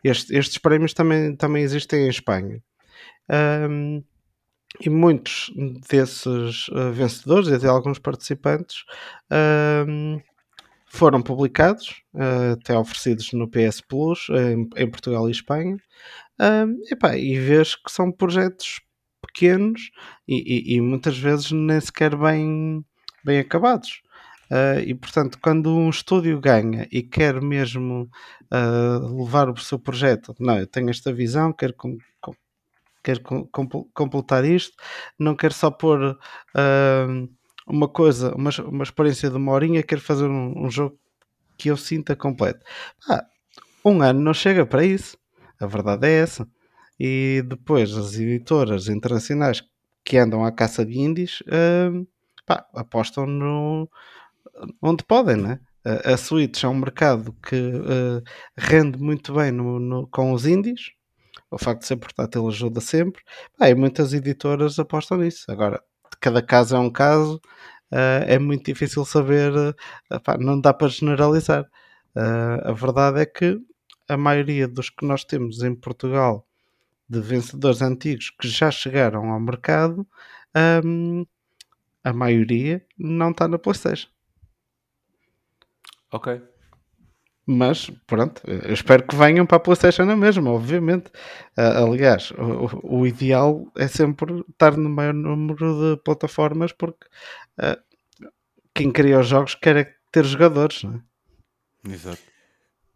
este, 0.03 0.35
estes 0.35 0.57
prémios 0.57 0.93
também, 0.93 1.35
também 1.35 1.63
existem 1.63 2.05
em 2.05 2.09
Espanha. 2.09 2.61
Um, 3.29 4.03
e 4.81 4.89
muitos 4.89 5.51
desses 5.89 6.67
uh, 6.69 6.91
vencedores 6.91 7.47
e 7.47 7.53
até 7.53 7.67
alguns 7.67 7.99
participantes 7.99 8.83
um, 9.87 10.21
foram 10.85 11.21
publicados, 11.21 12.03
uh, 12.13 12.53
até 12.53 12.77
oferecidos 12.77 13.31
no 13.33 13.49
PS 13.49 13.81
Plus 13.81 14.27
em, 14.29 14.69
em 14.75 14.89
Portugal 14.89 15.27
e 15.27 15.31
Espanha. 15.31 15.77
Um, 16.39 16.79
epá, 16.91 17.17
e 17.17 17.39
vês 17.39 17.75
que 17.75 17.91
são 17.91 18.11
projetos 18.11 18.81
pequenos 19.21 19.89
e, 20.27 20.73
e, 20.73 20.75
e 20.75 20.81
muitas 20.81 21.17
vezes 21.17 21.51
nem 21.51 21.79
sequer 21.81 22.15
bem, 22.15 22.85
bem 23.23 23.39
acabados. 23.39 24.01
Uh, 24.51 24.79
e 24.85 24.95
portanto, 24.95 25.37
quando 25.41 25.75
um 25.75 25.89
estúdio 25.89 26.39
ganha 26.39 26.87
e 26.91 27.03
quer 27.03 27.41
mesmo 27.41 28.09
uh, 28.51 29.23
levar 29.23 29.49
o 29.49 29.57
seu 29.57 29.77
projeto, 29.77 30.33
não, 30.39 30.57
eu 30.57 30.67
tenho 30.67 30.89
esta 30.89 31.11
visão, 31.13 31.51
quero, 31.51 31.73
com, 31.73 31.97
com, 32.21 32.33
quero 33.03 33.21
com, 33.21 33.67
completar 33.93 34.45
isto, 34.45 34.75
não 35.19 35.35
quero 35.35 35.53
só 35.53 35.69
pôr 35.69 36.01
uh, 36.11 37.29
uma 37.67 37.89
coisa, 37.89 38.33
uma, 38.35 38.49
uma 38.65 38.83
experiência 38.83 39.29
de 39.29 39.35
uma 39.35 39.51
horinha, 39.51 39.83
quero 39.83 40.01
fazer 40.01 40.25
um, 40.25 40.65
um 40.65 40.71
jogo 40.71 40.97
que 41.57 41.69
eu 41.69 41.75
sinta 41.75 42.15
completo. 42.15 42.63
Ah, 43.09 43.25
um 43.83 44.01
ano 44.01 44.21
não 44.21 44.33
chega 44.33 44.65
para 44.65 44.85
isso, 44.85 45.17
a 45.59 45.65
verdade 45.65 46.07
é 46.07 46.21
essa. 46.21 46.47
E 46.99 47.43
depois 47.45 47.95
as 47.95 48.15
editoras 48.15 48.87
internacionais 48.87 49.63
que 50.03 50.17
andam 50.17 50.45
à 50.45 50.51
caça 50.51 50.85
de 50.85 50.97
indies 50.99 51.43
pá, 52.45 52.65
apostam 52.73 53.27
no, 53.27 53.89
onde 54.81 55.03
podem, 55.03 55.37
né? 55.37 55.59
A, 55.85 56.13
a 56.13 56.17
Switch 56.17 56.63
é 56.63 56.67
um 56.67 56.75
mercado 56.75 57.33
que 57.47 57.55
uh, 57.55 58.21
rende 58.57 58.99
muito 58.99 59.33
bem 59.33 59.51
no, 59.51 59.79
no, 59.79 60.07
com 60.07 60.33
os 60.33 60.45
indies. 60.45 60.91
O 61.49 61.57
facto 61.57 61.81
de 61.81 61.87
ser 61.87 61.97
portátil 61.97 62.47
ajuda 62.47 62.81
sempre. 62.81 63.21
Pá, 63.57 63.69
e 63.69 63.75
muitas 63.75 64.13
editoras 64.13 64.79
apostam 64.79 65.19
nisso. 65.19 65.45
Agora, 65.49 65.81
cada 66.19 66.41
caso 66.41 66.75
é 66.75 66.79
um 66.79 66.89
caso. 66.89 67.39
Uh, 67.91 68.23
é 68.27 68.37
muito 68.39 68.65
difícil 68.65 69.05
saber. 69.05 69.53
Uh, 69.55 70.19
pá, 70.23 70.37
não 70.37 70.59
dá 70.59 70.73
para 70.73 70.89
generalizar. 70.89 71.65
a 72.63 72.71
verdade 72.73 73.21
é 73.21 73.25
que 73.25 73.59
a 74.09 74.17
maioria 74.17 74.67
dos 74.67 74.89
que 74.89 75.05
nós 75.05 75.23
temos 75.23 75.63
em 75.63 75.75
Portugal 75.75 76.47
de 77.09 77.21
vencedores 77.21 77.81
antigos 77.81 78.29
que 78.29 78.47
já 78.47 78.69
chegaram 78.71 79.31
ao 79.31 79.39
mercado, 79.39 80.05
um, 80.83 81.25
a 82.03 82.13
maioria 82.13 82.85
não 82.97 83.31
está 83.31 83.47
na 83.47 83.59
PlayStation. 83.59 84.09
Ok. 86.11 86.41
Mas, 87.49 87.89
pronto, 88.05 88.41
eu 88.45 88.73
espero 88.73 89.07
que 89.07 89.15
venham 89.15 89.45
para 89.45 89.55
a 89.55 89.59
PlayStation 89.61 90.03
na 90.03 90.17
mesma, 90.17 90.51
obviamente. 90.51 91.07
Uh, 91.57 91.85
aliás, 91.85 92.31
o, 92.31 92.97
o, 92.99 93.07
ideal 93.07 93.71
é 93.77 93.87
sempre 93.87 94.43
estar 94.49 94.75
no 94.75 94.89
maior 94.89 95.13
número 95.13 95.95
de 95.95 96.03
plataformas, 96.03 96.73
porque 96.73 97.05
uh, 97.59 97.81
quem 98.75 98.91
cria 98.91 99.21
os 99.21 99.27
jogos 99.27 99.55
quer 99.55 99.77
é 99.77 99.93
ter 100.11 100.25
jogadores, 100.25 100.83
não 100.83 100.95
é? 100.95 101.93
Exato. 101.93 102.21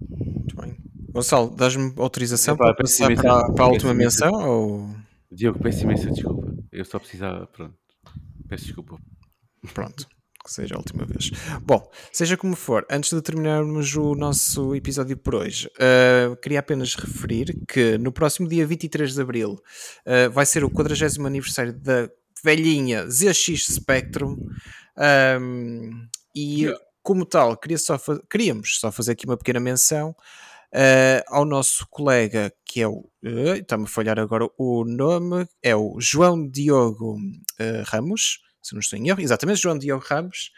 Muito 0.01 0.55
bem. 0.57 0.77
Gonçalo, 1.13 1.55
dás-me 1.55 1.93
autorização 1.97 2.55
Epá, 2.55 2.65
para 2.65 2.75
passar 2.75 3.15
para, 3.15 3.53
para, 3.53 3.63
a 3.63 3.67
última 3.69 3.93
menção? 3.93 4.33
Ou... 4.33 4.95
Diogo, 5.31 5.59
peço 5.59 5.83
imensa 5.83 6.11
desculpa. 6.11 6.53
Eu 6.73 6.83
só 6.83 6.99
precisava. 6.99 7.47
Pronto. 7.47 7.77
Peço 8.49 8.65
desculpa. 8.65 8.97
Pronto 9.73 10.05
que 10.43 10.51
seja 10.51 10.75
a 10.75 10.77
última 10.77 11.05
vez. 11.05 11.31
Bom, 11.61 11.89
seja 12.11 12.35
como 12.35 12.55
for, 12.55 12.85
antes 12.89 13.11
de 13.11 13.21
terminarmos 13.21 13.95
o 13.95 14.15
nosso 14.15 14.75
episódio 14.75 15.17
por 15.17 15.35
hoje, 15.35 15.67
uh, 15.67 16.35
queria 16.37 16.59
apenas 16.59 16.95
referir 16.95 17.57
que 17.67 17.97
no 17.97 18.11
próximo 18.11 18.47
dia 18.47 18.65
23 18.65 19.13
de 19.13 19.21
abril 19.21 19.53
uh, 19.53 20.31
vai 20.31 20.45
ser 20.45 20.63
o 20.63 20.69
40 20.69 21.05
aniversário 21.25 21.73
da 21.73 22.09
velhinha 22.43 23.07
ZX 23.07 23.67
Spectrum 23.67 24.35
um, 25.39 26.07
e, 26.35 26.73
como 27.03 27.25
tal, 27.25 27.55
queria 27.57 27.77
só 27.77 27.99
queríamos 28.29 28.79
só 28.79 28.91
fazer 28.91 29.11
aqui 29.11 29.25
uma 29.25 29.37
pequena 29.37 29.59
menção. 29.59 30.15
Uh, 30.73 31.19
ao 31.27 31.43
nosso 31.43 31.85
colega 31.89 32.49
que 32.63 32.81
é 32.81 32.87
o 32.87 32.99
uh, 33.25 33.55
está-me 33.57 33.83
a 33.83 33.87
falhar 33.87 34.17
agora 34.17 34.47
o 34.57 34.85
nome 34.85 35.45
é 35.61 35.75
o 35.75 35.97
João 35.99 36.49
Diogo 36.49 37.17
Ramos 37.87 38.39
se 38.61 38.73
não 38.73 38.79
estou 38.79 38.97
em 38.99 39.09
erro, 39.09 39.19
exatamente, 39.21 39.61
João 39.61 39.77
Diogo 39.77 40.05
Ramos, 40.07 40.51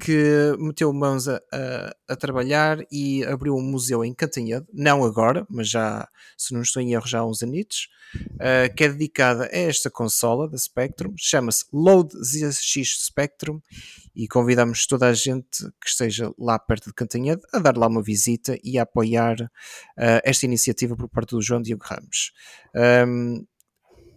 que 0.00 0.54
meteu 0.58 0.92
mãos 0.92 1.26
a, 1.28 1.40
a, 1.52 1.96
a, 2.08 2.16
trabalhar 2.16 2.78
e 2.92 3.24
abriu 3.24 3.56
um 3.56 3.62
museu 3.62 4.04
em 4.04 4.14
Cantanhede, 4.14 4.66
não 4.72 5.04
agora, 5.04 5.44
mas 5.50 5.68
já, 5.68 6.08
se 6.38 6.54
não 6.54 6.62
estou 6.62 6.80
em 6.80 6.92
erro, 6.92 7.08
já 7.08 7.18
há 7.18 7.26
uns 7.26 7.42
anitos, 7.42 7.88
uh, 8.14 8.74
que 8.76 8.84
é 8.84 8.88
dedicada 8.88 9.44
a 9.44 9.56
esta 9.56 9.90
consola 9.90 10.48
da 10.48 10.56
Spectrum, 10.56 11.12
chama-se 11.16 11.64
Load 11.72 12.14
ZX 12.22 13.04
Spectrum, 13.04 13.60
e 14.14 14.28
convidamos 14.28 14.86
toda 14.86 15.08
a 15.08 15.12
gente 15.12 15.64
que 15.80 15.88
esteja 15.88 16.32
lá 16.38 16.58
perto 16.58 16.88
de 16.88 16.94
Cantanhede 16.94 17.42
a 17.52 17.58
dar 17.58 17.76
lá 17.76 17.86
uma 17.86 18.02
visita 18.02 18.56
e 18.62 18.78
a 18.78 18.82
apoiar 18.82 19.40
uh, 19.40 20.20
esta 20.24 20.46
iniciativa 20.46 20.96
por 20.96 21.08
parte 21.08 21.30
do 21.30 21.42
João 21.42 21.62
Diogo 21.62 21.84
Ramos. 21.84 22.32
Um, 23.06 23.44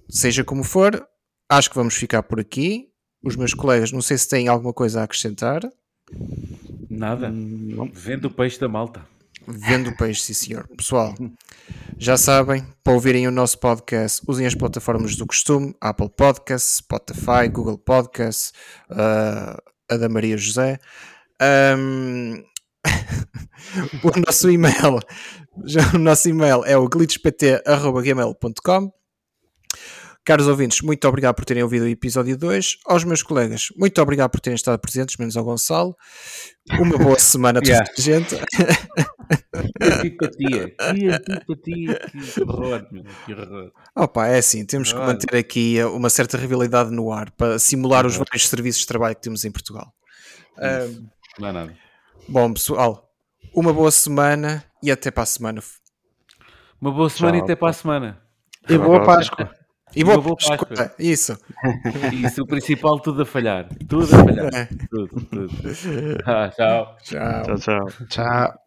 seja 0.10 0.44
como 0.44 0.64
for, 0.64 1.08
acho 1.50 1.70
que 1.70 1.76
vamos 1.76 1.96
ficar 1.96 2.24
por 2.24 2.40
aqui 2.40 2.93
os 3.24 3.36
meus 3.36 3.54
colegas, 3.54 3.92
não 3.92 4.02
sei 4.02 4.18
se 4.18 4.28
têm 4.28 4.48
alguma 4.48 4.74
coisa 4.74 5.02
a 5.02 5.04
acrescentar. 5.04 5.62
Nada. 6.90 7.30
Hum, 7.30 7.92
Vendo 7.94 8.26
o 8.26 8.32
peixe 8.32 8.60
da 8.60 8.68
malta. 8.68 9.06
Vendo 9.48 9.90
o 9.90 9.98
peixe, 9.98 10.22
sim 10.22 10.34
senhor. 10.34 10.68
Pessoal, 10.78 11.16
já 11.98 12.16
sabem, 12.18 12.66
para 12.84 12.94
ouvirem 12.94 13.28
o 13.28 13.32
nosso 13.32 13.58
podcast, 13.60 14.22
usem 14.28 14.46
as 14.46 14.54
plataformas 14.56 15.16
do 15.16 15.26
costume, 15.26 15.76
Apple 15.82 16.10
Podcasts, 16.10 16.76
Spotify, 16.78 17.50
Google 17.52 17.78
Podcasts, 17.78 18.54
uh, 18.90 19.58
a 19.90 19.98
da 19.98 20.08
Maria 20.08 20.38
José. 20.38 20.80
Um, 21.78 22.42
o 24.04 24.12
nosso 24.26 24.50
e-mail, 24.50 25.00
o 25.94 25.98
nosso 25.98 26.30
e-mail 26.30 26.64
é 26.66 26.78
o 26.78 26.88
glitchpt.gmail.com 26.88 28.94
Caros 30.26 30.48
ouvintes, 30.48 30.82
muito 30.82 31.06
obrigado 31.06 31.36
por 31.36 31.44
terem 31.44 31.64
ouvido 31.64 31.84
o 31.84 31.88
episódio 31.88 32.38
2. 32.38 32.78
Aos 32.86 33.04
meus 33.04 33.22
colegas, 33.22 33.68
muito 33.76 34.02
obrigado 34.02 34.32
por 34.32 34.40
terem 34.40 34.56
estado 34.56 34.80
presentes, 34.80 35.18
menos 35.18 35.36
ao 35.36 35.44
Gonçalo. 35.44 35.98
Uma 36.80 36.98
boa 36.98 37.20
semana 37.20 37.60
a 37.60 37.62
toda 37.62 37.84
a 37.84 38.02
gente. 38.02 38.38
Que 39.80 39.86
antipatia, 39.86 40.70
que 40.70 41.08
antipatia, 41.08 42.00
que 42.34 42.42
horror, 42.42 42.86
que 43.26 43.34
horror. 43.34 43.72
Opa, 43.96 44.28
é 44.28 44.38
assim, 44.38 44.66
temos 44.66 44.94
que 44.94 45.00
manter 45.00 45.36
aqui 45.36 45.84
uma 45.84 46.10
certa 46.10 46.38
rivalidade 46.38 46.90
no 46.90 47.12
ar 47.12 47.30
para 47.32 47.60
simular 47.60 48.06
os 48.06 48.16
vários 48.16 48.48
serviços 48.48 48.82
de 48.82 48.88
trabalho 48.88 49.16
que 49.16 49.22
temos 49.22 49.44
em 49.44 49.52
Portugal. 49.52 49.94
Um, 50.58 51.08
não 51.40 51.48
é 51.50 51.52
nada. 51.52 51.78
Bom, 52.30 52.54
pessoal, 52.54 53.12
uma 53.54 53.74
boa 53.74 53.92
semana 53.92 54.64
e 54.82 54.90
até 54.90 55.12
para 55.12 55.24
a 55.24 55.26
semana. 55.26 55.62
Uma 56.80 56.92
boa 56.92 57.10
semana 57.10 57.38
Tchau. 57.38 57.42
e 57.42 57.44
até 57.44 57.56
para 57.58 57.70
a 57.70 57.74
semana. 57.74 58.22
E 58.70 58.78
boa 58.78 59.04
Páscoa. 59.04 59.63
E 59.96 60.04
vou, 60.04 60.22
vou 60.22 60.36
para 60.36 60.94
Isso. 60.98 61.38
Isso, 62.14 62.42
o 62.42 62.48
principal, 62.48 63.00
tudo 63.00 63.22
a 63.22 63.26
falhar. 63.26 63.68
Tudo 63.88 64.04
a 64.04 64.08
falhar. 64.08 64.54
É. 64.54 64.66
Tudo, 64.90 65.26
tudo. 65.26 65.50
Ah, 66.26 66.50
tchau. 66.50 66.98
Tchau. 67.04 67.44
Tchau, 67.44 67.58
tchau. 67.58 68.08
Tchau. 68.10 68.63